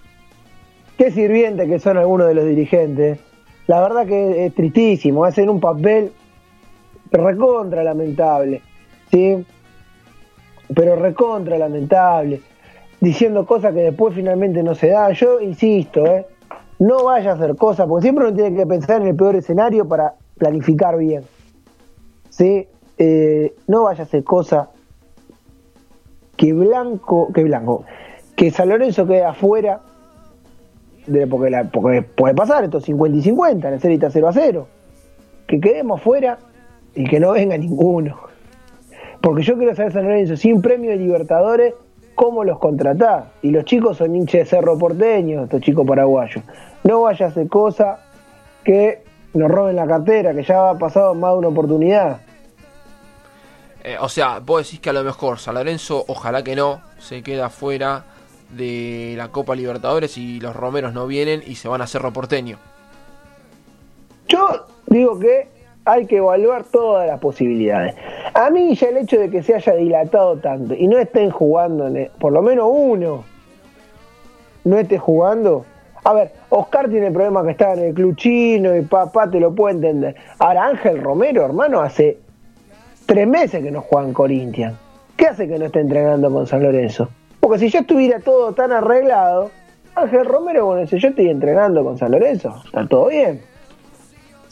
Qué 0.99 1.11
sirviente 1.11 1.67
que 1.67 1.79
son 1.79 1.97
algunos 1.97 2.29
de 2.29 2.35
los 2.35 2.45
dirigentes. 2.45 3.19
La 3.67 3.81
verdad 3.81 4.07
que 4.07 4.47
es 4.47 4.55
tristísimo, 4.55 5.25
hacen 5.25 5.49
un 5.49 5.61
papel 5.61 6.13
recontra 7.11 7.85
lamentable, 7.85 8.63
¿sí? 9.11 9.45
Pero 10.75 10.97
recontra 10.97 11.59
lamentable, 11.59 12.41
diciendo 13.01 13.47
cosas 13.47 13.75
que 13.75 13.81
después 13.81 14.15
finalmente 14.15 14.63
no 14.63 14.75
se 14.75 14.89
dan. 14.89 15.13
Yo 15.15 15.41
insisto, 15.41 16.07
¿eh? 16.07 16.27
No 16.79 17.05
vaya 17.05 17.31
a 17.31 17.35
hacer 17.35 17.55
cosas, 17.57 17.87
porque 17.87 18.03
siempre 18.03 18.27
uno 18.27 18.35
tiene 18.35 18.57
que 18.57 18.67
pensar 18.67 19.01
en 19.03 19.09
el 19.09 19.17
peor 19.17 19.37
escenario 19.37 19.87
para 19.87 20.15
planificar 20.37 20.97
bien, 20.97 21.23
¿sí? 22.29 22.67
Eh, 22.99 23.55
no 23.69 23.85
vaya 23.85 24.01
a 24.01 24.07
hacer 24.07 24.25
cosas 24.25 24.69
que 26.37 26.53
Blanco, 26.53 27.33
que 27.33 27.45
Blanco, 27.45 27.85
que 28.35 28.51
San 28.51 28.69
Lorenzo 28.69 29.07
quede 29.07 29.25
afuera 29.25 29.81
porque 31.73 32.03
puede 32.03 32.35
pasar 32.35 32.65
estos 32.65 32.85
50 32.85 33.19
y 33.19 33.23
50, 33.23 33.71
la 33.71 33.79
serie 33.79 33.97
está 33.97 34.11
0 34.11 34.29
a 34.29 34.33
0. 34.33 34.69
Que 35.47 35.61
quedemos 35.61 36.01
fuera 36.01 36.39
y 36.95 37.05
que 37.05 37.19
no 37.19 37.33
venga 37.33 37.57
ninguno. 37.59 38.32
Porque 39.23 39.45
yo 39.45 39.57
quiero 39.57 39.75
saber 39.75 39.93
San 39.93 40.05
Lorenzo, 40.05 40.37
sin 40.37 40.61
premio 40.61 40.91
de 40.91 40.97
Libertadores, 40.97 41.75
cómo 42.17 42.43
los 42.43 42.59
contratás. 42.59 43.27
Y 43.41 43.51
los 43.51 43.65
chicos 43.65 43.97
son 43.97 44.17
hinchas 44.17 44.41
de 44.41 44.45
cerro 44.47 44.77
porteño, 44.77 45.45
estos 45.45 45.61
chicos 45.61 45.87
paraguayos. 45.87 46.45
No 46.83 47.03
vaya 47.03 47.27
a 47.27 47.29
hacer 47.29 47.49
cosa 47.49 48.01
que 48.65 49.05
nos 49.35 49.49
roben 49.49 49.77
la 49.77 49.87
cartera, 49.87 50.35
que 50.35 50.43
ya 50.43 50.71
ha 50.71 50.79
pasado 50.79 51.15
más 51.15 51.33
de 51.33 51.39
una 51.39 51.49
oportunidad. 51.49 52.21
Eh, 53.85 53.97
o 54.01 54.09
sea, 54.09 54.41
vos 54.41 54.65
decís 54.65 54.81
que 54.81 54.91
a 54.91 54.93
lo 54.93 55.05
mejor 55.05 55.39
San 55.39 55.55
Lorenzo, 55.55 56.05
ojalá 56.09 56.43
que 56.43 56.57
no, 56.57 56.81
se 56.99 57.23
queda 57.23 57.49
fuera 57.49 58.05
de 58.51 59.15
la 59.17 59.29
Copa 59.29 59.55
Libertadores 59.55 60.19
y 60.19 60.41
los 60.41 60.55
Romeros 60.55 60.93
no 60.95 61.07
vienen 61.07 61.43
y 61.47 61.55
se 61.55 61.69
van 61.69 61.81
a 61.81 61.87
Cerro 61.87 62.13
Porteño. 62.13 62.59
Yo 64.29 64.67
digo 64.87 65.19
que 65.19 65.49
hay 65.85 66.07
que 66.07 66.19
evaluar 66.19 66.65
todas 66.65 67.07
las 67.07 67.19
posibilidades. 67.19 67.95
A 68.35 68.51
mí 68.51 68.75
ya 68.75 68.89
el 68.89 68.99
hecho 68.99 69.19
de 69.19 69.31
que 69.31 69.43
se 69.43 69.55
haya 69.55 69.75
dilatado 69.75 70.37
tanto 70.37 70.75
y 70.75 70.87
no 70.87 70.99
estén 70.99 71.31
jugando, 71.31 71.91
por 72.19 72.33
lo 72.33 72.43
menos 72.43 72.69
uno, 72.71 73.25
no 74.65 74.79
esté 74.79 74.99
jugando. 74.99 75.65
A 76.05 76.13
ver, 76.15 76.33
Oscar 76.49 76.89
tiene 76.89 77.09
el 77.09 77.13
problema 77.13 77.45
que 77.45 77.53
está 77.53 77.75
en 77.75 77.81
el 77.81 77.95
club 77.95 78.17
chino 78.17 78.77
y 78.77 78.83
papá 78.83 79.31
te 79.31 79.39
lo 79.39 79.55
puede 79.55 79.77
entender. 79.77 80.17
Ahora 80.39 80.67
Ángel 80.67 81.01
Romero, 81.01 81.45
hermano, 81.45 81.81
hace 81.81 82.19
tres 83.07 83.27
meses 83.27 83.63
que 83.63 83.71
no 83.71 83.83
juega 83.83 84.09
en 84.09 84.15
Corinthians. 84.15 84.75
¿Qué 85.17 85.27
hace 85.27 85.47
que 85.47 85.59
no 85.59 85.67
esté 85.67 85.81
entrenando 85.81 86.33
con 86.33 86.47
San 86.47 86.63
Lorenzo? 86.63 87.09
Porque 87.39 87.59
si 87.59 87.69
ya 87.69 87.81
estuviera 87.81 88.19
todo 88.21 88.53
tan 88.53 88.73
arreglado, 88.73 89.51
Ángel 89.95 90.25
Romero, 90.25 90.67
bueno, 90.67 90.83
dice, 90.83 90.99
yo 90.99 91.09
estoy 91.09 91.29
entrenando 91.29 91.85
con 91.85 91.99
San 91.99 92.13
Lorenzo, 92.13 92.63
está 92.65 92.87
todo 92.87 93.09
bien. 93.09 93.43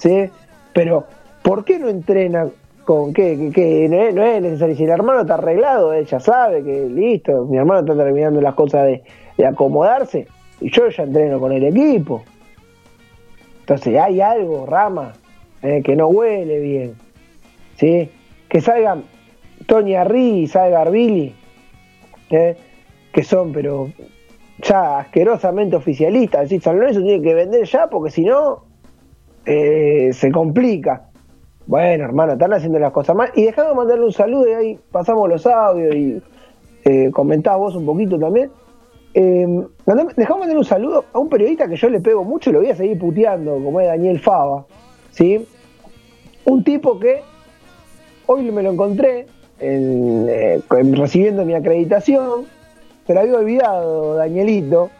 ¿sí? 0.00 0.30
Pero, 0.72 1.04
¿por 1.42 1.64
qué 1.64 1.78
no 1.78 1.88
entrena 1.88 2.48
con 2.84 3.12
qué? 3.12 3.50
Que, 3.54 3.88
no, 3.88 4.22
es, 4.24 4.42
necesario. 4.42 4.76
Si 4.76 4.84
el 4.84 4.90
hermano 4.90 5.22
está 5.22 5.34
arreglado, 5.34 5.92
él 5.92 6.06
ya 6.06 6.20
sabe 6.20 6.62
que 6.62 6.88
listo, 6.88 7.46
mi 7.46 7.56
hermano 7.56 7.80
está 7.80 7.96
terminando 7.96 8.40
las 8.40 8.54
cosas 8.54 8.86
de, 8.86 9.02
de 9.36 9.46
acomodarse 9.46 10.26
y 10.60 10.70
yo 10.70 10.88
ya 10.88 11.02
entreno 11.04 11.40
con 11.40 11.52
el 11.52 11.64
equipo. 11.64 12.22
Entonces, 13.60 13.98
hay 13.98 14.20
algo, 14.20 14.66
Rama, 14.66 15.12
eh, 15.62 15.82
que 15.84 15.94
no 15.94 16.08
huele 16.08 16.58
bien. 16.60 16.94
¿sí? 17.76 18.10
Que 18.48 18.60
salgan 18.60 19.04
Tony 19.66 19.94
Arri 19.94 20.40
y 20.40 20.46
salga 20.46 20.82
Arbili, 20.82 21.34
¿eh? 22.30 22.56
que 23.12 23.22
son, 23.22 23.52
pero 23.52 23.90
ya 24.62 24.98
asquerosamente 24.98 25.76
oficialistas. 25.76 26.42
Es 26.42 26.50
decir, 26.50 26.62
San 26.62 26.78
Lorenzo 26.78 27.02
tiene 27.02 27.22
que 27.22 27.34
vender 27.34 27.64
ya 27.64 27.88
porque 27.88 28.10
si 28.10 28.24
no, 28.24 28.64
eh, 29.46 30.10
se 30.12 30.30
complica. 30.30 31.09
Bueno, 31.66 32.04
hermano, 32.04 32.32
están 32.32 32.52
haciendo 32.52 32.78
las 32.78 32.92
cosas 32.92 33.14
mal. 33.14 33.30
Y 33.34 33.44
dejando 33.44 33.70
de 33.70 33.76
mandarle 33.76 34.04
un 34.06 34.12
saludo 34.12 34.48
y 34.48 34.52
ahí 34.52 34.78
pasamos 34.90 35.28
los 35.28 35.46
audios 35.46 35.94
y 35.94 36.22
eh, 36.84 37.10
comentás 37.12 37.56
vos 37.58 37.74
un 37.76 37.86
poquito 37.86 38.18
también. 38.18 38.50
Eh, 39.14 39.46
dejamos 40.16 40.40
mandarle 40.40 40.58
un 40.58 40.64
saludo 40.64 41.04
a 41.12 41.18
un 41.18 41.28
periodista 41.28 41.68
que 41.68 41.76
yo 41.76 41.88
le 41.88 42.00
pego 42.00 42.24
mucho 42.24 42.50
y 42.50 42.52
lo 42.54 42.60
voy 42.60 42.70
a 42.70 42.76
seguir 42.76 42.98
puteando, 42.98 43.54
como 43.62 43.80
es 43.80 43.86
Daniel 43.86 44.18
Fava. 44.18 44.64
¿sí? 45.10 45.46
Un 46.44 46.64
tipo 46.64 46.98
que 46.98 47.22
hoy 48.26 48.50
me 48.50 48.62
lo 48.62 48.72
encontré 48.72 49.26
en, 49.58 50.26
eh, 50.28 50.60
en- 50.70 50.96
recibiendo 50.96 51.44
mi 51.44 51.54
acreditación 51.54 52.46
se 53.06 53.14
la 53.14 53.20
había 53.22 53.36
olvidado 53.36 54.14
Danielito. 54.14 54.90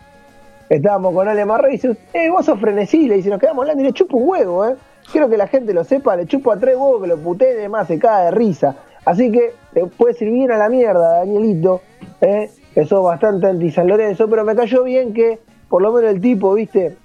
Estábamos 0.69 1.15
con 1.15 1.27
Ale 1.29 1.45
dice, 1.71 1.97
eh, 2.13 2.31
vos 2.31 2.45
sos 2.47 2.61
frenesí, 2.61 3.09
le 3.09 3.17
dice, 3.17 3.29
nos 3.31 3.41
quedamos 3.41 3.63
hablando 3.63 3.83
y 3.83 3.87
le 3.87 3.93
chupo 3.93 4.17
un 4.19 4.29
huevo, 4.29 4.69
eh. 4.69 4.75
Quiero 5.13 5.29
que 5.29 5.37
la 5.37 5.49
gente 5.49 5.75
lo 5.75 5.85
sepa, 5.85 6.17
le 6.17 6.27
chupo 6.27 6.53
a 6.53 6.59
tres 6.59 6.77
huevos 6.77 7.03
que 7.03 7.09
lo 7.09 7.19
puté 7.19 7.53
y 7.53 7.57
demás, 7.57 7.89
se 7.89 7.99
cae 7.99 8.27
de 8.27 8.31
risa. 8.31 8.77
Así 9.05 9.33
que 9.33 9.55
te 9.73 9.87
puede 9.87 10.17
ir 10.25 10.31
bien 10.31 10.53
a 10.53 10.59
la 10.59 10.69
mierda, 10.69 11.19
Danielito, 11.19 11.81
eh, 12.21 12.51
que 12.75 12.85
sos 12.85 13.03
bastante 13.03 13.47
anti 13.47 13.71
San 13.71 13.89
Lorenzo, 13.89 14.29
pero 14.29 14.45
me 14.45 14.55
cayó 14.55 14.85
bien 14.85 15.13
que 15.13 15.41
por 15.69 15.83
lo 15.83 15.93
menos 15.93 16.11
el 16.11 16.21
tipo, 16.21 16.55
viste, 16.55 16.97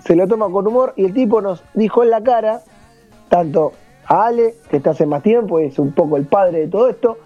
se 0.00 0.16
lo 0.16 0.26
toma 0.26 0.48
con 0.50 0.66
humor 0.66 0.92
y 0.96 1.04
el 1.06 1.14
tipo 1.14 1.40
nos 1.40 1.62
dijo 1.74 2.02
en 2.02 2.10
la 2.10 2.22
cara, 2.22 2.60
tanto 3.28 3.72
a 4.06 4.26
Ale, 4.26 4.54
que 4.68 4.78
está 4.78 4.90
hace 4.90 5.06
más 5.06 5.22
tiempo, 5.22 5.58
es 5.60 5.78
un 5.78 5.92
poco 5.92 6.16
el 6.16 6.26
padre 6.26 6.60
de 6.60 6.68
todo 6.68 6.88
esto, 6.88 7.18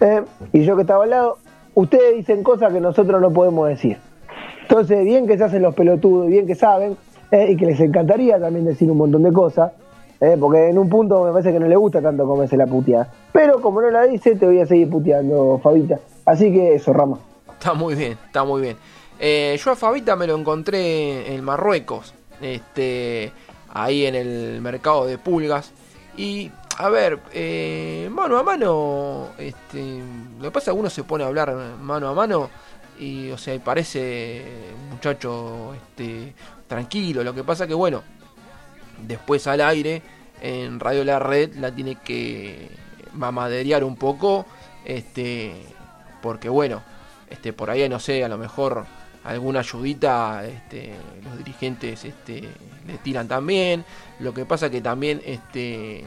eh, 0.00 0.22
y 0.52 0.62
yo 0.64 0.76
que 0.76 0.82
estaba 0.82 1.04
al 1.04 1.10
lado, 1.10 1.38
ustedes 1.74 2.16
dicen 2.16 2.42
cosas 2.42 2.72
que 2.72 2.80
nosotros 2.80 3.20
no 3.20 3.30
podemos 3.32 3.68
decir. 3.68 3.98
Entonces, 4.62 5.04
bien 5.04 5.26
que 5.26 5.36
se 5.36 5.44
hacen 5.44 5.62
los 5.62 5.74
pelotudos, 5.74 6.28
bien 6.28 6.46
que 6.46 6.54
saben, 6.54 6.96
eh, 7.30 7.52
y 7.52 7.56
que 7.56 7.66
les 7.66 7.80
encantaría 7.80 8.38
también 8.38 8.64
decir 8.64 8.90
un 8.90 8.98
montón 8.98 9.22
de 9.22 9.32
cosas, 9.32 9.72
eh, 10.20 10.36
porque 10.38 10.68
en 10.68 10.78
un 10.78 10.88
punto 10.88 11.24
me 11.24 11.32
parece 11.32 11.52
que 11.52 11.60
no 11.60 11.66
le 11.66 11.76
gusta 11.76 12.00
tanto 12.00 12.26
comerse 12.26 12.56
la 12.56 12.66
puteada. 12.66 13.08
Pero 13.32 13.60
como 13.60 13.80
no 13.80 13.90
la 13.90 14.02
dice, 14.02 14.36
te 14.36 14.46
voy 14.46 14.60
a 14.60 14.66
seguir 14.66 14.90
puteando, 14.90 15.60
Fabita. 15.62 15.98
Así 16.24 16.52
que 16.52 16.74
eso, 16.74 16.92
Rama. 16.92 17.18
Está 17.52 17.74
muy 17.74 17.94
bien, 17.94 18.18
está 18.26 18.44
muy 18.44 18.62
bien. 18.62 18.76
yo 19.20 19.70
a 19.70 19.76
Fabita 19.76 20.16
me 20.16 20.26
lo 20.26 20.36
encontré 20.36 21.34
en 21.34 21.44
Marruecos, 21.44 22.14
este, 22.40 23.32
ahí 23.72 24.06
en 24.06 24.14
el 24.14 24.60
mercado 24.60 25.06
de 25.06 25.18
pulgas. 25.18 25.72
Y 26.16 26.50
a 26.80 26.88
ver, 26.88 27.18
eh, 27.34 28.08
mano 28.10 28.38
a 28.38 28.42
mano, 28.42 29.28
este, 29.36 30.00
lo 30.38 30.44
que 30.44 30.50
pasa 30.50 30.70
es 30.70 30.74
que 30.74 30.80
uno 30.80 30.88
se 30.88 31.04
pone 31.04 31.24
a 31.24 31.26
hablar 31.26 31.54
mano 31.78 32.08
a 32.08 32.14
mano 32.14 32.48
y, 32.98 33.30
o 33.30 33.36
sea, 33.36 33.58
parece 33.62 34.42
muchacho 34.90 35.74
este, 35.74 36.32
tranquilo. 36.70 37.24
Lo 37.24 37.34
que 37.34 37.42
pasa 37.42 37.66
que, 37.66 37.74
bueno, 37.74 38.04
después 39.06 39.44
al 39.48 39.60
aire, 39.60 40.02
en 40.40 40.78
Radio 40.78 41.04
La 41.04 41.18
Red, 41.18 41.56
la 41.56 41.74
tiene 41.74 41.96
que 41.96 42.70
mamaderear 43.12 43.82
un 43.82 43.96
poco, 43.96 44.46
este, 44.84 45.52
porque, 46.22 46.48
bueno, 46.48 46.80
este, 47.28 47.52
por 47.52 47.70
ahí, 47.70 47.88
no 47.88 47.98
sé, 47.98 48.24
a 48.24 48.28
lo 48.28 48.38
mejor 48.38 48.86
alguna 49.24 49.60
ayudita 49.60 50.46
este, 50.46 50.94
los 51.24 51.36
dirigentes 51.38 52.04
este, 52.04 52.48
le 52.86 52.98
tiran 53.02 53.26
también. 53.26 53.84
Lo 54.20 54.32
que 54.32 54.46
pasa 54.46 54.70
que 54.70 54.80
también 54.80 55.20
este, 55.26 56.04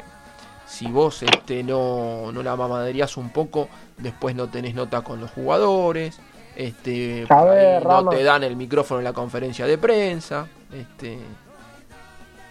si 0.66 0.88
vos 0.88 1.24
este, 1.24 1.62
no, 1.62 2.32
no 2.32 2.42
la 2.42 2.56
mamaderías 2.56 3.18
un 3.18 3.32
poco, 3.32 3.68
después 3.98 4.34
no 4.34 4.48
tenés 4.48 4.76
nota 4.76 5.02
con 5.02 5.20
los 5.20 5.30
jugadores, 5.32 6.20
este, 6.56 7.26
no 7.30 8.10
te 8.10 8.24
dan 8.24 8.44
el 8.44 8.56
micrófono 8.56 9.00
en 9.00 9.06
la 9.06 9.14
conferencia 9.14 9.66
de 9.66 9.78
prensa. 9.78 10.48
Este. 10.74 11.18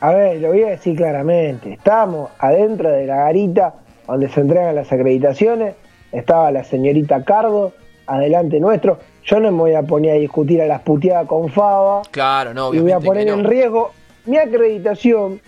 A 0.00 0.12
ver, 0.12 0.40
lo 0.40 0.48
voy 0.48 0.64
a 0.64 0.70
decir 0.70 0.96
claramente, 0.96 1.74
estamos 1.74 2.30
adentro 2.38 2.90
de 2.90 3.07
la 3.07 3.16
garita 3.16 3.74
donde 4.07 4.28
se 4.28 4.40
entregan 4.40 4.74
las 4.74 4.90
acreditaciones, 4.92 5.76
estaba 6.11 6.50
la 6.50 6.64
señorita 6.64 7.22
Cardo, 7.24 7.72
adelante 8.07 8.59
nuestro, 8.59 8.98
yo 9.24 9.38
no 9.38 9.53
me 9.53 9.59
voy 9.59 9.74
a 9.74 9.82
poner 9.82 10.16
a 10.16 10.18
discutir 10.18 10.61
a 10.61 10.66
las 10.66 10.82
puteadas 10.82 11.26
con 11.26 11.48
Fava. 11.48 12.03
Claro, 12.11 12.53
no, 12.53 12.74
Y 12.74 12.80
voy 12.80 12.92
a 12.92 13.00
poner 13.00 13.28
en 13.28 13.44
riesgo 13.44 13.92
mi 14.26 14.36
acreditación, 14.38 15.40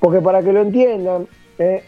porque 0.00 0.20
para 0.20 0.42
que 0.42 0.52
lo 0.52 0.62
entiendan, 0.62 1.26
eh, 1.58 1.82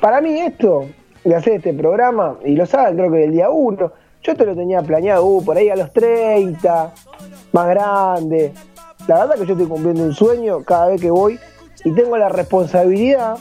para 0.00 0.20
mí 0.20 0.38
esto, 0.40 0.86
de 1.24 1.34
hacer 1.34 1.54
este 1.54 1.74
programa, 1.74 2.38
y 2.44 2.54
lo 2.54 2.66
saben, 2.66 2.96
creo 2.96 3.10
que 3.10 3.24
el 3.24 3.32
día 3.32 3.50
1, 3.50 3.92
yo 4.24 4.34
te 4.34 4.46
lo 4.46 4.56
tenía 4.56 4.80
planeado 4.82 5.26
uh, 5.26 5.44
por 5.44 5.56
ahí 5.56 5.68
a 5.68 5.76
los 5.76 5.92
30, 5.92 6.92
más 7.52 7.68
grande. 7.68 8.52
La 9.06 9.20
verdad 9.20 9.34
que 9.34 9.46
yo 9.46 9.52
estoy 9.52 9.68
cumpliendo 9.68 10.02
un 10.02 10.14
sueño 10.14 10.64
cada 10.64 10.88
vez 10.88 11.00
que 11.00 11.10
voy 11.10 11.38
y 11.84 11.92
tengo 11.92 12.16
la 12.16 12.30
responsabilidad 12.30 13.36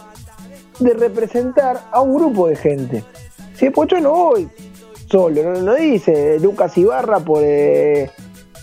de 0.80 0.94
representar 0.94 1.80
a 1.90 2.02
un 2.02 2.14
grupo 2.14 2.48
de 2.48 2.58
gente. 2.58 3.04
Si 3.56 3.70
pues 3.70 3.90
yo 3.90 4.02
no 4.02 4.12
voy 4.12 4.50
solo, 5.10 5.54
no, 5.54 5.76
dice 5.76 6.38
Lucas 6.40 6.78
Ibarra 6.78 7.20
por 7.20 7.42
eh, 7.44 8.10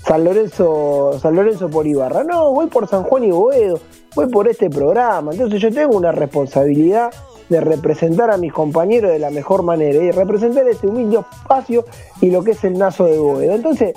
San 0.04 0.24
Lorenzo, 0.24 1.18
San 1.22 1.34
Lorenzo 1.34 1.70
por 1.70 1.86
Ibarra, 1.86 2.22
no, 2.22 2.52
voy 2.52 2.66
por 2.66 2.86
San 2.86 3.04
Juan 3.04 3.24
y 3.24 3.30
Boedo, 3.30 3.80
voy 4.14 4.26
por 4.28 4.46
este 4.46 4.68
programa. 4.68 5.32
Entonces 5.32 5.58
yo 5.60 5.72
tengo 5.72 5.96
una 5.96 6.12
responsabilidad 6.12 7.12
de 7.51 7.61
representar 7.61 8.30
a 8.30 8.38
mis 8.38 8.53
compañeros 8.53 9.11
de 9.11 9.18
la 9.18 9.30
mejor 9.30 9.62
manera 9.64 10.03
y 10.03 10.11
representar 10.12 10.66
este 10.68 10.86
humilde 10.86 11.18
espacio 11.18 11.84
y 12.20 12.30
lo 12.30 12.42
que 12.42 12.53
es 12.53 12.64
el 12.64 12.78
nazo 12.78 13.05
de 13.05 13.18
Boedo. 13.18 13.55
Entonces, 13.55 13.94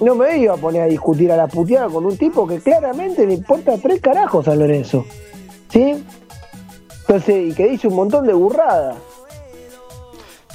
no 0.00 0.14
me 0.14 0.38
iba 0.38 0.54
a 0.54 0.56
poner 0.56 0.82
a 0.82 0.86
discutir 0.86 1.30
a 1.30 1.36
la 1.36 1.46
puteada 1.46 1.88
con 1.88 2.06
un 2.06 2.16
tipo 2.16 2.46
que 2.46 2.60
claramente 2.60 3.26
le 3.26 3.34
importa 3.34 3.76
tres 3.78 4.00
carajos 4.00 4.48
a 4.48 4.54
Lorenzo. 4.54 5.04
¿Sí? 5.68 6.02
Entonces, 7.00 7.50
y 7.50 7.54
que 7.54 7.68
dice 7.68 7.88
un 7.88 7.94
montón 7.94 8.26
de 8.26 8.32
burradas. 8.32 8.96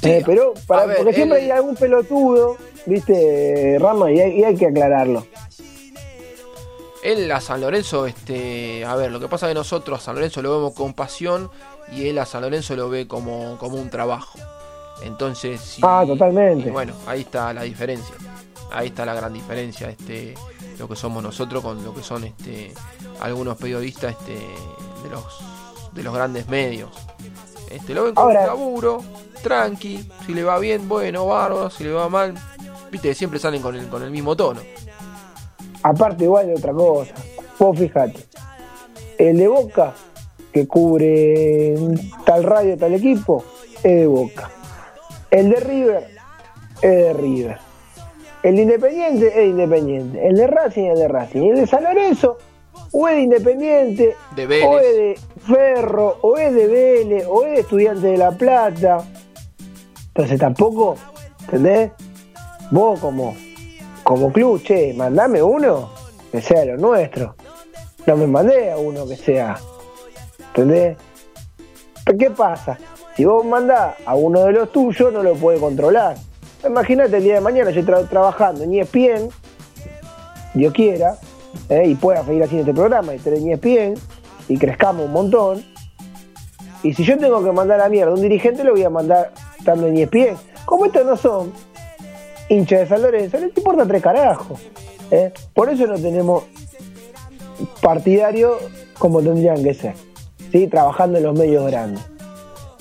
Eh, 0.02 0.22
pero, 0.26 0.52
para, 0.66 0.96
porque 0.96 1.14
siempre 1.14 1.40
hay 1.40 1.50
algún 1.50 1.76
pelotudo, 1.76 2.56
¿viste, 2.84 3.78
Rama? 3.80 4.10
Y 4.10 4.20
hay, 4.20 4.40
y 4.40 4.44
hay 4.44 4.56
que 4.56 4.66
aclararlo. 4.66 5.24
Él 7.02 7.30
a 7.30 7.40
San 7.40 7.60
Lorenzo, 7.60 8.06
este, 8.06 8.84
a 8.84 8.96
ver, 8.96 9.12
lo 9.12 9.20
que 9.20 9.28
pasa 9.28 9.46
es 9.46 9.50
que 9.50 9.54
nosotros 9.54 10.00
a 10.00 10.02
San 10.02 10.14
Lorenzo 10.14 10.42
lo 10.42 10.56
vemos 10.56 10.74
con 10.74 10.94
pasión 10.94 11.50
y 11.92 12.08
él 12.08 12.18
a 12.18 12.26
San 12.26 12.42
Lorenzo 12.42 12.76
lo 12.76 12.88
ve 12.88 13.06
como, 13.06 13.56
como 13.58 13.76
un 13.76 13.90
trabajo. 13.90 14.38
Entonces, 15.02 15.78
ah, 15.82 16.04
totalmente. 16.06 16.70
bueno, 16.70 16.94
ahí 17.06 17.22
está 17.22 17.52
la 17.52 17.62
diferencia. 17.62 18.14
Ahí 18.72 18.88
está 18.88 19.04
la 19.04 19.14
gran 19.14 19.32
diferencia, 19.32 19.88
este, 19.88 20.34
lo 20.78 20.88
que 20.88 20.96
somos 20.96 21.22
nosotros 21.22 21.62
con 21.62 21.84
lo 21.84 21.94
que 21.94 22.02
son 22.02 22.24
este, 22.24 22.72
algunos 23.20 23.56
periodistas 23.56 24.16
este, 24.18 24.32
de 24.34 25.10
los 25.10 25.24
de 25.94 26.02
los 26.02 26.14
grandes 26.14 26.48
medios. 26.48 26.90
Este, 27.70 27.94
lo 27.94 28.04
ven 28.04 28.14
como 28.14 28.32
laburo, 28.32 29.02
tranqui, 29.42 30.08
si 30.26 30.34
le 30.34 30.42
va 30.42 30.58
bien, 30.58 30.88
bueno, 30.88 31.26
bárbaro, 31.26 31.70
si 31.70 31.84
le 31.84 31.92
va 31.92 32.08
mal, 32.08 32.34
viste, 32.90 33.14
siempre 33.14 33.38
salen 33.38 33.62
con 33.62 33.76
el, 33.76 33.88
con 33.88 34.02
el 34.02 34.10
mismo 34.10 34.36
tono. 34.36 34.60
Aparte 35.82 36.24
igual 36.24 36.46
de 36.46 36.54
otra 36.54 36.72
cosa, 36.72 37.14
vos 37.58 37.78
fíjate, 37.78 38.26
el 39.18 39.36
de 39.38 39.48
Boca 39.48 39.94
que 40.54 40.68
cubre 40.68 41.74
tal 42.24 42.44
radio, 42.44 42.78
tal 42.78 42.94
equipo, 42.94 43.44
es 43.82 43.82
de 43.82 44.06
Boca. 44.06 44.50
El 45.32 45.50
de 45.50 45.56
River 45.56 46.06
es 46.80 46.90
de 46.90 47.12
River. 47.12 47.58
El 48.44 48.56
de 48.56 48.62
Independiente 48.62 49.26
es 49.26 49.34
de 49.34 49.46
Independiente. 49.46 50.28
El 50.28 50.36
de 50.36 50.46
Racing 50.46 50.84
es 50.84 50.98
de 51.00 51.08
Racing. 51.08 51.42
El 51.42 51.56
de 51.56 51.66
San 51.66 51.82
Lorenzo 51.82 52.38
o 52.92 53.08
es 53.08 53.16
de 53.16 53.22
Independiente, 53.22 54.16
o 54.64 54.78
es 54.78 54.96
de 54.96 55.18
Ferro, 55.44 56.18
o 56.22 56.36
es 56.36 56.54
de 56.54 56.66
Vélez, 56.68 57.26
o 57.28 57.44
es 57.44 57.54
de 57.54 57.60
Estudiante 57.60 58.06
de 58.06 58.16
La 58.16 58.30
Plata. 58.30 58.98
Entonces 60.08 60.38
tampoco, 60.38 60.96
¿entendés? 61.40 61.90
Vos 62.70 63.00
como, 63.00 63.34
como 64.04 64.32
club, 64.32 64.62
che, 64.62 64.94
mandame 64.94 65.42
uno 65.42 65.90
que 66.30 66.40
sea 66.40 66.64
lo 66.64 66.76
nuestro. 66.76 67.34
No 68.06 68.16
me 68.16 68.28
mandé 68.28 68.70
a 68.70 68.76
uno 68.76 69.04
que 69.08 69.16
sea 69.16 69.58
¿Entendés? 70.54 70.96
¿Qué 72.16 72.30
pasa? 72.30 72.78
Si 73.16 73.24
vos 73.24 73.44
mandás 73.44 73.96
a 74.06 74.14
uno 74.14 74.44
de 74.44 74.52
los 74.52 74.70
tuyos, 74.70 75.12
no 75.12 75.20
lo 75.20 75.34
puede 75.34 75.58
controlar. 75.58 76.16
Imagínate 76.64 77.16
el 77.16 77.24
día 77.24 77.34
de 77.34 77.40
mañana 77.40 77.72
yo 77.72 77.80
estoy 77.80 78.04
trabajando 78.04 78.62
en 78.62 78.72
ESPN, 78.72 79.30
Dios 80.54 80.72
quiera, 80.72 81.16
eh, 81.68 81.88
y 81.88 81.96
pueda 81.96 82.24
seguir 82.24 82.44
haciendo 82.44 82.70
este 82.70 82.72
programa 82.72 83.12
y 83.12 83.16
estar 83.16 83.34
en 83.34 83.50
ESPN, 83.50 83.94
y 84.48 84.56
crezcamos 84.56 85.06
un 85.06 85.12
montón. 85.12 85.64
Y 86.84 86.94
si 86.94 87.02
yo 87.02 87.18
tengo 87.18 87.42
que 87.42 87.50
mandar 87.50 87.80
a 87.80 87.88
mierda 87.88 88.12
a 88.12 88.14
un 88.14 88.22
dirigente, 88.22 88.62
lo 88.62 88.72
voy 88.72 88.84
a 88.84 88.90
mandar 88.90 89.32
estando 89.58 89.88
en 89.88 89.96
ESPN. 89.96 90.36
Como 90.66 90.86
estos 90.86 91.04
no 91.04 91.16
son 91.16 91.52
hinchas 92.48 92.80
de 92.80 92.86
San 92.86 93.02
Lorenzo, 93.02 93.38
les 93.38 93.56
importa 93.56 93.84
tres 93.86 94.02
carajos. 94.02 94.60
Eh. 95.10 95.32
Por 95.52 95.68
eso 95.68 95.84
no 95.88 95.96
tenemos 95.96 96.44
partidarios 97.82 98.54
como 98.98 99.20
tendrían 99.20 99.60
que 99.64 99.74
ser 99.74 100.13
trabajando 100.68 101.18
en 101.18 101.24
los 101.24 101.38
medios 101.38 101.66
grandes. 101.66 102.02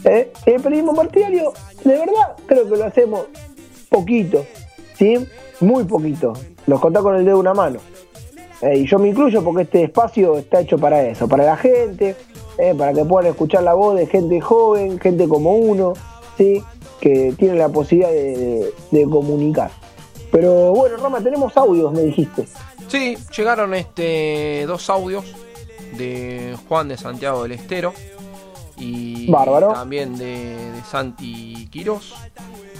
¿Eh? 0.03 0.31
El 0.45 0.61
periodismo 0.61 0.93
partidario, 0.93 1.53
de 1.83 1.91
verdad, 1.91 2.35
creo 2.45 2.69
que 2.69 2.77
lo 2.77 2.85
hacemos 2.85 3.25
poquito, 3.89 4.45
¿sí? 4.97 5.25
muy 5.59 5.83
poquito. 5.85 6.33
Los 6.67 6.79
contá 6.79 7.01
con 7.01 7.15
el 7.15 7.25
dedo 7.25 7.37
de 7.37 7.41
una 7.41 7.53
mano. 7.53 7.79
¿Eh? 8.61 8.79
y 8.79 8.85
yo 8.85 8.97
me 8.97 9.09
incluyo 9.09 9.43
porque 9.43 9.63
este 9.63 9.83
espacio 9.83 10.37
está 10.37 10.61
hecho 10.61 10.77
para 10.77 11.03
eso, 11.03 11.27
para 11.27 11.43
la 11.43 11.57
gente, 11.57 12.15
¿eh? 12.57 12.73
para 12.77 12.93
que 12.93 13.03
puedan 13.03 13.31
escuchar 13.31 13.63
la 13.63 13.73
voz 13.73 13.95
de 13.95 14.07
gente 14.07 14.39
joven, 14.39 14.99
gente 14.99 15.27
como 15.27 15.55
uno, 15.55 15.93
¿sí? 16.37 16.63
que 17.01 17.33
tiene 17.37 17.55
la 17.55 17.69
posibilidad 17.69 18.11
de, 18.11 18.71
de 18.91 19.03
comunicar. 19.09 19.71
Pero 20.31 20.71
bueno, 20.71 20.97
Rama, 20.97 21.21
tenemos 21.21 21.55
audios, 21.57 21.91
me 21.91 22.03
dijiste. 22.03 22.45
Sí, 22.87 23.17
llegaron 23.35 23.73
este 23.73 24.65
dos 24.65 24.89
audios 24.89 25.25
de 25.97 26.57
Juan 26.67 26.87
de 26.87 26.97
Santiago 26.97 27.43
del 27.43 27.53
Estero 27.53 27.93
y 28.77 29.31
también 29.31 30.17
de, 30.17 30.57
Santi 30.89 31.67
Quirós. 31.71 32.13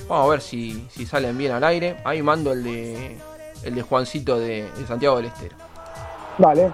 Vamos 0.07 0.27
a 0.27 0.29
ver 0.29 0.41
si, 0.41 0.85
si 0.89 1.05
salen 1.05 1.37
bien 1.37 1.51
al 1.51 1.63
aire. 1.63 1.97
Ahí 2.03 2.21
mando 2.21 2.51
el 2.51 2.63
de 2.63 3.17
el 3.63 3.75
de 3.75 3.81
Juancito 3.81 4.37
de, 4.37 4.69
de 4.77 4.87
Santiago 4.87 5.17
del 5.17 5.27
Estero. 5.27 5.55
Vale. 6.37 6.71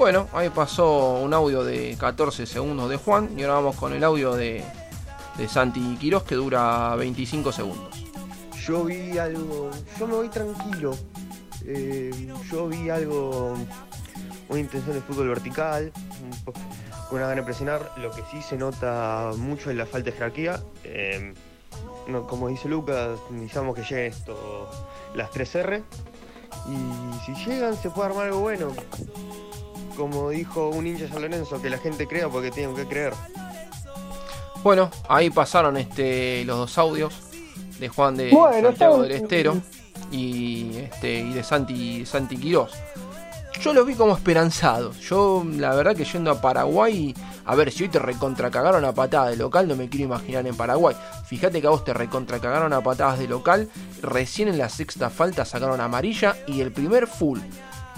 Bueno, 0.00 0.28
ahí 0.32 0.48
pasó 0.48 1.20
un 1.20 1.34
audio 1.34 1.62
de 1.62 1.94
14 2.00 2.46
segundos 2.46 2.88
de 2.88 2.96
Juan 2.96 3.38
y 3.38 3.42
ahora 3.42 3.56
vamos 3.56 3.76
con 3.76 3.92
el 3.92 4.02
audio 4.02 4.34
de, 4.34 4.64
de 5.36 5.46
Santi 5.46 5.98
Quirós 6.00 6.22
que 6.22 6.36
dura 6.36 6.96
25 6.96 7.52
segundos. 7.52 8.02
Yo 8.66 8.84
vi 8.84 9.18
algo, 9.18 9.70
yo 9.98 10.06
me 10.06 10.14
voy 10.14 10.30
tranquilo. 10.30 10.96
Eh, 11.66 12.32
yo 12.50 12.68
vi 12.68 12.88
algo, 12.88 13.54
una 14.48 14.60
intención 14.60 14.94
de 14.94 15.02
fútbol 15.02 15.28
vertical, 15.28 15.92
una 17.10 17.20
gana 17.20 17.34
de 17.34 17.42
presionar. 17.42 17.92
Lo 17.98 18.10
que 18.10 18.22
sí 18.30 18.40
se 18.40 18.56
nota 18.56 19.32
mucho 19.36 19.70
es 19.70 19.76
la 19.76 19.84
falta 19.84 20.12
de 20.12 20.12
jerarquía. 20.12 20.62
No, 22.08 22.26
como 22.26 22.48
dice 22.48 22.70
Lucas, 22.70 23.18
necesitamos 23.28 23.74
que 23.74 23.82
lleguen 23.82 24.06
esto, 24.06 24.66
las 25.14 25.30
3R. 25.30 25.82
Y 26.70 27.26
si 27.26 27.44
llegan, 27.44 27.76
se 27.76 27.90
puede 27.90 28.08
armar 28.08 28.28
algo 28.28 28.40
bueno. 28.40 28.72
Como 30.00 30.30
dijo 30.30 30.70
un 30.70 30.86
hincha 30.86 31.08
San 31.08 31.20
Lorenzo, 31.20 31.60
que 31.60 31.68
la 31.68 31.76
gente 31.76 32.06
crea 32.08 32.26
porque 32.30 32.50
tienen 32.50 32.74
que 32.74 32.86
creer. 32.86 33.12
Bueno, 34.62 34.90
ahí 35.08 35.28
pasaron 35.28 35.76
este 35.76 36.42
los 36.46 36.56
dos 36.56 36.78
audios 36.78 37.12
de 37.78 37.88
Juan 37.90 38.16
de 38.16 38.30
Bueno, 38.30 38.68
Santiago 38.68 38.94
está- 38.96 39.02
del 39.02 39.12
Estero 39.22 39.56
y 40.10 40.76
este 40.76 41.18
y 41.20 41.32
de 41.34 41.42
Santi 41.42 42.06
Santi 42.06 42.38
Quirós. 42.38 42.72
Yo 43.60 43.74
los 43.74 43.86
vi 43.86 43.94
como 43.94 44.14
esperanzados. 44.14 44.98
Yo 45.00 45.44
la 45.56 45.74
verdad 45.74 45.94
que 45.94 46.06
yendo 46.06 46.30
a 46.30 46.40
Paraguay, 46.40 47.14
a 47.44 47.54
ver 47.54 47.70
si 47.70 47.82
hoy 47.82 47.88
te 47.90 47.98
recontracagaron 47.98 48.82
a 48.86 48.92
patadas 48.94 49.30
de 49.30 49.36
local, 49.36 49.68
no 49.68 49.76
me 49.76 49.90
quiero 49.90 50.06
imaginar 50.06 50.46
en 50.46 50.56
Paraguay. 50.56 50.96
Fíjate 51.26 51.60
que 51.60 51.66
a 51.66 51.70
vos 51.70 51.84
te 51.84 51.92
recontracagaron 51.92 52.72
a 52.72 52.80
patadas 52.80 53.18
de 53.18 53.28
local, 53.28 53.68
recién 54.00 54.48
en 54.48 54.56
la 54.56 54.70
sexta 54.70 55.10
falta 55.10 55.44
sacaron 55.44 55.78
amarilla 55.82 56.36
y 56.46 56.62
el 56.62 56.72
primer 56.72 57.06
full 57.06 57.38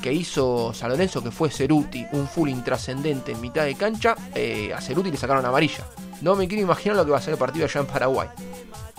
que 0.03 0.13
hizo 0.13 0.75
San 0.75 0.91
Lorenzo, 0.91 1.23
que 1.23 1.31
fue 1.31 1.49
Ceruti, 1.49 2.05
un 2.13 2.27
full 2.27 2.51
intrascendente 2.51 3.33
en 3.33 3.41
mitad 3.41 3.65
de 3.65 3.77
cancha, 3.77 4.17
eh, 4.35 4.73
a 4.75 4.81
Ceruti 4.81 5.11
le 5.11 5.17
sacaron 5.17 5.47
amarilla. 5.47 5.85
No 6.21 6.37
me 6.37 6.47
quiero 6.47 6.63
imaginar 6.63 6.97
lo 6.97 7.05
que 7.07 7.13
va 7.13 7.19
a 7.19 7.23
ser 7.23 7.35
el 7.35 7.39
partido 7.39 7.65
allá 7.65 7.81
en 7.81 7.87
Paraguay. 7.87 8.29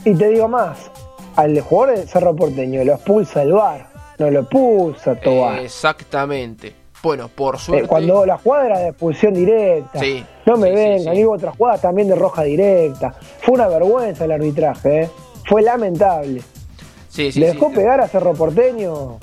Y 0.05 0.15
te 0.15 0.29
digo 0.29 0.47
más, 0.47 0.89
al 1.35 1.59
jugador 1.61 1.97
de 1.97 2.07
Cerro 2.07 2.35
Porteño 2.35 2.83
lo 2.83 2.93
expulsa 2.93 3.43
el 3.43 3.53
VAR, 3.53 3.87
no 4.17 4.31
lo 4.31 4.39
expulsa 4.39 5.15
Tobar. 5.15 5.59
Exactamente. 5.59 6.73
Bueno, 7.03 7.27
por 7.27 7.59
suerte. 7.59 7.85
Eh, 7.85 7.87
cuando 7.87 8.25
la 8.25 8.37
jugada 8.37 8.65
era 8.65 8.79
de 8.79 8.87
expulsión 8.89 9.33
directa. 9.33 9.99
Sí, 9.99 10.25
no 10.45 10.55
me 10.55 10.69
sí, 10.69 10.75
vengan, 10.75 11.15
sí. 11.15 11.25
hubo 11.25 11.33
otra 11.33 11.51
jugada 11.51 11.77
también 11.77 12.07
de 12.07 12.15
roja 12.15 12.43
directa. 12.43 13.13
Fue 13.41 13.55
una 13.55 13.67
vergüenza 13.67 14.23
el 14.23 14.31
arbitraje, 14.31 15.01
¿eh? 15.01 15.09
fue 15.45 15.61
lamentable. 15.61 16.41
Sí, 17.09 17.31
sí, 17.31 17.41
Le 17.41 17.47
dejó 17.47 17.71
pegar 17.71 17.99
a 17.99 18.07
Cerro 18.07 18.33
Porteño. 18.33 19.19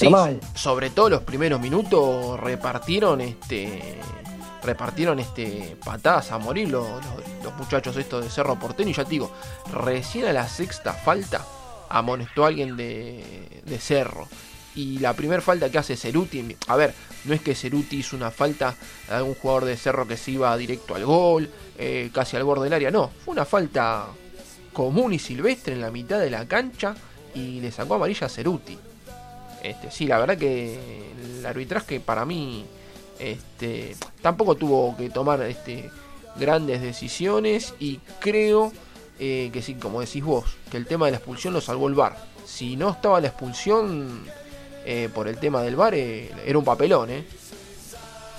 Sí, 0.00 0.08
mal. 0.10 0.40
sobre 0.54 0.90
todo 0.90 1.10
los 1.10 1.22
primeros 1.22 1.60
minutos 1.60 2.38
repartieron 2.40 3.20
este 3.20 3.98
repartieron 4.62 5.18
este 5.20 5.76
patadas 5.84 6.32
a 6.32 6.38
morir 6.38 6.68
los, 6.68 6.86
los- 6.86 7.44
los 7.44 7.54
muchachos 7.56 7.96
estos 7.96 8.22
de 8.24 8.30
Cerro 8.30 8.58
Porteño 8.58 8.90
y 8.90 8.94
ya 8.94 9.04
te 9.04 9.10
digo, 9.10 9.32
recién 9.72 10.26
a 10.26 10.32
la 10.32 10.46
sexta 10.48 10.92
falta 10.92 11.44
amonestó 11.88 12.44
a 12.44 12.48
alguien 12.48 12.76
de, 12.76 13.62
de 13.64 13.78
Cerro. 13.78 14.28
Y 14.74 14.98
la 14.98 15.14
primera 15.14 15.40
falta 15.42 15.68
que 15.70 15.78
hace 15.78 15.96
Ceruti, 15.96 16.56
a 16.68 16.76
ver, 16.76 16.94
no 17.24 17.34
es 17.34 17.40
que 17.40 17.54
Ceruti 17.56 17.96
hizo 17.96 18.14
una 18.16 18.30
falta 18.30 18.76
a 19.10 19.16
algún 19.16 19.34
jugador 19.34 19.64
de 19.64 19.76
Cerro 19.76 20.06
que 20.06 20.16
se 20.16 20.30
iba 20.32 20.56
directo 20.56 20.94
al 20.94 21.04
gol, 21.06 21.50
eh, 21.78 22.10
casi 22.14 22.36
al 22.36 22.44
borde 22.44 22.64
del 22.64 22.74
área, 22.74 22.90
no, 22.90 23.10
fue 23.24 23.32
una 23.32 23.44
falta 23.46 24.06
común 24.72 25.12
y 25.14 25.18
silvestre 25.18 25.72
en 25.74 25.80
la 25.80 25.90
mitad 25.90 26.20
de 26.20 26.30
la 26.30 26.46
cancha 26.46 26.94
y 27.34 27.60
le 27.60 27.72
sacó 27.72 27.94
amarilla 27.94 28.26
a 28.26 28.30
Ceruti. 28.30 28.78
Este, 29.62 29.90
sí, 29.90 30.06
la 30.06 30.18
verdad 30.18 30.38
que 30.38 30.78
el 31.38 31.44
arbitraje 31.44 32.00
para 32.00 32.24
mí 32.24 32.64
este, 33.18 33.94
tampoco 34.22 34.54
tuvo 34.54 34.96
que 34.96 35.10
tomar 35.10 35.42
este, 35.42 35.90
grandes 36.36 36.80
decisiones 36.80 37.74
y 37.78 37.98
creo 38.18 38.72
eh, 39.18 39.50
que 39.52 39.60
sí, 39.60 39.74
como 39.74 40.00
decís 40.00 40.24
vos, 40.24 40.44
que 40.70 40.76
el 40.76 40.86
tema 40.86 41.06
de 41.06 41.12
la 41.12 41.18
expulsión 41.18 41.52
lo 41.52 41.60
salvó 41.60 41.88
el 41.88 41.94
VAR. 41.94 42.16
Si 42.46 42.76
no 42.76 42.90
estaba 42.90 43.20
la 43.20 43.28
expulsión 43.28 44.22
eh, 44.86 45.08
por 45.14 45.28
el 45.28 45.36
tema 45.36 45.62
del 45.62 45.76
VAR, 45.76 45.94
eh, 45.94 46.30
era 46.46 46.58
un 46.58 46.64
papelón, 46.64 47.10
¿eh? 47.10 47.24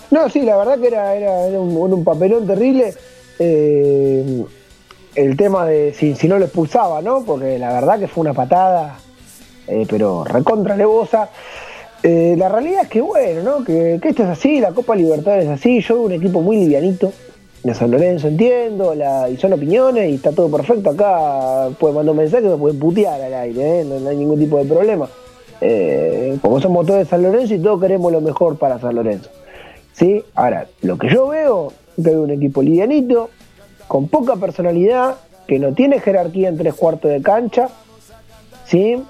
No, 0.10 0.28
sí, 0.30 0.42
la 0.42 0.58
verdad 0.58 0.80
que 0.80 0.88
era, 0.88 1.16
era, 1.16 1.32
un 1.32 2.04
papelón 2.04 2.46
terrible. 2.46 2.94
eh, 3.40 4.46
el 5.16 5.36
tema 5.36 5.66
de 5.66 5.94
si, 5.94 6.16
si 6.16 6.28
no 6.28 6.38
lo 6.38 6.46
expulsaba, 6.46 7.02
¿no? 7.02 7.24
Porque 7.24 7.60
la 7.60 7.74
verdad 7.74 8.00
que 8.00 8.08
fue 8.08 8.22
una 8.22 8.34
patada, 8.34 8.98
eh, 9.72 9.86
pero 9.90 10.24
recontra 10.24 10.76
levosa. 10.76 11.30
Eh, 12.04 12.36
la 12.38 12.50
realidad 12.50 12.84
es 12.84 12.90
que, 12.90 13.02
bueno, 13.02 13.44
¿no? 13.44 13.64
Que, 13.64 13.96
esto 13.96 14.24
es 14.24 14.30
así, 14.30 14.60
la 14.60 14.72
Copa 14.72 14.96
Libertadores 14.96 15.46
es 15.46 15.52
así. 15.52 15.82
Yo 15.82 15.96
veo 15.96 16.04
un 16.06 16.12
equipo 16.14 16.42
muy 16.42 16.58
livianito 16.58 17.12
de 17.64 17.74
San 17.76 17.92
Lorenzo, 17.92 18.28
entiendo, 18.28 18.96
la, 18.96 19.30
y 19.30 19.38
son 19.38 19.54
opiniones 19.54 20.10
y 20.10 20.16
está 20.16 20.32
todo 20.32 20.50
perfecto. 20.50 20.90
Acá 20.90 21.70
pueden 21.80 21.96
mandar 21.96 22.12
un 22.12 22.18
mensaje, 22.18 22.44
me 22.48 22.58
pueden 22.58 22.80
putear 22.80 23.22
al 23.22 23.34
aire, 23.34 23.82
¿eh? 23.82 23.84
no, 23.84 24.10
hay 24.10 24.18
ningún 24.18 24.40
tipo 24.40 24.58
de 24.58 24.66
problema. 24.66 25.08
Eh, 25.62 26.38
como 26.42 26.60
somos 26.60 26.88
todos 26.88 27.00
de 27.00 27.06
San 27.06 27.22
Lorenzo 27.22 27.54
y 27.54 27.60
todos 27.60 27.80
queremos 27.80 28.12
lo 28.12 28.20
mejor 28.20 28.58
para 28.58 28.80
San 28.80 28.96
Lorenzo. 28.96 29.30
¿sí? 29.94 30.24
Ahora, 30.34 30.68
lo 30.82 30.98
que 30.98 31.10
yo 31.10 31.28
veo, 31.28 31.72
veo 31.98 32.24
un 32.24 32.32
equipo 32.32 32.64
livianito, 32.64 33.30
con 33.88 34.08
poca 34.08 34.38
personalidad, 34.38 35.18
que 35.48 35.60
no 35.60 35.74
tiene 35.74 36.00
jerarquía 36.00 36.50
en 36.50 36.58
tres 36.58 36.74
cuartos 36.74 37.12
de 37.12 37.22
cancha, 37.22 37.70
¿sí? 38.66 39.04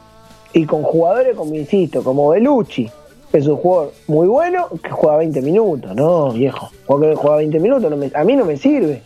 Y 0.54 0.66
con 0.66 0.84
jugadores, 0.84 1.36
como 1.36 1.56
insisto, 1.56 2.04
como 2.04 2.30
Belucci, 2.30 2.90
que 3.32 3.38
es 3.38 3.48
un 3.48 3.56
jugador 3.58 3.94
muy 4.08 4.28
bueno, 4.28 4.68
que 4.84 4.90
juega 4.90 5.18
20 5.18 5.42
minutos, 5.42 5.96
no, 5.96 6.32
viejo. 6.34 6.70
Porque 6.86 7.16
juega 7.16 7.38
20 7.38 7.60
minutos, 7.60 7.90
no 7.90 7.96
me- 7.98 8.12
a 8.14 8.24
mí 8.24 8.36
no 8.36 8.44
me 8.46 8.58
sirve. 8.58 9.02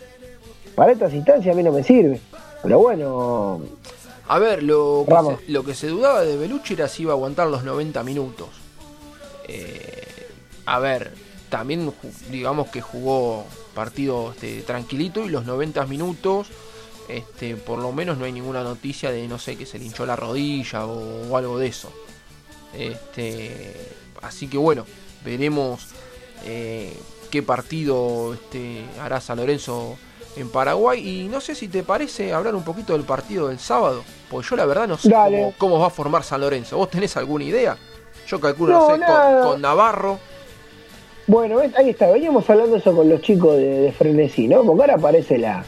Para 0.76 0.92
estas 0.92 1.14
instancias 1.14 1.54
a 1.54 1.58
mí 1.58 1.64
no 1.64 1.72
me 1.72 1.84
sirve. 1.84 2.20
Pero 2.64 2.80
bueno, 2.80 3.62
A 4.28 4.40
ver, 4.40 4.64
lo 4.64 5.06
que, 5.08 5.12
se, 5.46 5.52
lo 5.52 5.64
que 5.64 5.76
se 5.76 5.88
dudaba 5.88 6.22
de 6.24 6.36
Belucci 6.36 6.74
era 6.74 6.88
si 6.88 7.04
iba 7.04 7.12
a 7.12 7.16
aguantar 7.16 7.48
los 7.48 7.64
90 7.64 8.02
minutos. 8.04 8.48
Eh, 9.48 10.04
a 10.66 10.80
ver, 10.80 11.12
también 11.50 11.92
digamos 12.32 12.70
que 12.70 12.82
jugó 12.82 13.44
partido 13.76 14.32
este, 14.32 14.62
tranquilito 14.62 15.24
y 15.26 15.30
los 15.30 15.46
90 15.46 15.86
minutos, 15.86 16.48
este, 17.08 17.56
por 17.56 17.80
lo 17.80 17.92
menos 17.92 18.18
no 18.18 18.26
hay 18.26 18.32
ninguna 18.32 18.64
noticia 18.64 19.12
de, 19.12 19.28
no 19.28 19.40
sé, 19.40 19.56
que 19.56 19.66
se 19.66 19.78
le 19.80 19.86
hinchó 19.86 20.06
la 20.06 20.16
rodilla 20.16 20.86
o, 20.86 21.30
o 21.30 21.38
algo 21.38 21.60
de 21.60 21.68
eso. 21.68 21.92
Este, 22.78 23.74
así 24.22 24.48
que 24.48 24.58
bueno, 24.58 24.86
veremos 25.24 25.88
eh, 26.46 26.94
qué 27.32 27.44
partido 27.44 28.34
este, 28.34 28.84
hará 29.02 29.22
San 29.22 29.38
Lorenzo 29.38 29.98
en 30.36 30.50
Paraguay. 30.50 31.08
Y 31.08 31.28
no 31.28 31.42
sé 31.42 31.56
si 31.56 31.68
te 31.68 31.84
parece 31.84 32.34
hablar 32.34 32.56
un 32.56 32.64
poquito 32.64 32.94
del 32.94 33.04
partido 33.04 33.48
del 33.48 33.60
sábado, 33.60 34.04
porque 34.30 34.48
yo 34.50 34.56
la 34.56 34.66
verdad 34.66 34.88
no 34.88 34.98
sé 34.98 35.12
cómo, 35.12 35.54
cómo 35.58 35.80
va 35.80 35.88
a 35.88 35.92
formar 35.92 36.24
San 36.24 36.42
Lorenzo. 36.42 36.78
¿Vos 36.78 36.90
tenés 36.90 37.16
alguna 37.18 37.46
idea? 37.46 37.78
Yo 38.28 38.40
calculo, 38.40 38.74
No, 38.74 38.98
no, 38.98 39.06
sé, 39.06 39.48
con, 39.48 39.62
Navarro. 39.62 40.20
Bueno, 41.28 41.60
ahí 41.60 41.90
está, 41.90 42.12
veníamos 42.12 42.48
hablando 42.50 42.76
eso 42.76 42.96
con 42.96 43.10
los 43.10 43.22
chicos 43.22 43.56
de, 43.56 43.82
de 43.82 43.92
Frenesí, 43.92 44.48
¿no? 44.48 44.64
Porque 44.64 44.84
ahora 44.84 44.96
aparece 44.96 45.40
la, 45.40 45.66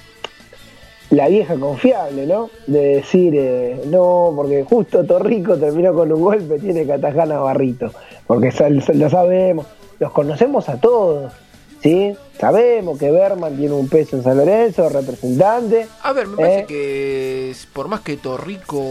la 1.09 1.27
vieja 1.29 1.55
confiable, 1.55 2.25
¿no? 2.25 2.49
De 2.67 2.95
decir, 2.97 3.33
eh, 3.35 3.81
no, 3.87 4.33
porque 4.35 4.63
justo 4.63 5.05
Torrico 5.05 5.57
terminó 5.57 5.93
con 5.93 6.11
un 6.11 6.21
golpe, 6.21 6.59
tiene 6.59 6.85
que 6.85 6.93
atajar 6.93 7.21
a 7.21 7.25
Navarrito. 7.27 7.91
Porque 8.25 8.51
lo 8.93 9.09
sabemos, 9.09 9.65
los 9.99 10.11
conocemos 10.11 10.67
a 10.67 10.79
todos, 10.81 11.31
¿sí? 11.81 12.13
Sabemos 12.39 12.99
que 12.99 13.09
Berman 13.09 13.55
tiene 13.57 13.73
un 13.73 13.87
peso 13.87 14.17
en 14.17 14.23
San 14.23 14.37
Lorenzo, 14.37 14.89
representante. 14.89 15.87
A 16.03 16.11
ver, 16.13 16.27
me 16.27 16.35
parece 16.37 16.59
Eh. 16.59 16.65
que 16.67 17.55
por 17.73 17.87
más 17.87 18.01
que 18.01 18.17
Torrico 18.17 18.83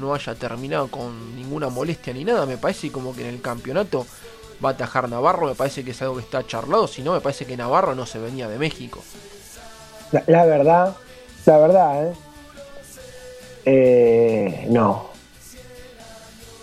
no 0.00 0.12
haya 0.12 0.34
terminado 0.34 0.88
con 0.88 1.36
ninguna 1.36 1.68
molestia 1.68 2.12
ni 2.12 2.24
nada, 2.24 2.46
me 2.46 2.56
parece 2.58 2.90
como 2.90 3.14
que 3.14 3.22
en 3.22 3.28
el 3.28 3.40
campeonato 3.40 4.06
va 4.62 4.70
a 4.70 4.72
atajar 4.72 5.08
Navarro, 5.08 5.46
me 5.46 5.54
parece 5.54 5.84
que 5.84 5.92
es 5.92 6.02
algo 6.02 6.16
que 6.16 6.22
está 6.22 6.44
charlado, 6.46 6.88
si 6.88 7.02
no 7.02 7.12
me 7.12 7.20
parece 7.20 7.44
que 7.46 7.56
Navarro 7.56 7.94
no 7.94 8.06
se 8.06 8.18
venía 8.18 8.48
de 8.48 8.58
México. 8.58 9.00
La, 10.12 10.22
la 10.26 10.44
verdad, 10.44 10.94
la 11.46 11.58
verdad, 11.58 12.06
¿eh? 12.08 12.12
Eh, 13.66 14.66
no. 14.70 15.06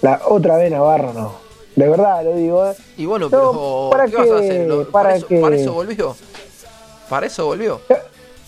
La, 0.02 0.22
otra 0.28 0.58
vez 0.58 0.72
Navarro 0.72 1.14
no. 1.14 1.34
De 1.76 1.88
verdad 1.88 2.24
lo 2.24 2.36
digo, 2.36 2.66
¿eh? 2.68 2.74
Y 2.98 3.06
bueno, 3.06 3.30
No, 3.30 3.30
pero 3.30 3.90
¿para 3.92 4.08
¿qué 4.08 4.16
vas 4.18 4.30
a 4.32 4.38
hacer? 4.38 4.68
¿Para 4.68 4.86
para, 4.92 5.16
eso, 5.16 5.28
para 5.42 5.56
eso 5.56 5.74
volvió. 5.74 6.16
Para 7.10 7.26
eso 7.28 7.46
volvió. 7.46 7.82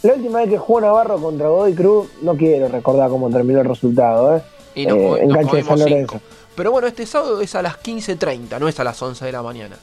La 0.01 0.13
última 0.15 0.39
vez 0.39 0.49
que 0.49 0.57
jugó 0.57 0.81
Navarro 0.81 1.17
contra 1.21 1.47
Godoy 1.47 1.73
Cruz, 1.73 2.09
no 2.21 2.35
quiero 2.35 2.67
recordar 2.67 3.09
cómo 3.09 3.29
terminó 3.29 3.61
el 3.61 3.67
resultado, 3.67 4.35
¿eh? 4.37 4.41
Y 4.75 4.85
nos, 4.85 4.97
Eh, 4.97 5.23
en 5.23 5.31
San 5.31 5.45
Lorenzo. 5.45 5.77
cinco. 5.87 6.19
Pero 6.55 6.71
bueno, 6.71 6.87
este 6.87 7.05
sábado 7.05 7.39
es 7.41 7.55
a 7.55 7.61
las 7.61 7.77
15.30, 7.81 8.59
no 8.59 8.67
es 8.67 8.79
a 8.79 8.83
las 8.83 9.01
11 9.01 9.25
de 9.25 9.31
la 9.31 9.41
mañana. 9.41 9.77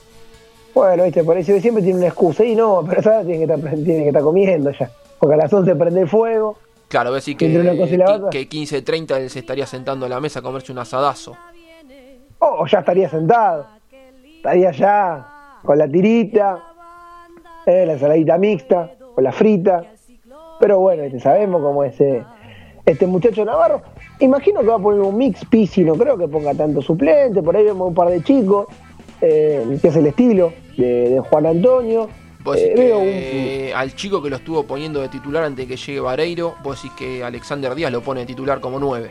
Bueno, 0.74 1.04
viste, 1.04 1.24
por 1.24 1.36
eso 1.38 1.58
siempre 1.60 1.82
tiene 1.82 1.98
una 1.98 2.08
excusa. 2.08 2.44
Y 2.44 2.54
no, 2.54 2.84
pero 2.88 3.00
ahora 3.10 3.24
tiene 3.24 3.46
que 3.46 3.52
estar, 3.54 3.70
tiene 3.74 4.02
que 4.02 4.08
estar 4.08 4.22
comiendo 4.22 4.70
ya. 4.78 4.90
Porque 5.20 5.34
a 5.34 5.36
las 5.36 5.52
11 5.52 5.76
prende 5.76 6.06
fuego. 6.06 6.56
Claro, 6.88 7.10
a 7.10 7.12
decir 7.12 7.36
que, 7.36 7.46
y 7.46 7.52
que, 7.52 8.02
otra. 8.02 8.30
que 8.30 8.48
15.30 8.48 9.18
él 9.18 9.30
se 9.30 9.38
estaría 9.38 9.66
sentando 9.66 10.06
a 10.06 10.08
la 10.08 10.18
mesa 10.18 10.40
a 10.40 10.42
comerse 10.42 10.72
un 10.72 10.78
asadazo. 10.78 11.36
O 12.40 12.66
ya 12.66 12.80
estaría 12.80 13.08
sentado. 13.08 13.66
Estaría 14.36 14.72
ya 14.72 15.58
con 15.62 15.78
la 15.78 15.86
tirita, 15.86 16.58
eh, 17.66 17.84
la 17.86 17.92
ensaladita 17.92 18.38
mixta, 18.38 18.90
con 19.14 19.22
la 19.22 19.30
frita. 19.30 19.84
Pero 20.58 20.80
bueno, 20.80 21.02
este, 21.02 21.20
sabemos 21.20 21.62
cómo 21.62 21.84
es 21.84 22.00
eh, 22.00 22.24
este 22.86 23.06
muchacho 23.06 23.44
Navarro. 23.44 23.82
Imagino 24.18 24.60
que 24.60 24.66
va 24.66 24.76
a 24.76 24.78
poner 24.78 25.00
un 25.00 25.16
mix 25.16 25.44
Pisi, 25.44 25.84
no 25.84 25.94
creo 25.94 26.16
que 26.16 26.28
ponga 26.28 26.54
tanto 26.54 26.80
suplente. 26.80 27.42
Por 27.42 27.56
ahí 27.56 27.64
vemos 27.64 27.88
un 27.88 27.94
par 27.94 28.08
de 28.08 28.22
chicos, 28.22 28.66
eh, 29.20 29.78
que 29.80 29.88
es 29.88 29.96
el 29.96 30.06
estilo 30.06 30.52
de, 30.76 31.10
de 31.10 31.20
Juan 31.20 31.46
Antonio. 31.46 32.08
Vos 32.42 32.56
Eh, 32.56 32.60
decís 32.60 32.76
veo 32.76 32.98
un- 32.98 33.04
que 33.04 33.72
al 33.74 33.94
chico 33.94 34.22
que 34.22 34.30
lo 34.30 34.36
estuvo 34.36 34.62
poniendo 34.64 35.00
de 35.00 35.08
titular 35.08 35.44
antes 35.44 35.68
de 35.68 35.74
que 35.74 35.80
llegue 35.80 36.00
Vareiro, 36.00 36.54
vos 36.62 36.76
decís 36.82 36.92
que 36.98 37.22
Alexander 37.22 37.74
Díaz 37.74 37.92
lo 37.92 38.00
pone 38.00 38.20
de 38.20 38.26
titular 38.26 38.60
como 38.60 38.78
9. 38.78 39.10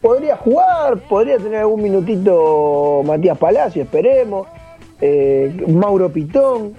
podría 0.00 0.36
jugar, 0.36 0.98
podría 1.08 1.36
tener 1.38 1.56
algún 1.60 1.82
minutito 1.82 3.02
Matías 3.04 3.36
Palacio, 3.38 3.82
esperemos. 3.82 4.46
Eh, 5.00 5.52
Mauro 5.66 6.10
Pitón. 6.12 6.74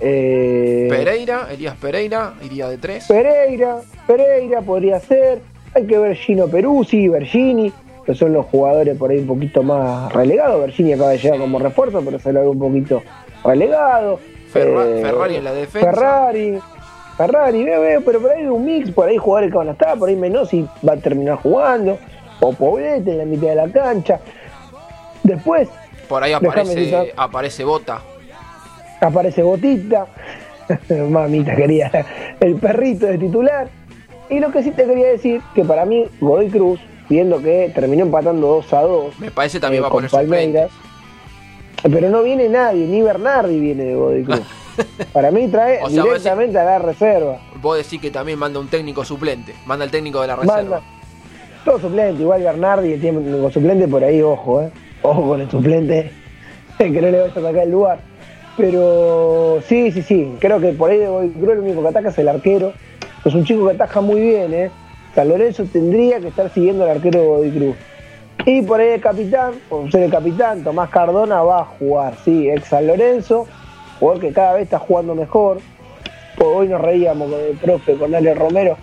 eh, 0.00 0.86
Pereira, 0.90 1.48
Elías 1.52 1.76
Pereira, 1.76 2.34
iría 2.42 2.68
de 2.68 2.78
3. 2.78 3.06
Pereira, 3.06 3.80
Pereira 4.06 4.60
podría 4.62 4.98
ser. 4.98 5.40
Hay 5.74 5.86
que 5.86 5.96
ver 5.96 6.16
Gino 6.16 6.48
Peruzzi, 6.48 7.08
Bergini, 7.08 7.72
que 8.04 8.14
son 8.14 8.32
los 8.32 8.46
jugadores 8.46 8.96
por 8.98 9.10
ahí 9.10 9.18
un 9.18 9.26
poquito 9.28 9.62
más 9.62 10.12
relegados. 10.12 10.60
Bergini 10.60 10.92
acaba 10.94 11.10
de 11.10 11.18
llegar 11.18 11.38
como 11.38 11.58
refuerzo, 11.60 12.02
pero 12.04 12.18
se 12.18 12.32
lo 12.32 12.40
ve 12.40 12.48
un 12.48 12.58
poquito 12.58 13.02
relegado. 13.44 14.18
Ferra- 14.52 14.86
Eh, 14.88 15.02
Ferrari 15.02 15.36
en 15.36 15.44
la 15.44 15.52
defensa. 15.52 15.90
Ferrari, 15.90 16.58
Ferrari, 17.16 17.66
pero 18.04 18.20
por 18.20 18.30
ahí 18.30 18.40
hay 18.42 18.46
un 18.46 18.64
mix, 18.64 18.90
por 18.90 19.08
ahí 19.08 19.16
jugadores 19.16 19.50
que 19.52 19.58
van 19.58 19.68
a 19.68 19.72
estar, 19.72 19.98
por 19.98 20.08
ahí 20.08 20.16
Menosi 20.16 20.66
va 20.86 20.94
a 20.94 20.96
terminar 20.96 21.36
jugando, 21.36 21.98
o 22.40 22.52
Poblete 22.52 23.10
en 23.12 23.18
la 23.18 23.24
mitad 23.24 23.48
de 23.48 23.54
la 23.56 23.68
cancha. 23.68 24.20
Después 25.22 25.68
Por 26.08 26.22
ahí 26.24 26.32
aparece, 26.32 27.12
aparece 27.16 27.64
Bota. 27.64 28.00
aparece 29.00 29.42
Botita, 29.42 30.06
mamita 31.08 31.54
quería, 31.54 31.90
el 32.40 32.56
perrito 32.56 33.06
de 33.06 33.18
titular. 33.18 33.68
Y 34.30 34.40
lo 34.40 34.50
que 34.50 34.62
sí 34.62 34.70
te 34.70 34.84
quería 34.86 35.08
decir, 35.08 35.42
que 35.54 35.62
para 35.64 35.84
mí 35.84 36.06
Godoy 36.20 36.48
Cruz, 36.48 36.80
viendo 37.08 37.42
que 37.42 37.70
terminó 37.74 38.04
empatando 38.04 38.46
2 38.46 38.72
a 38.72 38.80
2 38.82 39.18
Me 39.20 39.30
parece 39.30 39.60
también 39.60 39.80
eh, 39.80 39.82
va 39.82 39.88
a 39.88 39.90
poner. 39.90 40.10
Palmeiras, 40.10 40.70
pero 41.82 42.10
no 42.10 42.22
viene 42.22 42.48
nadie, 42.48 42.86
ni 42.86 43.02
Bernardi 43.02 43.58
viene 43.58 43.84
de 43.84 43.94
Godoy 43.94 44.24
Cruz. 44.24 44.42
Para 45.12 45.30
mí 45.30 45.48
trae 45.48 45.80
O 45.82 45.90
sea, 45.90 46.02
directamente 46.02 46.58
a 46.58 46.64
la 46.64 46.78
reserva. 46.78 47.38
Vos 47.60 47.76
decís 47.76 48.00
que 48.00 48.10
también 48.10 48.38
manda 48.38 48.58
un 48.58 48.68
técnico 48.68 49.04
suplente. 49.04 49.54
Manda 49.66 49.84
el 49.84 49.90
técnico 49.90 50.20
de 50.20 50.28
la 50.28 50.36
reserva. 50.36 50.62
Manda 50.62 50.82
todo 51.64 51.78
suplente, 51.78 52.22
igual 52.22 52.42
Bernardi, 52.42 52.92
el 52.92 53.00
tiempo 53.00 53.50
suplente 53.50 53.86
por 53.86 54.02
ahí, 54.02 54.20
ojo, 54.20 54.62
eh. 54.62 54.70
Ojo 55.02 55.28
con 55.28 55.40
el 55.40 55.50
suplente, 55.50 56.10
que 56.78 56.90
no 56.90 57.10
le 57.10 57.20
vaya 57.20 57.30
a 57.30 57.34
sacar 57.34 57.56
el 57.56 57.70
lugar. 57.70 58.00
Pero 58.56 59.60
sí, 59.66 59.90
sí, 59.92 60.02
sí, 60.02 60.34
creo 60.38 60.60
que 60.60 60.72
por 60.72 60.90
ahí 60.90 60.98
de 60.98 61.08
Godoy 61.08 61.30
Cruz 61.30 61.52
el 61.52 61.58
único 61.60 61.82
que 61.82 61.88
ataca 61.88 62.08
es 62.10 62.18
el 62.18 62.28
arquero. 62.28 62.72
Es 63.24 63.34
un 63.34 63.44
chico 63.44 63.66
que 63.66 63.74
ataja 63.74 64.00
muy 64.00 64.20
bien, 64.20 64.52
¿eh? 64.52 64.70
San 65.14 65.28
Lorenzo 65.28 65.64
tendría 65.64 66.20
que 66.20 66.28
estar 66.28 66.50
siguiendo 66.52 66.84
al 66.84 66.90
arquero 66.90 67.20
de 67.20 67.26
Godoy 67.26 67.50
Cruz. 67.50 67.76
Y 68.44 68.62
por 68.62 68.80
ahí 68.80 68.88
el 68.88 69.00
capitán, 69.00 69.52
por 69.68 69.90
ser 69.92 70.02
el 70.02 70.10
capitán, 70.10 70.64
Tomás 70.64 70.90
Cardona 70.90 71.42
va 71.42 71.60
a 71.60 71.64
jugar, 71.64 72.14
sí, 72.24 72.50
ex 72.50 72.66
San 72.68 72.88
Lorenzo, 72.88 73.46
jugador 74.00 74.20
que 74.20 74.32
cada 74.32 74.54
vez 74.54 74.64
está 74.64 74.80
jugando 74.80 75.14
mejor. 75.14 75.58
Pues 76.36 76.48
Hoy 76.52 76.68
nos 76.68 76.80
reíamos 76.80 77.30
con 77.30 77.40
el 77.40 77.56
profe, 77.56 77.94
con 77.94 78.12
Ale 78.14 78.34
Romero, 78.34 78.76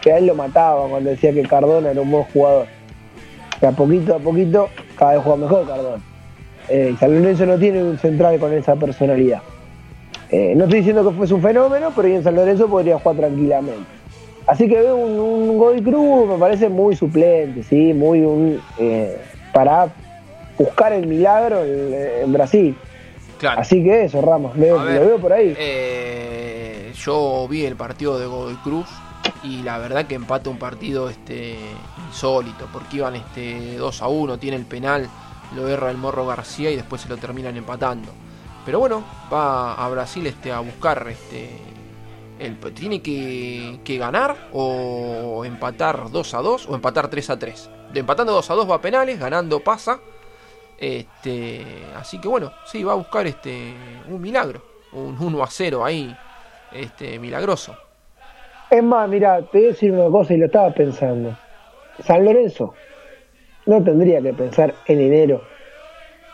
que 0.00 0.12
a 0.12 0.18
él 0.18 0.26
lo 0.26 0.34
mataba 0.36 0.86
cuando 0.86 1.10
decía 1.10 1.32
que 1.32 1.42
Cardona 1.42 1.90
era 1.90 2.00
un 2.00 2.10
buen 2.10 2.24
jugador. 2.24 2.66
Que 3.58 3.66
a 3.66 3.72
poquito 3.72 4.14
a 4.14 4.18
poquito 4.18 4.68
cada 4.96 5.14
vez 5.14 5.22
juega 5.22 5.38
mejor 5.38 5.66
Cardona. 5.66 6.02
Eh, 6.68 6.94
San 7.00 7.12
Lorenzo 7.12 7.46
no 7.46 7.58
tiene 7.58 7.82
un 7.82 7.98
central 7.98 8.38
con 8.38 8.52
esa 8.52 8.76
personalidad. 8.76 9.42
Eh, 10.30 10.54
no 10.54 10.64
estoy 10.64 10.80
diciendo 10.80 11.08
que 11.08 11.16
fuese 11.16 11.34
un 11.34 11.42
fenómeno, 11.42 11.90
pero 11.96 12.06
en 12.06 12.22
San 12.22 12.36
Lorenzo 12.36 12.68
podría 12.68 12.96
jugar 12.96 13.16
tranquilamente. 13.16 13.99
Así 14.46 14.68
que 14.68 14.76
veo 14.76 14.96
un, 14.96 15.18
un 15.20 15.58
Godoy 15.58 15.82
Cruz, 15.82 16.28
me 16.28 16.36
parece 16.38 16.68
muy 16.68 16.96
suplente, 16.96 17.62
¿sí? 17.62 17.92
muy 17.94 18.20
un, 18.20 18.60
eh, 18.78 19.16
para 19.52 19.88
buscar 20.58 20.92
el 20.92 21.06
milagro 21.06 21.64
en, 21.64 21.94
en 22.24 22.32
Brasil. 22.32 22.76
Claro. 23.38 23.60
Así 23.60 23.82
que 23.82 24.04
eso, 24.04 24.20
Ramos, 24.20 24.56
veo- 24.56 24.78
A 24.80 24.84
ver, 24.84 25.00
lo 25.00 25.06
veo 25.06 25.18
por 25.18 25.32
ahí. 25.32 25.54
eh, 25.58 26.92
yo 26.96 27.46
vi 27.48 27.64
el 27.64 27.76
partido 27.76 28.18
de 28.18 28.26
Godoy 28.26 28.56
Cruz 28.56 28.86
y 29.42 29.62
la 29.62 29.78
verdad 29.78 30.06
que 30.06 30.14
empata 30.16 30.50
un 30.50 30.58
partido 30.58 31.08
este 31.08 31.56
insólito, 32.08 32.66
porque 32.72 32.98
iban 32.98 33.16
este 33.16 33.76
2 33.76 34.02
a 34.02 34.08
1, 34.08 34.38
tiene 34.38 34.56
el 34.56 34.66
penal, 34.66 35.08
lo 35.56 35.68
erra 35.68 35.90
el 35.90 35.96
Morro 35.96 36.26
García 36.26 36.70
y 36.70 36.76
después 36.76 37.00
se 37.02 37.08
lo 37.08 37.16
terminan 37.16 37.56
empatando. 37.56 38.08
Pero 38.66 38.78
bueno, 38.78 39.02
va 39.32 39.74
a 39.74 39.88
Brasil 39.88 40.26
este 40.26 40.52
a 40.52 40.60
buscar 40.60 41.06
este 41.08 41.48
el, 42.40 42.58
tiene 42.74 43.02
que, 43.02 43.80
que 43.84 43.98
ganar 43.98 44.36
o 44.52 45.44
empatar 45.44 46.10
2 46.10 46.34
a 46.34 46.38
2 46.38 46.68
o 46.68 46.74
empatar 46.74 47.08
3 47.08 47.30
a 47.30 47.38
3. 47.38 47.70
De 47.92 48.00
empatando 48.00 48.32
2 48.32 48.50
a 48.50 48.54
2 48.54 48.70
va 48.70 48.74
a 48.76 48.80
penales, 48.80 49.18
ganando 49.18 49.60
pasa. 49.60 50.00
Este, 50.78 51.64
así 51.94 52.18
que 52.20 52.28
bueno, 52.28 52.52
sí, 52.64 52.82
va 52.82 52.92
a 52.92 52.96
buscar 52.96 53.26
este 53.26 53.74
un 54.08 54.20
milagro, 54.20 54.62
un 54.92 55.16
1 55.20 55.42
a 55.42 55.46
0 55.46 55.84
ahí, 55.84 56.16
este 56.72 57.18
milagroso. 57.18 57.76
Es 58.70 58.82
más, 58.82 59.08
mira, 59.08 59.42
te 59.42 59.58
voy 59.58 59.66
a 59.66 59.70
decir 59.70 59.92
una 59.92 60.10
cosa 60.10 60.32
y 60.32 60.38
lo 60.38 60.46
estaba 60.46 60.72
pensando. 60.72 61.36
San 62.02 62.24
Lorenzo 62.24 62.74
no 63.66 63.82
tendría 63.82 64.22
que 64.22 64.32
pensar 64.32 64.74
en 64.86 65.00
enero 65.00 65.42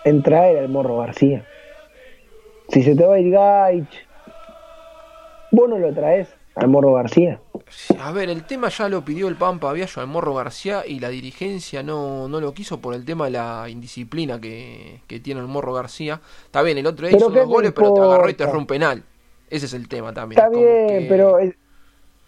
en 0.04 0.22
traer 0.22 0.58
al 0.58 0.68
Morro 0.68 0.98
García. 0.98 1.44
Si 2.68 2.82
se 2.82 2.94
te 2.94 3.04
va 3.04 3.14
a 3.14 3.18
ir 3.18 3.32
Gaich, 3.32 4.05
vos 5.56 5.68
no 5.70 5.78
lo 5.78 5.92
traes 5.94 6.28
al 6.54 6.68
Morro 6.68 6.92
García. 6.92 7.40
A 7.98 8.12
ver, 8.12 8.28
el 8.30 8.44
tema 8.44 8.68
ya 8.68 8.88
lo 8.88 9.02
pidió 9.04 9.28
el 9.28 9.36
Pampa 9.36 9.72
Viallo 9.72 10.00
al 10.02 10.06
Morro 10.08 10.34
García 10.34 10.82
y 10.86 11.00
la 11.00 11.08
dirigencia 11.08 11.82
no, 11.82 12.28
no 12.28 12.40
lo 12.40 12.52
quiso 12.54 12.78
por 12.80 12.94
el 12.94 13.04
tema 13.04 13.24
de 13.26 13.32
la 13.32 13.66
indisciplina 13.68 14.40
que, 14.40 15.00
que 15.06 15.18
tiene 15.20 15.40
el 15.40 15.46
Morro 15.46 15.72
García. 15.72 16.20
Está 16.44 16.62
bien, 16.62 16.78
el 16.78 16.86
otro 16.86 17.06
día 17.06 17.16
hizo 17.16 17.32
¿qué 17.32 17.40
dos 17.40 17.48
goles, 17.48 17.72
pero 17.72 17.92
te 17.94 18.00
agarró 18.00 18.28
y 18.28 18.34
te 18.34 18.44
erró 18.44 18.58
un 18.58 18.66
penal. 18.66 19.02
Ese 19.48 19.66
es 19.66 19.74
el 19.74 19.88
tema 19.88 20.12
también. 20.12 20.38
Está 20.40 20.50
como 20.50 20.62
bien, 20.62 20.86
que- 21.02 21.06
pero 21.08 21.38
el, 21.38 21.56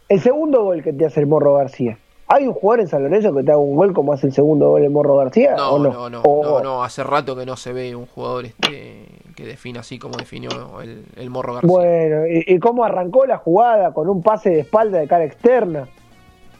el 0.08 0.20
segundo 0.20 0.64
gol 0.64 0.82
que 0.82 0.92
te 0.92 1.04
hace 1.06 1.20
el 1.20 1.26
Morro 1.26 1.54
García. 1.54 1.98
¿Hay 2.30 2.46
un 2.46 2.52
jugador 2.52 2.80
en 2.80 2.88
San 2.88 3.02
Lorenzo 3.02 3.34
que 3.34 3.42
te 3.42 3.50
haga 3.50 3.58
un 3.60 3.74
gol 3.76 3.94
como 3.94 4.12
hace 4.12 4.26
el 4.26 4.34
segundo 4.34 4.68
gol 4.70 4.82
el 4.84 4.90
Morro 4.90 5.16
García? 5.16 5.54
No, 5.56 5.70
¿o 5.70 5.78
no? 5.78 5.90
no, 5.92 6.10
no, 6.10 6.22
O- 6.22 6.42
no, 6.42 6.60
no, 6.62 6.84
hace 6.84 7.02
rato 7.02 7.34
que 7.34 7.46
no 7.46 7.56
se 7.56 7.72
ve 7.72 7.96
un 7.96 8.04
jugador 8.06 8.44
este 8.44 9.06
que 9.38 9.44
define 9.44 9.78
así 9.78 10.00
como 10.00 10.16
definió 10.16 10.50
el, 10.80 11.30
Morro 11.30 11.54
García. 11.54 11.70
Bueno, 11.70 12.26
y, 12.26 12.58
cómo 12.58 12.82
arrancó 12.82 13.24
la 13.24 13.36
jugada 13.36 13.94
con 13.94 14.08
un 14.08 14.20
pase 14.20 14.50
de 14.50 14.60
espalda 14.60 14.98
de 14.98 15.06
cara 15.06 15.24
externa. 15.24 15.86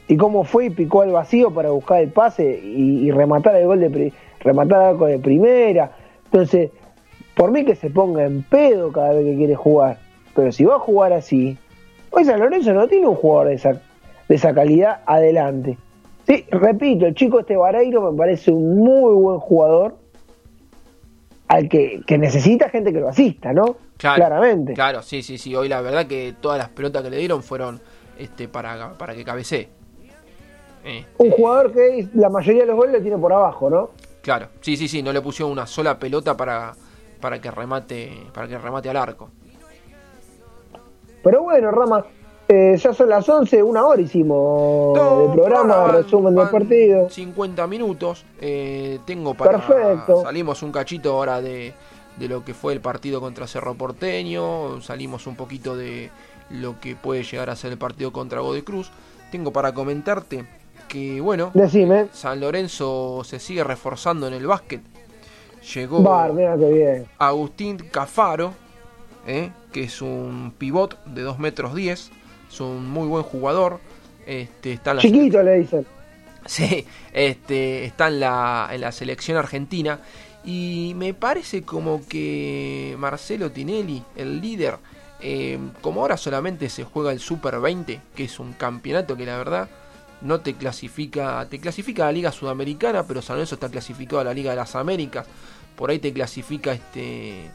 Y 0.07 0.16
cómo 0.16 0.45
fue 0.45 0.66
y 0.66 0.70
picó 0.70 1.03
al 1.03 1.11
vacío 1.11 1.53
para 1.53 1.70
buscar 1.70 2.03
el 2.03 2.11
pase 2.11 2.45
y, 2.45 3.11
rematar 3.11 3.57
el 3.57 3.66
gol 3.66 3.81
de 3.81 4.12
rematar 4.39 4.81
algo 4.81 5.07
de 5.07 5.18
primera. 5.18 5.91
Entonces, 6.26 6.70
por 7.35 7.51
mí 7.51 7.64
que 7.64 7.74
se 7.74 7.91
ponga 7.91 8.24
en 8.24 8.45
pedo 8.45 8.93
cada 8.93 9.12
vez 9.12 9.24
que 9.24 9.35
quiere 9.35 9.57
jugar. 9.57 9.99
Pero 10.37 10.53
si 10.53 10.64
va 10.64 10.76
a 10.76 10.79
jugar 10.79 11.12
así, 11.12 11.59
hoy 12.11 12.24
San 12.26 12.39
Lorenzo 12.39 12.72
no 12.74 12.87
tiene 12.87 13.09
un 13.09 13.16
jugador 13.16 13.49
de 13.49 13.55
esa, 13.55 13.72
de 13.72 14.35
esa 14.37 14.55
calidad 14.55 15.01
adelante. 15.05 15.76
Sí, 16.29 16.45
repito, 16.53 17.07
el 17.07 17.16
chico 17.16 17.41
este 17.41 17.57
Vareiro 17.57 18.12
me 18.12 18.16
parece 18.16 18.53
un 18.53 18.76
muy 18.79 19.14
buen 19.14 19.41
jugador 19.41 19.97
al 21.49 21.69
que, 21.69 22.03
que 22.07 22.19
necesita 22.19 22.69
gente 22.69 22.93
que 22.93 23.01
lo 23.01 23.09
asista, 23.09 23.53
¿no? 23.53 23.77
Claro, 23.97 24.17
Claramente. 24.17 24.75
Claro, 24.75 25.03
sí, 25.03 25.23
sí, 25.23 25.39
sí. 25.39 25.55
Hoy 25.57 25.69
la 25.69 25.81
verdad 25.81 26.07
que 26.07 26.35
todas 26.41 26.59
las 26.59 26.69
pelotas 26.69 27.03
que 27.03 27.11
le 27.11 27.17
dieron 27.19 27.43
fueron 27.43 27.81
este 28.19 28.49
para, 28.49 28.93
para 28.99 29.15
que 29.15 29.25
cabecee. 29.25 29.69
Eh, 30.85 31.05
Un 31.19 31.31
jugador 31.31 31.73
que 31.73 32.09
la 32.15 32.29
mayoría 32.29 32.63
de 32.63 32.67
los 32.69 32.77
goles 32.77 32.95
lo 32.95 33.03
tiene 33.03 33.19
por 33.19 33.33
abajo, 33.33 33.69
¿no? 33.69 33.91
claro, 34.23 34.49
sí, 34.61 34.77
sí, 34.77 34.89
sí. 34.89 35.03
No 35.03 35.13
le 35.13 35.21
pusieron 35.21 35.51
una 35.51 35.67
sola 35.67 35.99
pelota 35.99 36.37
para, 36.37 36.75
para 37.21 37.41
que 37.41 37.51
remate 37.51 38.13
para 38.33 38.47
que 38.47 38.59
remate 38.59 38.91
al 38.91 38.97
arco. 38.97 39.31
Pero 41.25 41.43
bueno, 41.43 41.71
Rama, 41.71 42.05
eh, 42.49 42.77
ya 42.83 42.93
son 42.95 43.09
las 43.11 43.29
11, 43.29 43.63
una 43.63 43.85
hora 43.87 44.01
hicimos 44.01 44.97
No, 44.97 45.21
de 45.29 45.35
programa, 45.35 45.77
van- 45.77 45.93
resumen 46.03 46.35
del 46.35 46.49
partido. 46.49 47.09
50 47.11 47.67
minutos. 47.67 48.25
eh, 48.41 48.99
tengo 49.07 49.35
para. 49.35 49.59
Perfecto. 49.65 50.23
Salimos 50.23 50.63
un 50.63 50.73
cachito 50.73 51.13
ahora 51.13 51.41
de, 51.43 51.75
de 52.17 52.29
lo 52.29 52.45
que 52.45 52.55
fue 52.55 52.73
el 52.73 52.81
partido 52.81 53.21
contra 53.21 53.47
Cerro 53.47 53.75
Porteño, 53.75 54.81
salimos 54.81 55.27
un 55.27 55.37
poquito 55.37 55.77
de 55.77 56.11
lo 56.51 56.81
que 56.81 56.97
puede 56.97 57.23
llegar 57.25 57.51
a 57.51 57.57
ser 57.57 57.73
el 57.73 57.79
partido 57.79 58.13
contra 58.13 58.41
Godoy 58.41 58.63
Cruz. 58.63 58.91
Tengo 59.31 59.53
para 59.53 59.73
comentarte 59.75 60.47
que, 60.89 61.21
bueno, 61.21 61.51
Decime. 61.53 62.09
San 62.13 62.41
Lorenzo 62.41 63.23
se 63.25 63.39
sigue 63.39 63.63
reforzando 63.63 64.27
en 64.27 64.33
el 64.33 64.47
básquet. 64.47 64.81
Llegó 65.75 66.03
Bar, 66.03 66.33
mira 66.33 66.57
qué 66.57 66.71
bien. 66.73 67.07
Agustín 67.19 67.77
Cafaro, 67.91 68.53
¿eh? 69.27 69.51
que 69.71 69.83
es 69.85 70.01
un 70.01 70.55
pivot 70.57 71.05
de 71.05 71.21
2 71.23 71.39
metros 71.39 71.75
10, 71.75 72.11
es 72.51 72.61
un 72.61 72.89
muy 72.89 73.07
buen 73.07 73.23
jugador. 73.23 73.81
Este, 74.27 74.73
está 74.73 74.91
en 74.91 74.97
la 74.97 75.03
Chiquito 75.03 75.43
le 75.43 75.59
dicen. 75.61 75.87
Sí, 76.47 76.87
este, 77.13 77.85
está 77.85 78.09
en 78.09 78.21
la, 78.21 78.69
en 78.73 78.81
la 78.81 78.93
selección 78.93 79.37
argentina. 79.37 80.01
Y 80.45 80.95
me 80.97 81.13
parece 81.13 81.63
como 81.63 82.07
que 82.09 82.97
Marcelo 82.99 83.51
Tinelli, 83.53 84.03
el 84.17 84.41
líder, 84.41 84.77
eh, 85.21 85.59
como 85.83 86.01
ahora 86.01 86.17
solamente 86.17 86.71
se 86.71 86.85
juega 86.85 87.13
el 87.13 87.21
Super 87.21 87.61
20, 87.61 88.01
que 88.15 88.25
es 88.25 88.39
un 88.39 88.53
campeonato 88.55 89.17
que 89.17 89.27
la 89.27 89.37
verdad 89.37 89.69
no 90.21 90.41
te 90.41 90.55
clasifica, 90.55 91.47
te 91.51 91.59
clasifica 91.59 92.05
a 92.05 92.07
la 92.07 92.13
Liga 92.13 92.33
Sudamericana, 92.33 93.05
pero 93.05 93.21
San 93.21 93.37
Lorenzo 93.37 93.57
está 93.57 93.69
clasificado 93.69 94.21
a 94.21 94.25
la 94.25 94.35
Liga 94.35 94.51
de 94.51 94.57
las 94.57 94.75
Américas. 94.75 95.27
Por 95.77 95.91
ahí 95.91 95.99
te 95.99 96.13
clasifica 96.13 96.73
este 96.73 97.51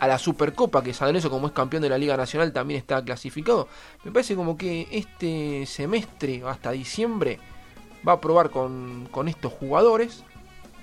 a 0.00 0.08
la 0.08 0.18
Supercopa, 0.18 0.82
que 0.82 0.92
San 0.94 1.08
Lorenzo 1.08 1.30
como 1.30 1.46
es 1.46 1.52
campeón 1.52 1.82
de 1.82 1.88
la 1.90 1.98
Liga 1.98 2.16
Nacional 2.16 2.52
también 2.52 2.78
está 2.78 3.04
clasificado. 3.04 3.68
Me 4.04 4.10
parece 4.10 4.34
como 4.34 4.56
que 4.56 4.88
este 4.90 5.66
semestre 5.66 6.42
hasta 6.46 6.72
diciembre 6.72 7.38
va 8.06 8.14
a 8.14 8.20
probar 8.20 8.50
con, 8.50 9.08
con 9.10 9.28
estos 9.28 9.52
jugadores, 9.52 10.24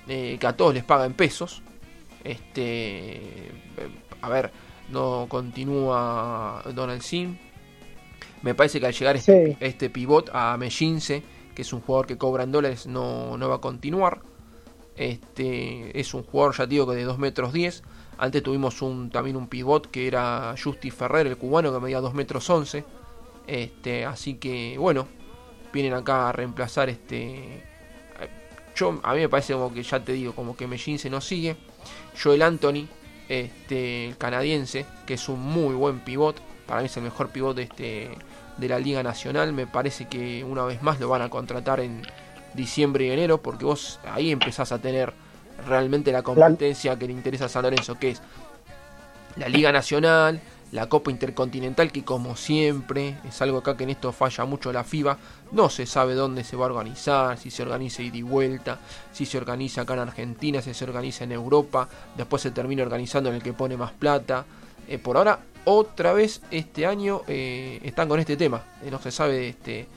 eh, 0.07 0.37
que 0.39 0.47
a 0.47 0.55
todos 0.55 0.73
les 0.73 0.83
paga 0.83 1.05
en 1.05 1.13
pesos. 1.13 1.61
Este, 2.23 3.15
eh, 3.15 3.51
a 4.21 4.29
ver, 4.29 4.51
no 4.89 5.25
continúa 5.29 6.61
Donald 6.73 7.01
Sim. 7.01 7.37
Me 8.43 8.53
parece 8.53 8.79
que 8.79 8.85
al 8.85 8.93
llegar 8.93 9.15
este, 9.15 9.47
Sí. 9.47 9.57
este 9.59 9.89
pivot 9.89 10.29
a 10.31 10.55
Mellince, 10.57 11.23
que 11.55 11.63
es 11.63 11.73
un 11.73 11.81
jugador 11.81 12.05
que 12.05 12.17
cobra 12.17 12.43
en 12.43 12.51
dólares, 12.51 12.85
no, 12.85 13.35
no 13.37 13.49
va 13.49 13.55
a 13.55 13.61
continuar. 13.61 14.21
Este, 14.95 15.99
es 15.99 16.13
un 16.13 16.23
jugador, 16.23 16.55
ya 16.55 16.65
digo, 16.65 16.87
que 16.87 16.95
de 16.95 17.03
2 17.03 17.17
metros 17.19 17.53
10. 17.53 17.83
Antes 18.17 18.41
tuvimos 18.41 18.81
un, 18.81 19.09
también 19.09 19.35
un 19.35 19.47
pivot 19.47 19.91
que 19.91 20.07
era 20.07 20.55
Justi 20.61 20.89
Ferrer, 20.89 21.27
el 21.27 21.37
cubano, 21.37 21.71
que 21.71 21.79
medía 21.79 22.01
2 22.01 22.13
metros 22.13 22.49
11. 22.49 22.83
Este, 23.45 24.05
así 24.05 24.35
que, 24.35 24.77
bueno, 24.77 25.07
vienen 25.71 25.93
acá 25.93 26.29
a 26.29 26.31
reemplazar 26.31 26.89
este. 26.89 27.63
Yo, 28.75 28.99
a 29.03 29.13
mí 29.13 29.19
me 29.19 29.29
parece 29.29 29.53
como 29.53 29.73
que 29.73 29.83
ya 29.83 30.03
te 30.03 30.13
digo, 30.13 30.33
como 30.33 30.55
que 30.55 30.67
Mellín 30.67 30.99
se 30.99 31.09
nos 31.09 31.25
sigue. 31.25 31.55
Joel 32.21 32.41
Anthony, 32.41 32.87
este, 33.29 34.09
el 34.09 34.17
canadiense, 34.17 34.85
que 35.05 35.15
es 35.15 35.29
un 35.29 35.39
muy 35.39 35.75
buen 35.75 35.99
pivot. 35.99 36.39
Para 36.65 36.81
mí 36.81 36.87
es 36.87 36.97
el 36.97 37.03
mejor 37.03 37.29
pivot 37.29 37.55
de, 37.55 37.63
este, 37.63 38.09
de 38.57 38.67
la 38.67 38.79
Liga 38.79 39.03
Nacional. 39.03 39.53
Me 39.53 39.67
parece 39.67 40.07
que 40.07 40.43
una 40.43 40.63
vez 40.63 40.81
más 40.81 40.99
lo 40.99 41.09
van 41.09 41.21
a 41.21 41.29
contratar 41.29 41.79
en 41.79 42.01
diciembre 42.53 43.05
y 43.05 43.11
enero, 43.11 43.41
porque 43.41 43.65
vos 43.65 43.99
ahí 44.11 44.31
empezás 44.31 44.71
a 44.71 44.79
tener 44.79 45.13
realmente 45.65 46.11
la 46.11 46.21
competencia 46.21 46.97
que 46.97 47.07
le 47.07 47.13
interesa 47.13 47.45
a 47.45 47.49
San 47.49 47.63
Lorenzo, 47.63 47.97
que 47.97 48.11
es 48.11 48.21
la 49.37 49.47
Liga 49.49 49.71
Nacional, 49.71 50.39
la 50.71 50.89
Copa 50.89 51.11
Intercontinental, 51.11 51.91
que 51.91 52.03
como 52.03 52.35
siempre, 52.35 53.15
es 53.27 53.41
algo 53.41 53.59
acá 53.59 53.77
que 53.77 53.85
en 53.85 53.91
esto 53.91 54.11
falla 54.11 54.43
mucho 54.45 54.73
la 54.73 54.83
FIBA, 54.83 55.17
no 55.53 55.69
se 55.69 55.85
sabe 55.85 56.13
dónde 56.13 56.43
se 56.43 56.57
va 56.57 56.65
a 56.65 56.69
organizar, 56.69 57.37
si 57.37 57.51
se 57.51 57.63
organiza 57.63 58.01
ida 58.01 58.17
y 58.17 58.21
vuelta, 58.21 58.79
si 59.13 59.25
se 59.25 59.37
organiza 59.37 59.81
acá 59.81 59.93
en 59.93 59.99
Argentina, 59.99 60.61
si 60.61 60.73
se 60.73 60.83
organiza 60.83 61.23
en 61.23 61.31
Europa, 61.31 61.87
después 62.17 62.41
se 62.41 62.51
termina 62.51 62.83
organizando 62.83 63.29
en 63.29 63.35
el 63.35 63.43
que 63.43 63.53
pone 63.53 63.77
más 63.77 63.91
plata. 63.91 64.43
Eh, 64.89 64.97
por 64.97 65.15
ahora, 65.17 65.39
otra 65.65 66.13
vez 66.13 66.41
este 66.51 66.85
año 66.85 67.21
eh, 67.27 67.79
están 67.83 68.09
con 68.09 68.19
este 68.19 68.35
tema, 68.35 68.63
eh, 68.83 68.91
no 68.91 68.99
se 68.99 69.11
sabe 69.11 69.49
este, 69.49 69.87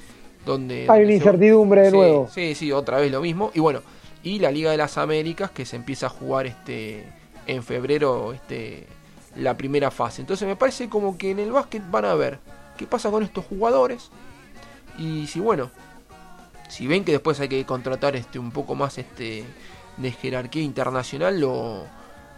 dónde... 0.47 0.87
Hay 0.89 1.01
una 1.01 1.09
se- 1.09 1.15
incertidumbre 1.15 1.83
de 1.83 1.91
nuevo. 1.91 2.29
Sí, 2.33 2.55
sí, 2.55 2.71
otra 2.71 2.99
vez 2.99 3.11
lo 3.11 3.21
mismo. 3.21 3.51
Y 3.55 3.61
bueno, 3.61 3.81
y 4.23 4.39
la 4.39 4.51
Liga 4.51 4.71
de 4.71 4.77
las 4.77 4.99
Américas 4.99 5.51
que 5.51 5.65
se 5.65 5.77
empieza 5.77 6.07
a 6.07 6.11
jugar 6.11 6.47
este 6.47 7.07
en 7.47 7.63
febrero 7.63 8.33
este 8.33 8.87
la 9.37 9.57
primera 9.57 9.91
fase. 9.91 10.21
Entonces 10.21 10.47
me 10.47 10.57
parece 10.57 10.89
como 10.89 11.17
que 11.17 11.31
en 11.31 11.39
el 11.39 11.53
básquet 11.53 11.83
van 11.91 12.05
a 12.05 12.15
ver 12.15 12.39
qué 12.77 12.87
pasa 12.87 13.11
con 13.11 13.23
estos 13.23 13.45
jugadores 13.45 14.11
y 14.99 15.27
si 15.27 15.41
bueno, 15.41 15.71
si 16.69 16.87
ven 16.87 17.05
que 17.05 17.13
después 17.13 17.41
hay 17.41 17.49
que 17.49 17.65
contratar 17.65 18.17
este 18.17 18.39
un 18.39 18.51
poco 18.51 18.75
más 18.75 18.99
este 18.99 19.45
de 19.97 20.11
jerarquía 20.13 20.63
internacional 20.63 21.41
lo 21.41 21.85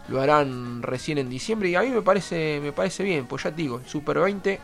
lo 0.08 0.20
harán 0.20 0.82
recién 0.82 1.18
en 1.18 1.30
diciembre 1.30 1.68
y 1.70 1.74
a 1.76 1.82
mí 1.82 1.90
me 1.90 2.02
parece 2.02 2.60
me 2.62 2.72
parece 2.72 3.02
bien, 3.02 3.26
pues 3.26 3.44
ya 3.44 3.50
te 3.50 3.62
digo, 3.62 3.78
el 3.78 3.86
Super 3.86 4.18
20 4.18 4.58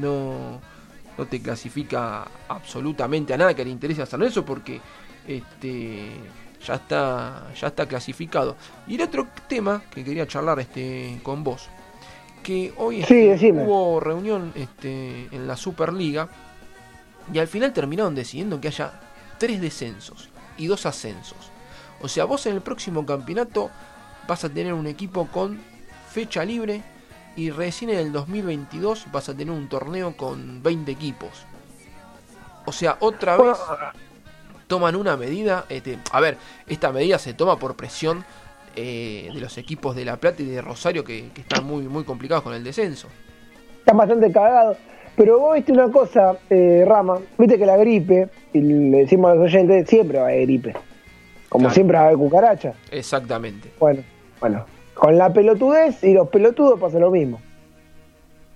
no 0.00 0.60
no 1.16 1.26
te 1.26 1.42
clasifica 1.42 2.26
absolutamente 2.48 3.34
a 3.34 3.36
nada 3.36 3.54
que 3.54 3.64
le 3.64 3.70
interese 3.70 4.02
a 4.02 4.16
Lorenzo 4.16 4.44
porque 4.44 4.80
este 5.26 6.10
ya 6.66 6.74
está 6.74 7.46
ya 7.58 7.68
está 7.68 7.86
clasificado. 7.86 8.56
Y 8.86 8.96
el 8.96 9.02
otro 9.02 9.28
tema 9.48 9.82
que 9.92 10.04
quería 10.04 10.26
charlar 10.26 10.60
este 10.60 11.20
con 11.22 11.44
vos, 11.44 11.68
que 12.42 12.72
hoy 12.76 13.02
Sí, 13.04 13.28
este, 13.28 13.52
hubo 13.52 14.00
reunión 14.00 14.52
este, 14.54 15.28
en 15.30 15.46
la 15.46 15.56
Superliga 15.56 16.28
y 17.32 17.38
al 17.38 17.48
final 17.48 17.72
terminaron 17.72 18.14
decidiendo 18.14 18.60
que 18.60 18.68
haya 18.68 19.00
tres 19.38 19.60
descensos 19.60 20.28
y 20.56 20.66
dos 20.66 20.86
ascensos. 20.86 21.50
O 22.00 22.08
sea, 22.08 22.24
vos 22.24 22.46
en 22.46 22.54
el 22.54 22.60
próximo 22.60 23.04
campeonato 23.04 23.70
vas 24.26 24.44
a 24.44 24.48
tener 24.48 24.72
un 24.72 24.86
equipo 24.86 25.26
con 25.28 25.60
fecha 26.10 26.44
libre 26.44 26.82
y 27.36 27.50
recién 27.50 27.90
en 27.90 27.98
el 27.98 28.12
2022 28.12 29.06
vas 29.12 29.28
a 29.28 29.34
tener 29.34 29.52
un 29.52 29.68
torneo 29.68 30.16
con 30.16 30.62
20 30.62 30.90
equipos. 30.90 31.30
O 32.66 32.72
sea, 32.72 32.96
otra 33.00 33.36
vez 33.36 33.56
toman 34.68 34.94
una 34.94 35.16
medida. 35.16 35.64
Este, 35.68 35.98
a 36.12 36.20
ver, 36.20 36.36
esta 36.68 36.92
medida 36.92 37.18
se 37.18 37.34
toma 37.34 37.58
por 37.58 37.74
presión 37.74 38.24
eh, 38.76 39.30
de 39.34 39.40
los 39.40 39.58
equipos 39.58 39.96
de 39.96 40.04
La 40.04 40.16
Plata 40.18 40.42
y 40.42 40.46
de 40.46 40.62
Rosario 40.62 41.02
que, 41.02 41.30
que 41.34 41.40
están 41.40 41.64
muy, 41.66 41.82
muy 41.88 42.04
complicados 42.04 42.44
con 42.44 42.54
el 42.54 42.62
descenso. 42.62 43.08
están 43.80 43.96
bastante 43.96 44.30
cagados. 44.30 44.76
Pero 45.16 45.40
vos 45.40 45.56
viste 45.56 45.72
una 45.72 45.90
cosa, 45.90 46.36
eh, 46.48 46.84
Rama, 46.86 47.18
viste 47.36 47.58
que 47.58 47.66
la 47.66 47.76
gripe, 47.76 48.28
y 48.52 48.60
le 48.60 48.98
decimos 48.98 49.32
a 49.32 49.34
los 49.34 49.46
oyentes, 49.46 49.88
siempre 49.88 50.18
va 50.18 50.26
a 50.26 50.28
haber 50.28 50.42
gripe. 50.42 50.74
Como 51.48 51.62
Claro. 51.62 51.74
siempre 51.74 51.96
va 51.96 52.02
a 52.02 52.06
haber 52.06 52.18
cucaracha. 52.18 52.74
Exactamente. 52.92 53.72
Bueno, 53.80 54.02
bueno, 54.38 54.64
con 54.94 55.18
la 55.18 55.32
pelotudez 55.32 56.04
y 56.04 56.12
los 56.12 56.28
pelotudos 56.28 56.78
pasa 56.78 57.00
lo 57.00 57.10
mismo. 57.10 57.40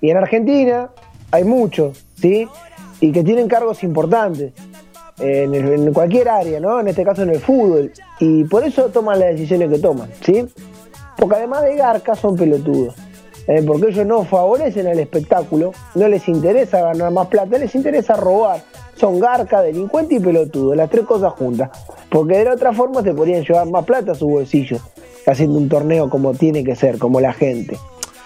Y 0.01 0.11
en 0.11 0.19
Argentina 0.19 0.91
hay 1.33 1.43
muchos, 1.43 2.05
¿sí? 2.15 2.47
Y 3.01 3.11
que 3.11 3.25
tienen 3.25 3.49
cargos 3.49 3.83
importantes 3.83 4.53
en, 5.19 5.55
el- 5.55 5.73
en 5.73 5.93
cualquier 5.93 6.29
área, 6.29 6.61
¿no? 6.61 6.81
En 6.81 6.89
este 6.89 7.05
caso 7.05 7.23
en 7.23 7.31
el 7.31 7.41
fútbol. 7.41 7.93
Y 8.21 8.45
por 8.45 8.65
eso 8.65 8.85
toman 8.91 9.19
las 9.21 9.31
decisiones 9.31 9.71
que 9.71 9.79
toman, 9.79 10.09
¿sí? 10.25 10.47
Porque 11.17 11.37
además 11.37 11.63
de 11.65 11.77
garca 11.77 12.15
son 12.15 12.37
pelotudos. 12.37 12.95
¿eh? 13.49 13.61
porque 13.67 13.89
ellos 13.89 14.07
no 14.07 14.25
favorecen 14.25 14.87
el 14.87 15.01
espectáculo, 15.01 15.73
no 15.97 16.07
les 16.07 16.29
interesa 16.29 16.81
ganar 16.81 17.11
más 17.11 17.27
plata, 17.27 17.59
les 17.59 17.75
interesa 17.75 18.15
robar. 18.17 18.63
Son 18.97 19.19
garca, 19.19 19.63
delincuente 19.63 20.15
y 20.15 20.21
pelotudo, 20.21 20.75
las 20.77 20.89
tres 20.89 21.05
cosas 21.05 21.33
juntas. 21.33 21.71
Porque 22.09 22.39
de 22.39 22.45
la 22.45 22.55
otra 22.55 22.73
forma 22.73 23.03
se 23.03 23.13
podrían 23.13 23.43
llevar 23.43 23.67
más 23.69 23.85
plata 23.85 24.13
a 24.13 24.15
su 24.15 24.29
bolsillo, 24.29 24.79
haciendo 25.27 25.59
un 25.59 25.69
torneo 25.69 26.09
como 26.09 26.35
tiene 26.35 26.63
que 26.63 26.77
ser, 26.77 26.99
como 26.99 27.21
la 27.21 27.33
gente. 27.33 27.77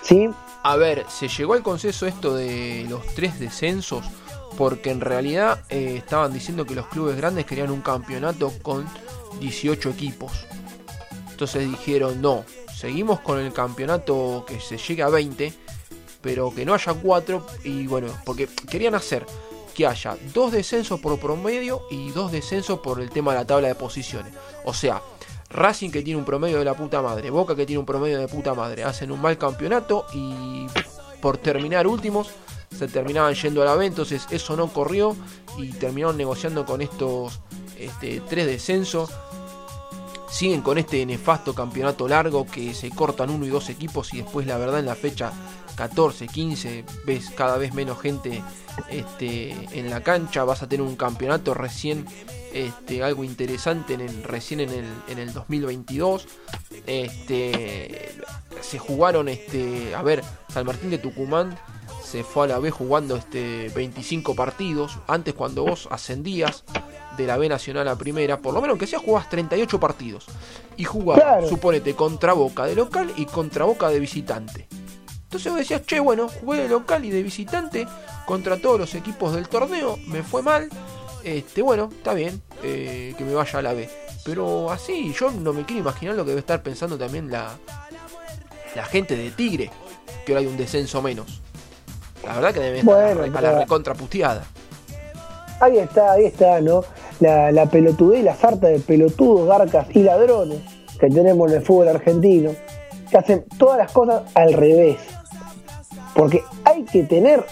¿Sí? 0.03 0.29
A 0.63 0.77
ver, 0.77 1.05
se 1.09 1.29
llegó 1.29 1.55
al 1.55 1.63
consenso 1.63 2.07
esto 2.07 2.35
de 2.37 2.85
los 2.91 3.07
tres 3.15 3.39
descensos 3.41 4.05
porque 4.57 4.91
en 4.91 5.01
realidad 5.01 5.65
eh, 5.69 5.97
estaban 5.99 6.33
diciendo 6.33 6.65
que 6.65 6.75
los 6.75 6.87
clubes 6.87 7.17
grandes 7.17 7.47
querían 7.47 7.71
un 7.71 7.83
campeonato 7.83 8.53
con 8.63 8.87
18 9.41 9.91
equipos. 9.91 10.47
Entonces 11.31 11.69
dijeron, 11.69 12.23
no, 12.23 12.45
seguimos 12.75 13.21
con 13.21 13.39
el 13.39 13.53
campeonato 13.53 14.45
que 14.49 14.61
se 14.61 14.79
llegue 14.79 15.03
a 15.03 15.09
20, 15.09 15.53
pero 16.23 16.55
que 16.55 16.65
no 16.65 16.75
haya 16.75 16.95
4 16.95 17.47
y 17.65 17.87
bueno, 17.87 18.09
porque 18.25 18.49
querían 18.69 18.95
hacer 18.95 19.27
que 19.75 19.87
haya 19.87 20.17
dos 20.33 20.53
descensos 20.53 20.99
por 21.01 21.19
promedio 21.21 21.83
y 21.91 22.11
dos 22.11 22.33
descensos 22.33 22.79
por 22.79 23.01
el 23.01 23.11
tema 23.11 23.33
de 23.33 23.39
la 23.41 23.47
tabla 23.47 23.69
de 23.69 23.75
posiciones. 23.75 24.33
O 24.65 24.73
sea, 24.73 25.03
Racing 25.51 25.91
que 25.91 26.03
tiene 26.03 26.19
un 26.19 26.25
promedio 26.25 26.59
de 26.59 26.65
la 26.65 26.75
puta 26.75 27.03
madre, 27.03 27.31
Boca 27.31 27.55
que 27.55 27.67
tiene 27.67 27.81
un 27.81 27.87
promedio 27.87 28.19
de 28.19 28.27
puta 28.27 28.55
madre, 28.55 28.85
hacen 28.85 29.13
un 29.13 29.21
mal 29.21 29.37
campeonato 29.37 30.07
y 30.15 30.67
por 31.21 31.37
terminar 31.39 31.87
últimos 31.87 32.31
se 32.71 32.89
terminaban 32.89 33.35
yendo 33.35 33.63
a 33.63 33.65
la 33.65 33.75
B, 33.75 33.87
entonces 33.87 34.27
eso 34.31 34.57
no 34.57 34.69
corrió 34.69 35.17
y 35.59 35.73
terminaron 35.73 36.17
negociando 36.17 36.65
con 36.65 36.83
estos 36.83 37.41
este, 37.79 38.21
tres 38.29 38.47
descensos. 38.47 39.11
Siguen 40.31 40.61
con 40.61 40.77
este 40.77 41.07
nefasto 41.07 41.55
campeonato 41.55 42.09
largo 42.09 42.47
que 42.47 42.75
se 42.75 42.91
cortan 42.91 43.31
uno 43.31 43.47
y 43.47 43.49
dos 43.49 43.71
equipos 43.71 44.13
y 44.13 44.19
después 44.19 44.47
la 44.47 44.59
verdad 44.59 44.81
en 44.81 44.87
la 44.87 44.97
fecha 44.97 45.33
14, 45.77 46.27
15 46.27 46.85
ves 47.05 47.31
cada 47.31 47.59
vez 47.59 47.73
menos 47.75 48.01
gente 48.01 48.43
este, 48.91 49.53
en 49.73 49.89
la 49.89 50.03
cancha, 50.03 50.45
vas 50.45 50.63
a 50.63 50.69
tener 50.69 50.85
un 50.85 50.97
campeonato 50.97 51.55
recién 51.55 52.07
este, 52.53 53.03
algo 53.03 53.25
interesante 53.25 53.95
en 53.95 54.01
el, 54.01 54.23
recién 54.25 54.61
en 54.61 54.71
el, 54.71 54.87
en 55.09 55.19
el 55.19 55.33
2022. 55.33 56.27
Este, 56.87 58.13
se 58.61 58.79
jugaron, 58.79 59.29
este, 59.29 59.95
a 59.95 60.03
ver, 60.03 60.25
San 60.53 60.67
Martín 60.67 60.91
de 60.91 60.99
Tucumán 60.99 61.57
se 62.07 62.23
fue 62.23 62.45
a 62.45 62.49
la 62.49 62.59
B 62.61 62.71
jugando 62.71 63.17
este 63.17 63.69
25 63.75 64.37
partidos. 64.37 64.99
Antes 65.09 65.35
cuando 65.35 65.65
vos 65.65 65.89
ascendías 65.91 66.65
de 67.17 67.27
la 67.27 67.37
B 67.37 67.49
Nacional 67.49 67.89
a 67.89 67.97
Primera, 67.97 68.39
por 68.39 68.55
lo 68.55 68.61
menos 68.61 68.79
que 68.79 68.87
sea 68.87 69.01
jugabas 69.01 69.29
38 69.29 69.81
partidos. 69.81 70.27
Y 70.77 70.85
jugabas, 70.85 71.49
suponete, 71.49 71.95
contra 71.95 72.33
Boca 72.33 72.65
de 72.65 72.77
local 72.77 73.13
y 73.17 73.27
contra 73.27 73.65
Boca 73.65 73.89
de 73.89 73.99
visitante. 73.99 74.69
Entonces 75.25 75.51
vos 75.51 75.59
decías, 75.59 75.85
che, 75.85 75.99
bueno, 75.99 76.29
jugué 76.29 76.63
de 76.63 76.69
local 76.69 77.05
y 77.05 77.11
de 77.11 77.23
visitante 77.23 77.89
contra 78.25 78.57
todos 78.57 78.79
los 78.79 78.95
equipos 78.95 79.35
del 79.35 79.49
torneo, 79.49 79.99
me 80.07 80.23
fue 80.23 80.43
mal. 80.43 80.69
Este, 81.25 81.61
bueno, 81.61 81.89
está 81.93 82.15
bien, 82.15 82.41
eh, 82.63 83.15
que 83.19 83.25
me 83.25 83.35
vaya 83.35 83.59
a 83.59 83.63
la 83.63 83.73
B. 83.73 83.91
Pero 84.25 84.71
así, 84.71 85.13
yo 85.19 85.33
no 85.33 85.53
me 85.53 85.65
quiero 85.65 85.81
imaginar 85.81 86.15
lo 86.15 86.25
que 86.25 86.31
debe 86.31 86.41
estar 86.41 86.63
pensando 86.63 86.97
también 86.97 87.33
la, 87.33 87.59
la 88.77 88.85
gente 88.85 89.17
de 89.17 89.33
Tigre, 89.33 89.71
que 90.25 90.33
ahora 90.33 90.41
hay 90.41 90.47
un 90.47 90.57
descenso 90.57 91.03
menos. 91.03 91.43
La 92.27 92.35
verdad 92.35 92.53
que 92.53 92.61
debe 92.61 92.79
estar 92.81 93.37
a 93.37 93.41
la 93.41 93.59
recontraputeada. 93.61 94.45
Ahí 95.61 95.79
está, 95.79 96.13
ahí 96.13 96.25
está, 96.27 96.61
¿no? 96.61 96.83
La, 97.21 97.51
la 97.53 97.67
pelotudez 97.67 98.21
y 98.21 98.23
la 98.25 98.35
sarta 98.35 98.67
de 98.67 98.81
pelotudos, 98.81 99.49
garcas 99.49 99.87
y 99.95 100.03
ladrones 100.03 100.61
que 100.99 101.09
tenemos 101.09 101.51
en 101.51 101.59
el 101.59 101.63
fútbol 101.65 101.89
argentino, 101.89 102.51
que 103.11 103.17
hacen 103.17 103.45
todas 103.59 103.79
las 103.79 103.93
cosas 103.93 104.23
al 104.35 104.53
revés. 104.53 104.99
Porque 106.15 106.43
hay 106.65 106.85
que 106.85 107.05
tener 107.05 107.45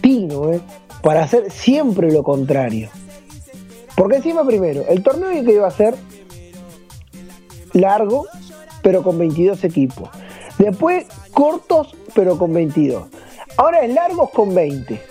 tino, 0.00 0.52
¿eh? 0.52 0.60
Para 1.02 1.22
hacer 1.24 1.50
siempre 1.50 2.10
lo 2.12 2.22
contrario. 2.22 2.90
Porque 3.96 4.16
encima, 4.16 4.44
primero, 4.44 4.84
el 4.88 5.02
torneo 5.02 5.30
que 5.44 5.52
iba 5.52 5.66
a 5.66 5.70
ser 5.70 5.94
largo, 7.72 8.26
pero 8.82 9.02
con 9.02 9.18
22 9.18 9.64
equipos. 9.64 10.10
Después, 10.58 11.06
cortos, 11.32 11.96
pero 12.14 12.36
con 12.38 12.52
22. 12.52 13.04
Ahora 13.58 13.80
es 13.84 13.92
largos 13.92 14.30
con 14.30 14.54
20. 14.54 15.02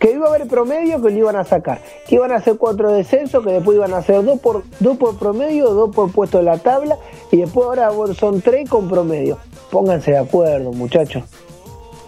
Que 0.00 0.10
iba 0.10 0.26
a 0.26 0.28
haber 0.28 0.48
promedio 0.48 1.00
que 1.00 1.10
lo 1.10 1.16
iban 1.16 1.36
a 1.36 1.44
sacar. 1.44 1.80
Que 2.08 2.16
iban 2.16 2.32
a 2.32 2.36
hacer 2.36 2.56
cuatro 2.58 2.90
descensos, 2.90 3.44
que 3.44 3.52
después 3.52 3.76
iban 3.76 3.94
a 3.94 3.98
hacer 3.98 4.24
dos 4.24 4.40
por, 4.40 4.64
dos 4.80 4.96
por 4.96 5.16
promedio, 5.16 5.70
dos 5.70 5.94
por 5.94 6.10
puesto 6.10 6.38
de 6.38 6.44
la 6.44 6.58
tabla. 6.58 6.98
Y 7.30 7.36
después 7.36 7.78
ahora 7.78 7.92
son 8.14 8.42
tres 8.42 8.68
con 8.68 8.88
promedio. 8.88 9.38
Pónganse 9.70 10.10
de 10.10 10.18
acuerdo, 10.18 10.72
muchachos. 10.72 11.22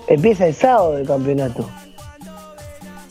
Empieza 0.08 0.48
el 0.48 0.54
sábado 0.54 0.94
del 0.94 1.06
campeonato. 1.06 1.64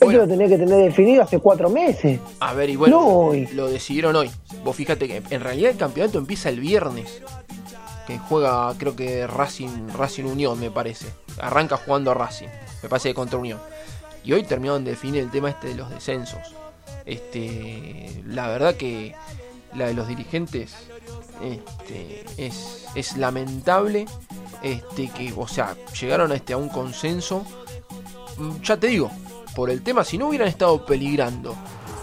Eso 0.01 0.12
lo 0.12 0.28
tenía 0.28 0.49
que 0.49 0.58
tener 0.58 0.84
definido 0.84 1.24
hace 1.24 1.39
cuatro 1.39 1.70
meses. 1.70 2.20
A 2.41 2.53
ver, 2.53 2.70
y 2.70 2.76
bueno, 2.76 3.32
lo 3.53 3.70
decidieron 3.70 4.14
hoy. 4.18 4.30
Vos 4.66 4.76
fíjate 4.76 5.08
que 5.08 5.24
en 5.30 5.39
realidad 5.39 5.72
el 5.72 5.78
campeonato 5.78 6.20
empieza 6.20 6.49
el 6.49 6.60
viernes. 6.60 7.22
Que 8.08 8.20
juega, 8.20 8.74
creo 8.78 8.95
que 8.97 9.26
Racing, 9.26 9.88
Racing 9.97 10.26
Unión, 10.26 10.60
me 10.60 10.70
parece 10.70 11.08
arranca 11.40 11.78
jugando 11.78 12.12
a 12.12 12.14
Racing, 12.14 12.48
me 12.84 12.90
parece 12.90 13.10
que 13.10 13.16
contra 13.16 13.40
Unión. 13.40 13.60
Y 14.24 14.34
hoy 14.34 14.44
terminaron 14.44 14.84
de 14.84 14.92
definir 14.92 15.22
el 15.22 15.32
tema 15.32 15.50
este 15.50 15.68
de 15.68 15.76
los 15.76 15.90
descensos. 15.90 16.42
Este, 17.06 18.24
la 18.26 18.48
verdad 18.48 18.76
que 18.76 19.16
la 19.76 19.88
de 19.88 19.94
los 19.94 20.08
dirigentes 20.08 20.74
este, 21.42 22.26
es, 22.38 23.18
lamentable 23.18 24.06
este, 24.64 25.10
que, 25.10 25.34
o 25.36 25.48
sea, 25.48 25.76
llegaron 26.00 26.32
a, 26.32 26.36
este, 26.36 26.54
a 26.54 26.58
un 26.58 26.70
consenso. 26.70 27.46
Mm, 28.38 28.62
ya 28.62 28.78
te 28.78 28.88
digo, 28.88 29.12
por 29.56 29.70
el 29.70 29.84
tema, 29.84 30.04
si 30.04 30.18
no 30.18 30.30
hubieran 30.30 30.48
estado 30.48 30.86
peligrando 30.86 31.56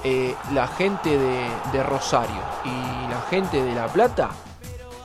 eh, 0.04 0.34
la 0.52 0.68
gente 0.68 1.10
de, 1.10 1.48
de, 1.72 1.82
Rosario 1.82 2.40
y 2.64 3.10
la 3.10 3.24
gente 3.28 3.62
de 3.62 3.74
La 3.74 3.88
Plata, 3.88 4.30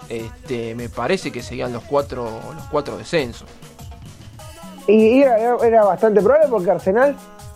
este, 0.10 0.76
me 0.76 0.90
parece 0.90 1.32
que 1.32 1.42
seguían 1.42 1.74
los 1.74 1.84
cuatro, 1.84 2.26
los 2.56 2.66
cuatro 2.66 2.98
descensos. 2.98 3.48
Y 4.88 5.22
era, 5.22 5.84
bastante 5.84 6.22
probable 6.22 6.48
porque 6.50 6.72
Arsenal 6.72 7.16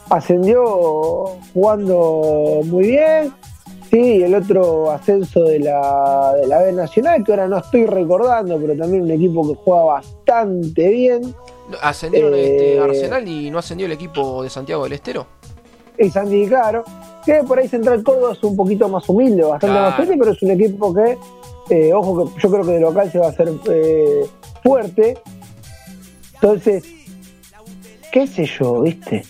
ascendió 0.09 1.25
jugando 1.53 2.61
muy 2.65 2.87
bien. 2.87 3.33
Sí, 3.89 4.23
el 4.23 4.35
otro 4.35 4.89
ascenso 4.89 5.43
de 5.43 5.59
la, 5.59 6.33
de 6.39 6.47
la 6.47 6.59
B 6.59 6.71
Nacional, 6.71 7.23
que 7.25 7.33
ahora 7.33 7.47
no 7.47 7.57
estoy 7.57 7.85
recordando, 7.85 8.57
pero 8.57 8.75
también 8.75 9.03
un 9.03 9.11
equipo 9.11 9.47
que 9.47 9.55
juega 9.63 9.83
bastante 9.83 10.87
bien. 10.87 11.35
Ascendieron 11.81 12.33
este 12.33 12.75
eh, 12.75 12.79
Arsenal 12.79 13.27
y 13.27 13.51
no 13.51 13.59
ascendió 13.59 13.85
el 13.85 13.91
equipo 13.91 14.43
de 14.43 14.49
Santiago 14.49 14.85
del 14.85 14.93
Estero. 14.93 15.27
Y 15.97 16.09
Santi, 16.09 16.47
claro. 16.47 16.83
Que 17.25 17.43
por 17.43 17.59
ahí 17.59 17.67
Central 17.67 18.03
Córdoba 18.03 18.33
es 18.33 18.43
un 18.43 18.55
poquito 18.55 18.89
más 18.89 19.07
humilde, 19.07 19.43
bastante 19.43 19.79
más 19.79 19.95
fuerte, 19.95 20.15
pero 20.17 20.31
es 20.31 20.41
un 20.41 20.51
equipo 20.51 20.93
que, 20.93 21.17
eh, 21.69 21.93
ojo, 21.93 22.25
que 22.25 22.41
yo 22.41 22.49
creo 22.49 22.65
que 22.65 22.71
de 22.71 22.79
local 22.79 23.11
se 23.11 23.19
va 23.19 23.27
a 23.27 23.29
hacer 23.29 23.51
eh, 23.69 24.25
fuerte. 24.63 25.17
Entonces, 26.35 26.83
qué 28.11 28.27
sé 28.27 28.45
yo, 28.45 28.81
¿viste? 28.81 29.23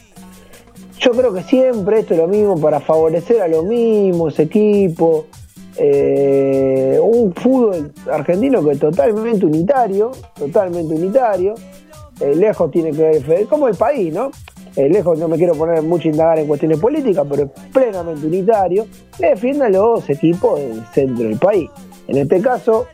Yo 1.00 1.12
creo 1.12 1.34
que 1.34 1.44
siempre 1.44 2.00
esto 2.00 2.14
es 2.14 2.20
lo 2.20 2.28
mismo 2.28 2.60
para 2.60 2.80
favorecer 2.80 3.42
a 3.42 3.48
lo 3.48 3.64
mismo, 3.64 4.28
ese 4.28 4.44
equipo. 4.44 5.26
Eh, 5.78 7.00
un 7.02 7.34
fútbol 7.34 7.92
argentino 8.12 8.64
que 8.64 8.72
es 8.72 8.80
totalmente 8.80 9.46
unitario, 9.46 10.12
totalmente 10.36 10.94
unitario. 10.94 11.56
Eh, 12.20 12.36
lejos 12.36 12.70
tiene 12.70 12.92
que 12.92 13.20
ver, 13.20 13.48
como 13.48 13.68
el 13.68 13.76
país, 13.76 14.14
¿no? 14.14 14.32
Eh, 14.76 14.90
lejos 14.90 15.18
no 15.18 15.28
me 15.28 15.38
quiero 15.38 15.56
poner 15.56 15.82
mucho 15.82 16.08
indagar 16.08 16.40
en 16.40 16.48
cuestiones 16.48 16.80
políticas, 16.80 17.26
pero 17.30 17.44
es 17.44 17.52
plenamente 17.74 18.28
unitario. 18.28 18.86
Le 19.20 19.30
defiende 19.30 19.66
a 19.66 19.70
los 19.70 20.08
equipos 20.10 20.60
del 20.60 20.86
centro 20.94 21.28
del 21.28 21.38
país. 21.38 21.70
En 22.08 22.18
este 22.18 22.42
caso, 22.42 22.88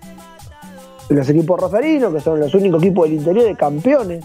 los 1.10 1.28
equipos 1.30 1.60
rosarinos, 1.60 2.14
que 2.14 2.22
son 2.22 2.40
los 2.40 2.54
únicos 2.54 2.82
equipos 2.82 3.10
del 3.10 3.18
interior 3.18 3.46
de 3.46 3.56
campeones 3.56 4.24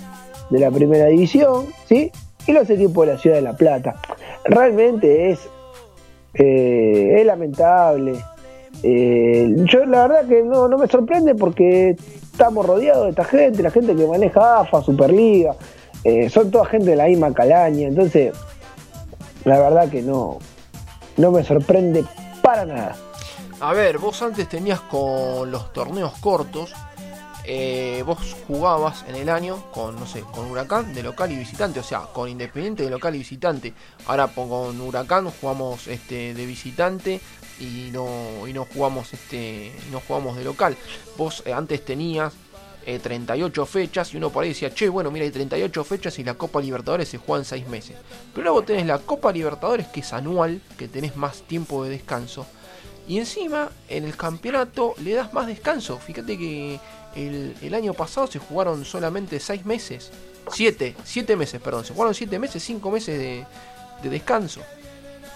de 0.52 0.60
la 0.60 0.70
primera 0.70 1.06
división, 1.06 1.66
¿sí? 1.86 2.12
Y 2.46 2.52
los 2.52 2.68
equipos 2.68 3.06
de 3.06 3.14
la 3.14 3.18
ciudad 3.18 3.36
de 3.36 3.42
La 3.42 3.56
Plata. 3.56 3.96
Realmente 4.44 5.30
es, 5.30 5.40
eh, 6.34 7.16
es 7.18 7.26
lamentable. 7.26 8.22
Eh, 8.82 9.54
yo 9.64 9.86
la 9.86 10.06
verdad 10.06 10.28
que 10.28 10.42
no, 10.42 10.68
me 10.68 10.86
sorprende 10.88 11.34
porque 11.34 11.96
estamos 12.32 12.66
rodeados 12.66 13.04
de 13.04 13.10
esta 13.10 13.24
gente, 13.24 13.62
la 13.62 13.70
gente 13.70 13.96
que 13.96 14.06
maneja 14.06 14.60
AFA, 14.60 14.82
Superliga, 14.82 15.54
eh, 16.04 16.28
son 16.28 16.50
toda 16.50 16.66
gente 16.66 16.90
de 16.90 16.96
la 16.96 17.06
misma 17.06 17.32
calaña, 17.32 17.88
entonces 17.88 18.34
la 19.44 19.58
verdad 19.58 19.88
que 19.88 20.02
no, 20.02 20.38
no 21.16 21.30
me 21.30 21.44
sorprende 21.44 22.04
para 22.42 22.66
nada. 22.66 22.96
A 23.60 23.72
ver, 23.72 23.98
vos 23.98 24.20
antes 24.22 24.48
tenías 24.48 24.80
con 24.80 25.50
los 25.50 25.72
torneos 25.72 26.12
cortos, 26.18 26.74
eh, 27.44 28.04
vos 28.06 28.36
jugabas 28.46 29.04
en 29.08 29.16
el 29.16 29.28
año 29.28 29.70
con, 29.72 29.96
no 29.96 30.06
sé, 30.06 30.20
con 30.20 30.50
Huracán 30.50 30.94
de 30.94 31.02
local 31.02 31.32
y 31.32 31.36
visitante, 31.36 31.80
o 31.80 31.82
sea, 31.82 32.00
con 32.12 32.28
Independiente 32.28 32.84
de 32.84 32.90
local 32.90 33.14
y 33.16 33.18
visitante. 33.18 33.74
Ahora 34.06 34.28
con 34.28 34.80
Huracán 34.80 35.28
jugamos 35.40 35.88
este 35.88 36.34
de 36.34 36.46
visitante 36.46 37.20
y 37.58 37.90
no, 37.92 38.46
y 38.46 38.52
no 38.52 38.64
jugamos 38.64 39.12
este 39.12 39.72
no 39.90 40.00
jugamos 40.00 40.36
de 40.36 40.44
local. 40.44 40.76
Vos 41.16 41.42
eh, 41.44 41.52
antes 41.52 41.84
tenías 41.84 42.32
38 42.84 43.62
eh, 43.62 43.66
fechas 43.66 44.14
y 44.14 44.18
uno 44.18 44.30
por 44.30 44.44
ahí 44.44 44.50
decía, 44.50 44.72
che, 44.72 44.88
bueno, 44.88 45.10
mira, 45.10 45.24
hay 45.24 45.32
38 45.32 45.84
fechas 45.84 46.18
y 46.20 46.24
la 46.24 46.34
Copa 46.34 46.60
Libertadores 46.60 47.08
se 47.08 47.18
juega 47.18 47.40
en 47.40 47.44
6 47.44 47.68
meses. 47.68 47.96
Pero 48.32 48.44
luego 48.44 48.62
tenés 48.62 48.86
la 48.86 48.98
Copa 48.98 49.32
Libertadores 49.32 49.88
que 49.88 50.00
es 50.00 50.12
anual, 50.12 50.60
que 50.78 50.86
tenés 50.86 51.16
más 51.16 51.42
tiempo 51.42 51.82
de 51.82 51.90
descanso. 51.90 52.46
Y 53.08 53.18
encima, 53.18 53.70
en 53.88 54.04
el 54.04 54.16
campeonato 54.16 54.94
le 55.02 55.14
das 55.14 55.32
más 55.34 55.48
descanso. 55.48 55.98
Fíjate 55.98 56.38
que 56.38 56.78
el, 57.14 57.74
año 57.74 57.94
pasado 57.94 58.26
se 58.26 58.38
jugaron 58.38 58.84
solamente 58.84 59.38
6 59.38 59.66
meses. 59.66 60.10
7, 60.50 60.94
7 61.04 61.36
meses, 61.36 61.60
perdón. 61.60 61.84
Se 61.84 61.92
jugaron 61.92 62.14
7 62.14 62.38
meses, 62.38 62.62
5 62.62 62.90
meses 62.90 63.18
de, 63.18 63.44
descanso. 64.08 64.60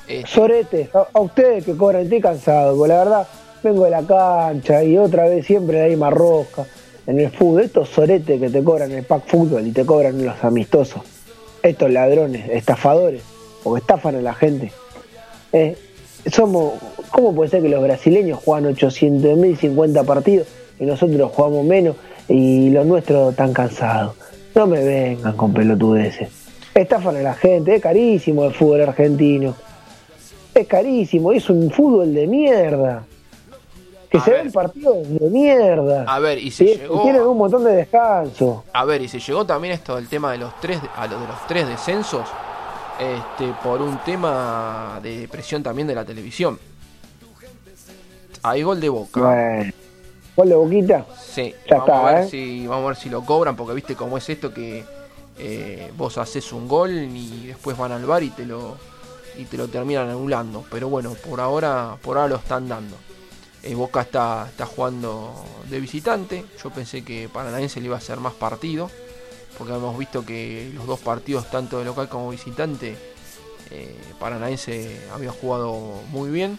Este, 0.09 0.27
Sorete, 0.27 0.91
a, 0.93 1.21
ustedes 1.21 1.65
que 1.65 1.77
cobran, 1.77 2.03
estoy 2.03 2.21
cansado, 2.21 2.77
porque 2.77 2.89
la 2.89 2.99
verdad 2.99 3.29
vengo 3.63 3.85
de 3.85 3.91
la 3.91 4.03
cancha 4.03 4.85
y 4.85 4.97
otra 4.97 5.29
vez 5.29 5.47
siempre 5.47 5.83
la 5.83 5.89
misma 5.89 6.11
rosca 6.11 6.65
en 7.07 7.21
el 7.21 7.31
fútbol. 7.31 7.63
Estos 7.63 7.89
soretes 7.89 8.41
que 8.41 8.51
te 8.51 8.63
cobran 8.63 8.93
el 8.93 9.05
pack 9.05 9.27
fútbol 9.27 9.67
y 9.67 9.73
te 9.73 9.85
cobran 9.85 10.25
los 10.25 10.43
amistosos. 10.43 11.03
Estos 11.63 11.91
ladrones, 11.91 12.49
estafadores, 12.51 13.23
porque 13.63 13.81
estafan 13.81 14.17
a 14.17 14.21
la 14.21 14.35
gente. 14.35 14.73
Eh, 15.53 15.77
somos, 16.33 16.75
¿Cómo 17.11 17.35
puede 17.35 17.51
ser 17.51 17.63
que 17.63 17.69
los 17.69 17.83
brasileños 17.83 18.41
juegan 18.45 18.73
800.000, 18.75 19.57
50 19.57 20.05
partidos 20.05 20.47
y 20.79 20.85
nosotros 20.85 21.33
jugamos 21.33 21.65
menos 21.65 21.97
y 22.29 22.71
los 22.71 22.87
nuestros 22.87 23.35
tan 23.35 23.53
cansados. 23.53 24.15
No 24.55 24.67
me 24.67 24.83
vengan 24.83 25.37
con 25.37 25.53
pelotudeces. 25.53 26.29
Estafan 26.75 27.17
a 27.17 27.21
la 27.21 27.35
gente, 27.35 27.77
es 27.77 27.83
carísimo 27.83 28.45
el 28.45 28.55
fútbol 28.55 28.83
argentino. 28.83 29.55
Es 30.55 30.67
carísimo, 30.67 31.33
es 31.33 31.49
un 31.51 31.71
fútbol 31.71 32.15
de 32.15 32.27
mierda. 32.27 33.05
Que 34.11 34.21
se 34.21 34.31
ven 34.31 34.53
partidos 34.53 34.97
de 35.09 35.29
mierda. 35.29 36.05
A 36.07 36.19
ver, 36.21 36.39
y 36.39 36.51
se 36.51 36.65
llegó. 36.65 37.03
Tienen 37.03 37.23
un 37.23 37.37
montón 37.37 37.65
de 37.65 37.73
descanso. 37.73 38.65
A 38.73 38.85
ver, 38.85 39.03
y 39.03 39.09
se 39.09 39.19
llegó 39.19 39.45
también 39.45 39.75
esto 39.75 39.97
del 39.97 40.09
tema 40.09 40.33
de 40.33 40.39
los 40.39 40.59
tres, 40.61 40.79
a 40.97 41.07
lo 41.07 41.21
de 41.21 41.27
los 41.27 41.47
tres 41.47 41.69
descensos, 41.69 42.27
este, 42.99 43.53
por 43.63 43.83
un 43.83 43.99
tema 43.99 45.01
de 45.03 45.29
presión 45.29 45.63
también 45.63 45.89
de 45.89 45.95
la 45.95 46.05
televisión. 46.05 46.59
Hay 48.43 48.63
gol 48.63 48.81
de 48.81 48.89
boca. 48.89 49.73
¿Gol 50.37 50.49
de 50.51 50.55
Boquita? 50.55 51.07
Sí, 51.19 51.55
Ya 51.69 51.79
vamos, 51.79 51.89
a 51.91 51.95
está, 51.97 52.15
ver 52.15 52.25
¿eh? 52.25 52.29
si, 52.29 52.67
vamos 52.67 52.85
a 52.85 52.89
ver 52.89 52.97
si 52.97 53.09
lo 53.09 53.25
cobran, 53.25 53.57
porque 53.57 53.75
viste 53.75 53.97
cómo 53.97 54.19
es 54.19 54.29
esto 54.29 54.53
que 54.53 54.85
eh, 55.39 55.91
vos 55.97 56.19
haces 56.19 56.53
un 56.53 56.69
gol 56.69 56.93
y 56.93 57.47
después 57.47 57.77
van 57.77 57.93
al 57.93 58.05
bar 58.05 58.23
y 58.23 58.31
te 58.31 58.45
lo 58.45 58.77
y 59.39 59.45
te 59.45 59.57
lo 59.57 59.69
terminan 59.69 60.09
anulando. 60.09 60.65
Pero 60.71 60.89
bueno, 60.89 61.13
por 61.15 61.41
ahora, 61.41 61.97
por 62.03 62.17
ahora 62.17 62.29
lo 62.29 62.37
están 62.37 62.69
dando. 62.69 62.97
Eh, 63.63 63.75
Boca 63.75 64.03
está, 64.03 64.47
está 64.49 64.65
jugando 64.67 65.33
de 65.69 65.81
visitante. 65.81 66.45
Yo 66.63 66.71
pensé 66.71 67.05
que 67.05 67.29
Paranaense 67.31 67.81
le 67.81 67.87
iba 67.87 67.97
a 67.97 67.99
hacer 67.99 68.19
más 68.19 68.33
partido. 68.33 68.91
Porque 69.59 69.75
hemos 69.75 69.97
visto 69.99 70.25
que 70.25 70.71
los 70.75 70.87
dos 70.87 71.01
partidos, 71.01 71.51
tanto 71.51 71.79
de 71.79 71.87
local 71.87 72.09
como 72.09 72.31
visitante, 72.31 72.97
eh, 73.71 73.97
Paranaense 74.21 75.01
había 75.15 75.33
jugado 75.33 75.75
muy 76.11 76.31
bien. 76.31 76.59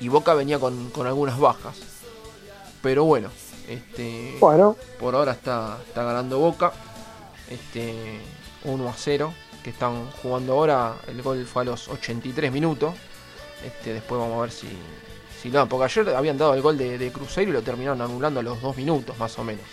Y 0.00 0.08
Boca 0.08 0.34
venía 0.34 0.58
con, 0.60 0.90
con 0.90 1.06
algunas 1.06 1.38
bajas. 1.38 1.76
Pero 2.82 3.04
bueno, 3.04 3.28
este, 3.68 4.36
Bueno, 4.40 4.76
por 4.98 5.14
ahora 5.14 5.32
está, 5.32 5.78
está 5.86 6.02
ganando 6.02 6.38
Boca. 6.38 6.72
Este 7.50 7.94
1 8.64 8.88
a 8.88 8.92
0. 8.96 9.32
Que 9.62 9.70
están 9.70 10.10
jugando 10.22 10.52
ahora. 10.54 10.94
El 11.08 11.22
gol 11.22 11.44
fue 11.46 11.62
a 11.62 11.64
los 11.66 11.88
83 11.88 12.52
minutos. 12.52 12.94
Este, 13.66 13.94
después 13.94 14.20
vamos 14.20 14.38
a 14.38 14.42
ver 14.42 14.50
si. 14.50 14.68
Si 15.42 15.50
no, 15.50 15.68
porque 15.68 15.84
ayer 15.84 16.16
habían 16.16 16.36
dado 16.36 16.54
el 16.54 16.62
gol 16.62 16.76
de, 16.76 16.98
de 16.98 17.12
Cruzeiro 17.12 17.50
y 17.50 17.54
lo 17.54 17.62
terminaron 17.62 18.00
anulando 18.00 18.40
a 18.40 18.42
los 18.42 18.60
2 18.60 18.76
minutos, 18.76 19.16
más 19.18 19.38
o 19.38 19.44
menos. 19.44 19.64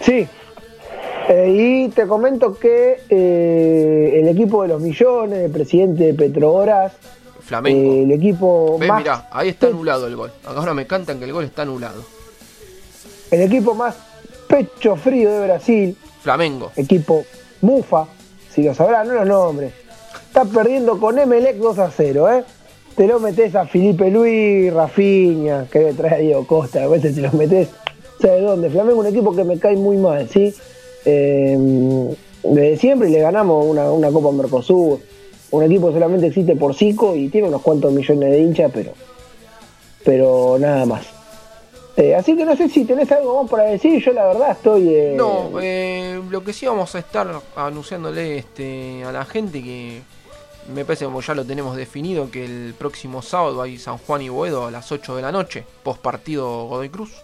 sí. 0.00 0.28
Eh, 1.28 1.48
y 1.50 1.88
te 1.88 2.06
comento 2.06 2.56
que 2.56 3.00
eh, 3.08 4.20
el 4.20 4.28
equipo 4.28 4.62
de 4.62 4.68
los 4.68 4.80
millones, 4.80 5.40
el 5.40 5.50
presidente 5.50 6.04
de 6.04 6.14
Petrobras, 6.14 6.92
Flamengo. 7.46 7.92
eh, 7.92 8.02
el 8.02 8.10
equipo 8.12 8.76
más 8.78 8.98
mirá, 9.00 9.28
ahí 9.30 9.48
está 9.50 9.68
anulado 9.68 10.06
el 10.06 10.16
gol. 10.16 10.32
Ahora 10.44 10.74
me 10.74 10.86
cantan 10.86 11.18
que 11.18 11.24
el 11.24 11.32
gol 11.32 11.44
está 11.44 11.62
anulado. 11.62 12.02
el 13.30 13.42
equipo 13.42 13.74
más 13.74 13.94
pecho 14.48 14.96
frío 14.96 15.30
de 15.32 15.46
Brasil, 15.46 15.96
Flamengo. 16.22 16.72
equipo 16.76 17.24
Mufa, 17.62 18.06
si 18.52 18.62
lo 18.62 18.74
sabrán, 18.74 19.08
no 19.08 19.14
los 19.14 19.26
nombres. 19.26 19.72
Está 20.26 20.44
perdiendo 20.44 20.98
con 20.98 21.18
Emelec 21.18 21.56
2 21.56 21.78
a 21.78 21.90
0, 21.90 22.30
¿eh? 22.32 22.44
Te 22.96 23.06
lo 23.06 23.20
metes 23.20 23.54
a 23.54 23.66
Felipe 23.66 24.10
Luis, 24.10 24.72
Rafinha, 24.72 25.66
que 25.70 25.80
le 25.80 25.92
trae 25.94 26.14
a 26.14 26.18
Diego 26.18 26.46
Costa, 26.46 26.82
a 26.82 26.88
veces 26.88 27.14
te 27.14 27.20
los 27.20 27.34
metes, 27.34 27.68
¿sabes 28.20 28.42
dónde? 28.42 28.70
Flamengo 28.70 29.02
es 29.02 29.08
un 29.08 29.14
equipo 29.14 29.36
que 29.36 29.44
me 29.44 29.58
cae 29.58 29.76
muy 29.76 29.96
mal, 29.98 30.28
¿sí? 30.28 30.54
Eh, 31.04 32.14
desde 32.42 32.76
siempre 32.76 33.08
le 33.10 33.20
ganamos 33.20 33.66
una, 33.66 33.90
una 33.92 34.10
Copa 34.10 34.32
Mercosur. 34.32 34.98
Un 35.56 35.62
equipo 35.62 35.90
solamente 35.90 36.26
existe 36.26 36.54
por 36.54 36.74
Cico 36.74 37.16
y 37.16 37.30
tiene 37.30 37.48
unos 37.48 37.62
cuantos 37.62 37.90
millones 37.90 38.30
de 38.30 38.40
hinchas, 38.40 38.70
pero, 38.74 38.92
pero 40.04 40.58
nada 40.58 40.84
más. 40.84 41.06
Eh, 41.96 42.14
así 42.14 42.36
que 42.36 42.44
no 42.44 42.54
sé 42.54 42.68
si 42.68 42.84
tenés 42.84 43.10
algo 43.10 43.42
más 43.42 43.50
para 43.50 43.62
decir, 43.62 44.04
yo 44.04 44.12
la 44.12 44.26
verdad 44.26 44.50
estoy... 44.50 44.86
eh, 44.94 45.14
No, 45.16 45.48
eh, 45.62 46.20
lo 46.28 46.44
que 46.44 46.52
sí 46.52 46.66
vamos 46.66 46.94
a 46.94 46.98
estar 46.98 47.26
anunciándole 47.56 48.36
este, 48.36 49.02
a 49.02 49.12
la 49.12 49.24
gente 49.24 49.62
que 49.62 50.02
me 50.74 50.84
parece 50.84 51.06
que 51.06 51.20
ya 51.26 51.34
lo 51.34 51.46
tenemos 51.46 51.74
definido 51.74 52.30
que 52.30 52.44
el 52.44 52.74
próximo 52.78 53.22
sábado 53.22 53.62
hay 53.62 53.78
San 53.78 53.96
Juan 53.96 54.20
y 54.20 54.28
Boedo 54.28 54.66
a 54.66 54.70
las 54.70 54.92
8 54.92 55.16
de 55.16 55.22
la 55.22 55.32
noche, 55.32 55.64
post 55.82 56.02
partido 56.02 56.66
Godoy 56.66 56.90
Cruz. 56.90 57.22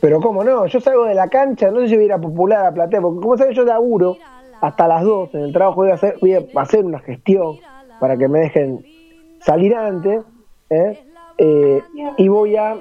Pero 0.00 0.20
cómo 0.20 0.44
no, 0.44 0.66
yo 0.66 0.80
salgo 0.80 1.04
de 1.06 1.14
la 1.14 1.26
cancha, 1.26 1.68
no 1.72 1.80
sé 1.80 1.88
si 1.88 1.94
voy 1.96 2.04
a 2.04 2.06
ir 2.06 2.12
a 2.12 2.18
popular 2.18 2.66
a 2.66 2.72
platea, 2.72 3.00
porque 3.00 3.20
como 3.20 3.36
sabes 3.36 3.56
yo 3.56 3.64
laburo 3.64 4.16
hasta 4.60 4.88
las 4.88 5.02
2 5.04 5.34
en 5.34 5.40
el 5.40 5.52
trabajo, 5.52 5.76
voy 5.76 5.90
a 5.90 5.94
hacer, 5.94 6.16
voy 6.20 6.34
a 6.34 6.42
hacer 6.56 6.84
una 6.84 7.00
gestión 7.00 7.56
para 7.98 8.16
que 8.16 8.28
me 8.28 8.40
dejen 8.40 8.84
salir 9.40 9.74
antes, 9.74 10.22
¿eh? 10.70 10.98
Eh, 11.38 11.82
y 12.18 12.28
voy 12.28 12.56
a, 12.56 12.76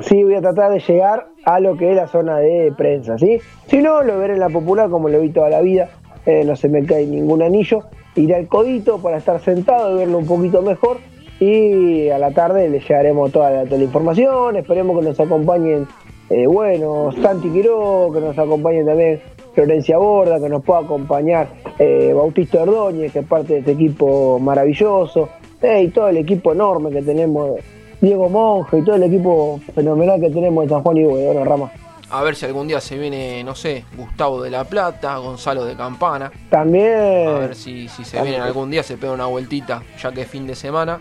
sí, 0.00 0.24
voy 0.24 0.34
a 0.34 0.40
tratar 0.40 0.72
de 0.72 0.80
llegar 0.80 1.26
a 1.44 1.60
lo 1.60 1.76
que 1.76 1.90
es 1.90 1.96
la 1.96 2.08
zona 2.08 2.38
de 2.38 2.72
prensa, 2.76 3.18
¿sí? 3.18 3.38
Si 3.66 3.78
no, 3.78 4.02
lo 4.02 4.18
veré 4.18 4.34
en 4.34 4.40
la 4.40 4.48
popular 4.48 4.88
como 4.88 5.08
lo 5.08 5.20
vi 5.20 5.30
toda 5.30 5.50
la 5.50 5.60
vida, 5.60 5.90
eh, 6.24 6.44
no 6.44 6.56
se 6.56 6.68
me 6.68 6.84
cae 6.86 7.06
ningún 7.06 7.42
anillo, 7.42 7.84
iré 8.14 8.34
al 8.34 8.48
codito 8.48 8.98
para 8.98 9.18
estar 9.18 9.40
sentado 9.40 9.94
y 9.94 9.98
verlo 9.98 10.18
un 10.18 10.26
poquito 10.26 10.62
mejor, 10.62 10.98
y 11.40 12.08
a 12.08 12.18
la 12.18 12.30
tarde 12.30 12.68
le 12.68 12.80
llegaremos 12.80 13.30
toda 13.30 13.64
la, 13.64 13.76
información, 13.76 14.56
esperemos 14.56 14.98
que 14.98 15.06
nos 15.06 15.20
acompañen, 15.20 15.86
eh, 16.30 16.46
bueno, 16.46 17.10
Santi 17.22 17.50
Quiró, 17.50 18.10
que 18.12 18.20
nos 18.20 18.38
acompañe 18.38 18.84
también 18.84 19.20
Florencia 19.58 19.98
Borda, 19.98 20.38
que 20.38 20.48
nos 20.48 20.62
pueda 20.62 20.82
acompañar 20.82 21.48
eh, 21.80 22.12
Bautista 22.14 22.62
Ordóñez, 22.62 23.12
que 23.12 23.18
es 23.18 23.26
parte 23.26 23.54
de 23.54 23.58
este 23.58 23.72
equipo 23.72 24.38
maravilloso, 24.38 25.30
eh, 25.60 25.82
y 25.82 25.88
todo 25.88 26.10
el 26.10 26.18
equipo 26.18 26.52
enorme 26.52 26.92
que 26.92 27.02
tenemos, 27.02 27.58
Diego 28.00 28.28
Monge 28.28 28.78
y 28.78 28.84
todo 28.84 28.94
el 28.94 29.02
equipo 29.02 29.60
fenomenal 29.74 30.20
que 30.20 30.30
tenemos 30.30 30.62
de 30.62 30.70
San 30.70 30.82
Juan 30.84 30.96
y 30.98 31.02
bueno, 31.02 31.44
Rama. 31.44 31.72
A 32.08 32.22
ver 32.22 32.36
si 32.36 32.46
algún 32.46 32.68
día 32.68 32.80
se 32.80 32.96
viene, 32.98 33.42
no 33.42 33.56
sé, 33.56 33.82
Gustavo 33.96 34.40
de 34.40 34.50
la 34.50 34.62
Plata, 34.62 35.16
Gonzalo 35.16 35.64
de 35.64 35.74
Campana. 35.74 36.30
También... 36.50 37.26
A 37.26 37.38
ver 37.40 37.56
si, 37.56 37.88
si 37.88 38.04
se 38.04 38.22
vienen 38.22 38.42
algún 38.42 38.70
día, 38.70 38.84
se 38.84 38.96
pega 38.96 39.12
una 39.12 39.26
vueltita, 39.26 39.82
ya 40.00 40.12
que 40.12 40.20
es 40.20 40.28
fin 40.28 40.46
de 40.46 40.54
semana. 40.54 41.00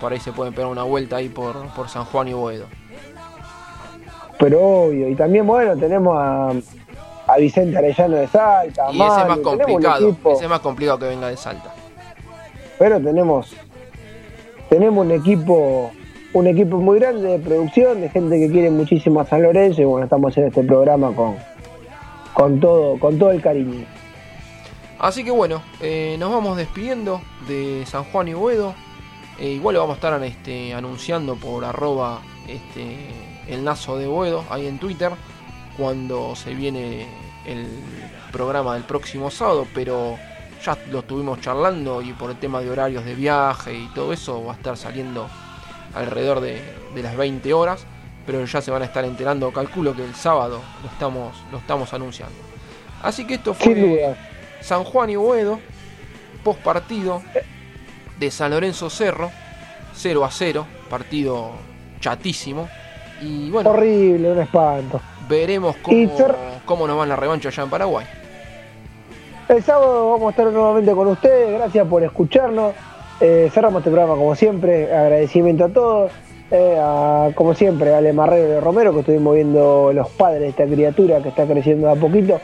Por 0.00 0.12
ahí 0.12 0.18
se 0.18 0.32
pueden 0.32 0.52
pegar 0.52 0.68
una 0.68 0.82
vuelta 0.82 1.14
ahí 1.14 1.28
por, 1.28 1.54
por 1.76 1.88
San 1.88 2.06
Juan 2.06 2.26
y 2.26 2.32
Boedo. 2.32 2.66
pero 4.36 4.60
obvio. 4.60 5.08
Y 5.08 5.14
también, 5.14 5.46
bueno, 5.46 5.76
tenemos 5.76 6.16
a, 6.18 6.52
a 7.34 7.38
Vicente 7.38 7.76
Arellano 7.76 8.16
de 8.16 8.28
Salta, 8.28 8.92
Y 8.92 9.02
ese 9.02 9.20
es 9.20 9.28
más 9.28 9.38
complicado, 9.38 10.16
ese 10.32 10.44
es 10.44 10.50
más 10.50 10.60
complicado 10.60 10.98
que 11.00 11.06
venga 11.06 11.28
de 11.28 11.36
Salta. 11.36 11.74
pero 12.78 13.00
tenemos 13.00 13.54
tenemos 14.68 15.04
un 15.04 15.12
equipo 15.12 15.90
un 16.32 16.46
equipo 16.48 16.78
muy 16.78 16.98
grande 16.98 17.28
de 17.28 17.38
producción, 17.38 18.00
de 18.00 18.08
gente 18.08 18.38
que 18.38 18.50
quiere 18.50 18.70
muchísimo 18.70 19.20
a 19.20 19.24
San 19.24 19.42
Lorenzo 19.42 19.82
y 19.82 19.84
bueno, 19.84 20.04
estamos 20.04 20.32
haciendo 20.32 20.48
este 20.48 20.62
programa 20.64 21.14
con 21.14 21.36
con 22.32 22.60
todo 22.60 22.98
con 22.98 23.18
todo 23.18 23.30
el 23.30 23.40
cariño. 23.40 23.86
Así 24.98 25.24
que 25.24 25.30
bueno, 25.30 25.60
eh, 25.80 26.16
nos 26.18 26.32
vamos 26.32 26.56
despidiendo 26.56 27.20
de 27.48 27.84
San 27.86 28.04
Juan 28.04 28.28
y 28.28 28.34
Boedo. 28.34 28.74
Eh, 29.38 29.48
igual 29.50 29.74
lo 29.74 29.80
vamos 29.80 29.94
a 29.94 29.96
estar 29.96 30.22
este, 30.22 30.72
anunciando 30.72 31.34
por 31.34 31.64
arroba 31.64 32.20
este, 32.46 32.96
el 33.48 33.64
nazo 33.64 33.98
de 33.98 34.06
Boedo 34.06 34.44
ahí 34.48 34.66
en 34.66 34.78
Twitter 34.78 35.12
cuando 35.76 36.36
se 36.36 36.54
viene 36.54 37.06
el 37.46 37.66
programa 38.32 38.74
del 38.74 38.84
próximo 38.84 39.30
sábado, 39.30 39.66
pero 39.74 40.16
ya 40.64 40.76
lo 40.90 41.00
estuvimos 41.00 41.40
charlando 41.40 42.00
y 42.02 42.12
por 42.12 42.30
el 42.30 42.36
tema 42.36 42.60
de 42.60 42.70
horarios 42.70 43.04
de 43.04 43.14
viaje 43.14 43.74
y 43.74 43.86
todo 43.94 44.12
eso 44.12 44.44
va 44.44 44.52
a 44.52 44.56
estar 44.56 44.76
saliendo 44.76 45.28
alrededor 45.94 46.40
de, 46.40 46.62
de 46.94 47.02
las 47.02 47.16
20 47.16 47.52
horas, 47.52 47.86
pero 48.26 48.44
ya 48.44 48.60
se 48.60 48.70
van 48.70 48.82
a 48.82 48.86
estar 48.86 49.04
enterando, 49.04 49.52
calculo 49.52 49.94
que 49.94 50.04
el 50.04 50.14
sábado 50.14 50.60
lo 50.82 50.88
estamos, 50.88 51.36
lo 51.52 51.58
estamos 51.58 51.92
anunciando. 51.92 52.36
Así 53.02 53.26
que 53.26 53.34
esto 53.34 53.54
fue... 53.54 54.16
San 54.64 54.82
Juan 54.82 55.10
y 55.10 55.16
Boedo, 55.16 55.60
post 56.42 56.58
partido 56.60 57.20
de 58.18 58.30
San 58.30 58.50
Lorenzo 58.50 58.88
Cerro, 58.88 59.30
0 59.92 60.24
a 60.24 60.30
0, 60.30 60.66
partido 60.88 61.50
chatísimo. 62.00 62.66
Y 63.20 63.50
bueno, 63.50 63.70
Horrible, 63.70 64.32
un 64.32 64.38
espanto. 64.40 65.02
veremos 65.28 65.76
cómo, 65.82 66.16
cómo 66.64 66.86
nos 66.86 66.98
va 66.98 67.02
en 67.04 67.08
la 67.10 67.16
revancha 67.16 67.48
allá 67.48 67.62
en 67.62 67.70
Paraguay. 67.70 68.06
El 69.48 69.62
sábado 69.62 70.10
vamos 70.10 70.28
a 70.28 70.30
estar 70.30 70.46
nuevamente 70.52 70.92
con 70.92 71.08
ustedes, 71.08 71.52
gracias 71.52 71.86
por 71.86 72.02
escucharnos. 72.02 72.72
Eh, 73.20 73.50
cerramos 73.52 73.80
este 73.80 73.90
programa 73.90 74.14
como 74.16 74.34
siempre, 74.34 74.84
agradecimiento 74.94 75.64
a 75.64 75.68
todos. 75.68 76.12
eh, 76.50 77.32
como 77.34 77.54
siempre, 77.54 77.94
a 77.94 77.98
Ale 77.98 78.12
Marrero 78.12 78.48
de 78.48 78.60
Romero, 78.60 78.92
que 78.92 79.00
estuvimos 79.00 79.34
viendo 79.34 79.92
los 79.92 80.08
padres 80.10 80.40
de 80.40 80.48
esta 80.48 80.66
criatura 80.66 81.20
que 81.20 81.30
está 81.30 81.46
creciendo 81.46 81.90
a 81.90 81.96
poquito 81.96 82.40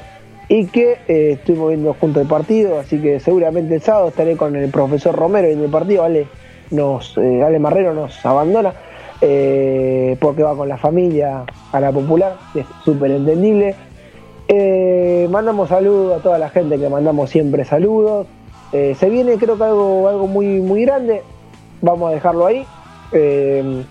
y 0.49 0.67
que 0.67 0.99
eh, 1.07 1.33
estuvimos 1.33 1.69
viendo 1.69 1.95
junto 1.95 2.21
el 2.21 2.27
partido, 2.27 2.81
así 2.81 3.01
que 3.01 3.21
seguramente 3.21 3.75
el 3.77 3.83
sábado 3.83 4.09
estaré 4.09 4.37
con 4.37 4.57
el 4.57 4.71
profesor 4.71 5.15
Romero 5.15 5.49
en 5.49 5.63
el 5.63 5.71
partido. 5.71 6.03
Ale, 6.03 6.27
nos, 6.71 7.17
eh, 7.19 7.43
Ale 7.45 7.59
Marrero 7.59 7.95
nos 7.95 8.25
abandona 8.25 8.73
porque 9.21 10.43
va 10.43 10.57
con 10.57 10.67
la 10.67 10.79
familia 10.79 11.45
a 11.73 11.79
la 11.81 11.93
popular, 11.93 12.37
es 12.55 12.65
súper 12.85 13.11
entendible. 13.11 13.77
Eh, 14.53 15.29
mandamos 15.31 15.69
saludos 15.69 16.19
a 16.19 16.23
toda 16.25 16.37
la 16.37 16.51
gente 16.51 16.77
que 16.77 16.89
mandamos 16.89 17.31
siempre 17.31 17.65
saludos. 17.65 18.27
Eh, 18.73 18.97
se 18.99 19.09
viene 19.09 19.37
creo 19.39 19.57
que 19.57 19.63
algo, 19.63 20.27
muy, 20.27 20.61
muy 20.61 20.85
grande. 20.85 21.23
Vamos 21.81 22.11
a 22.11 22.15
dejarlo 22.15 22.47
ahí. 22.47 22.67
Eh, 23.13 23.85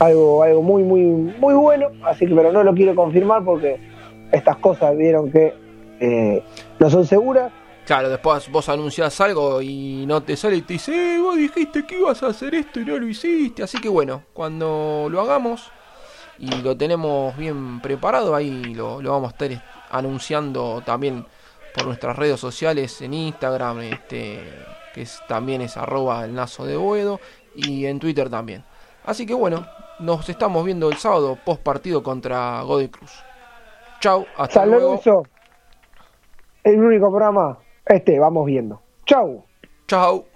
algo, 0.00 0.42
algo 0.42 0.62
muy, 0.62 0.82
muy, 0.82 1.02
muy 1.02 1.54
bueno. 1.54 1.86
Así 2.04 2.26
que 2.26 2.34
pero 2.34 2.50
no 2.50 2.64
lo 2.64 2.74
quiero 2.74 2.96
confirmar 2.96 3.44
porque 3.44 3.78
estas 4.32 4.56
cosas 4.56 4.96
vieron 4.96 5.30
que 5.30 5.54
no 6.80 6.90
son 6.90 7.06
seguras. 7.06 7.52
Claro, 7.86 8.08
después 8.08 8.50
vos 8.50 8.68
anunciás 8.68 9.20
algo 9.20 9.62
y 9.62 10.04
no 10.08 10.20
te 10.20 10.36
sale 10.36 10.56
y 10.56 10.62
te 10.62 10.72
dice, 10.72 11.14
"Eh, 11.14 11.20
vos 11.20 11.36
dijiste 11.36 11.86
que 11.86 12.00
ibas 12.00 12.20
a 12.24 12.26
hacer 12.26 12.56
esto 12.56 12.80
y 12.80 12.84
no 12.84 12.98
lo 12.98 13.06
hiciste. 13.06 13.62
Así 13.62 13.80
que 13.80 13.88
bueno, 13.88 14.24
cuando 14.32 15.06
lo 15.08 15.20
hagamos 15.20 15.70
y 16.40 16.50
lo 16.62 16.76
tenemos 16.76 17.36
bien 17.36 17.80
preparado, 17.80 18.34
ahí 18.34 18.74
lo, 18.74 19.00
lo 19.00 19.12
vamos 19.12 19.28
a 19.28 19.32
estar 19.32 19.75
anunciando 19.90 20.82
también 20.84 21.26
por 21.74 21.86
nuestras 21.86 22.16
redes 22.16 22.40
sociales 22.40 23.00
en 23.02 23.14
Instagram, 23.14 23.80
este, 23.80 24.40
que 24.94 25.02
es, 25.02 25.20
también 25.28 25.60
es 25.60 25.76
arroba 25.76 26.24
el 26.24 26.34
nazo 26.34 26.64
de 26.64 26.76
Boedo, 26.76 27.20
y 27.54 27.86
en 27.86 27.98
Twitter 27.98 28.30
también. 28.30 28.64
Así 29.04 29.26
que 29.26 29.34
bueno, 29.34 29.66
nos 29.98 30.28
estamos 30.28 30.64
viendo 30.64 30.88
el 30.88 30.96
sábado 30.96 31.38
post 31.44 31.62
partido 31.62 32.02
contra 32.02 32.62
Godoy 32.62 32.88
Cruz. 32.88 33.12
Chau, 34.00 34.26
hasta 34.36 34.66
luego. 34.66 34.88
Lorenzo, 34.88 35.22
el 36.64 36.78
único 36.80 37.08
programa, 37.10 37.58
este, 37.86 38.18
vamos 38.18 38.46
viendo. 38.46 38.80
Chau. 39.04 39.44
Chau. 39.86 40.26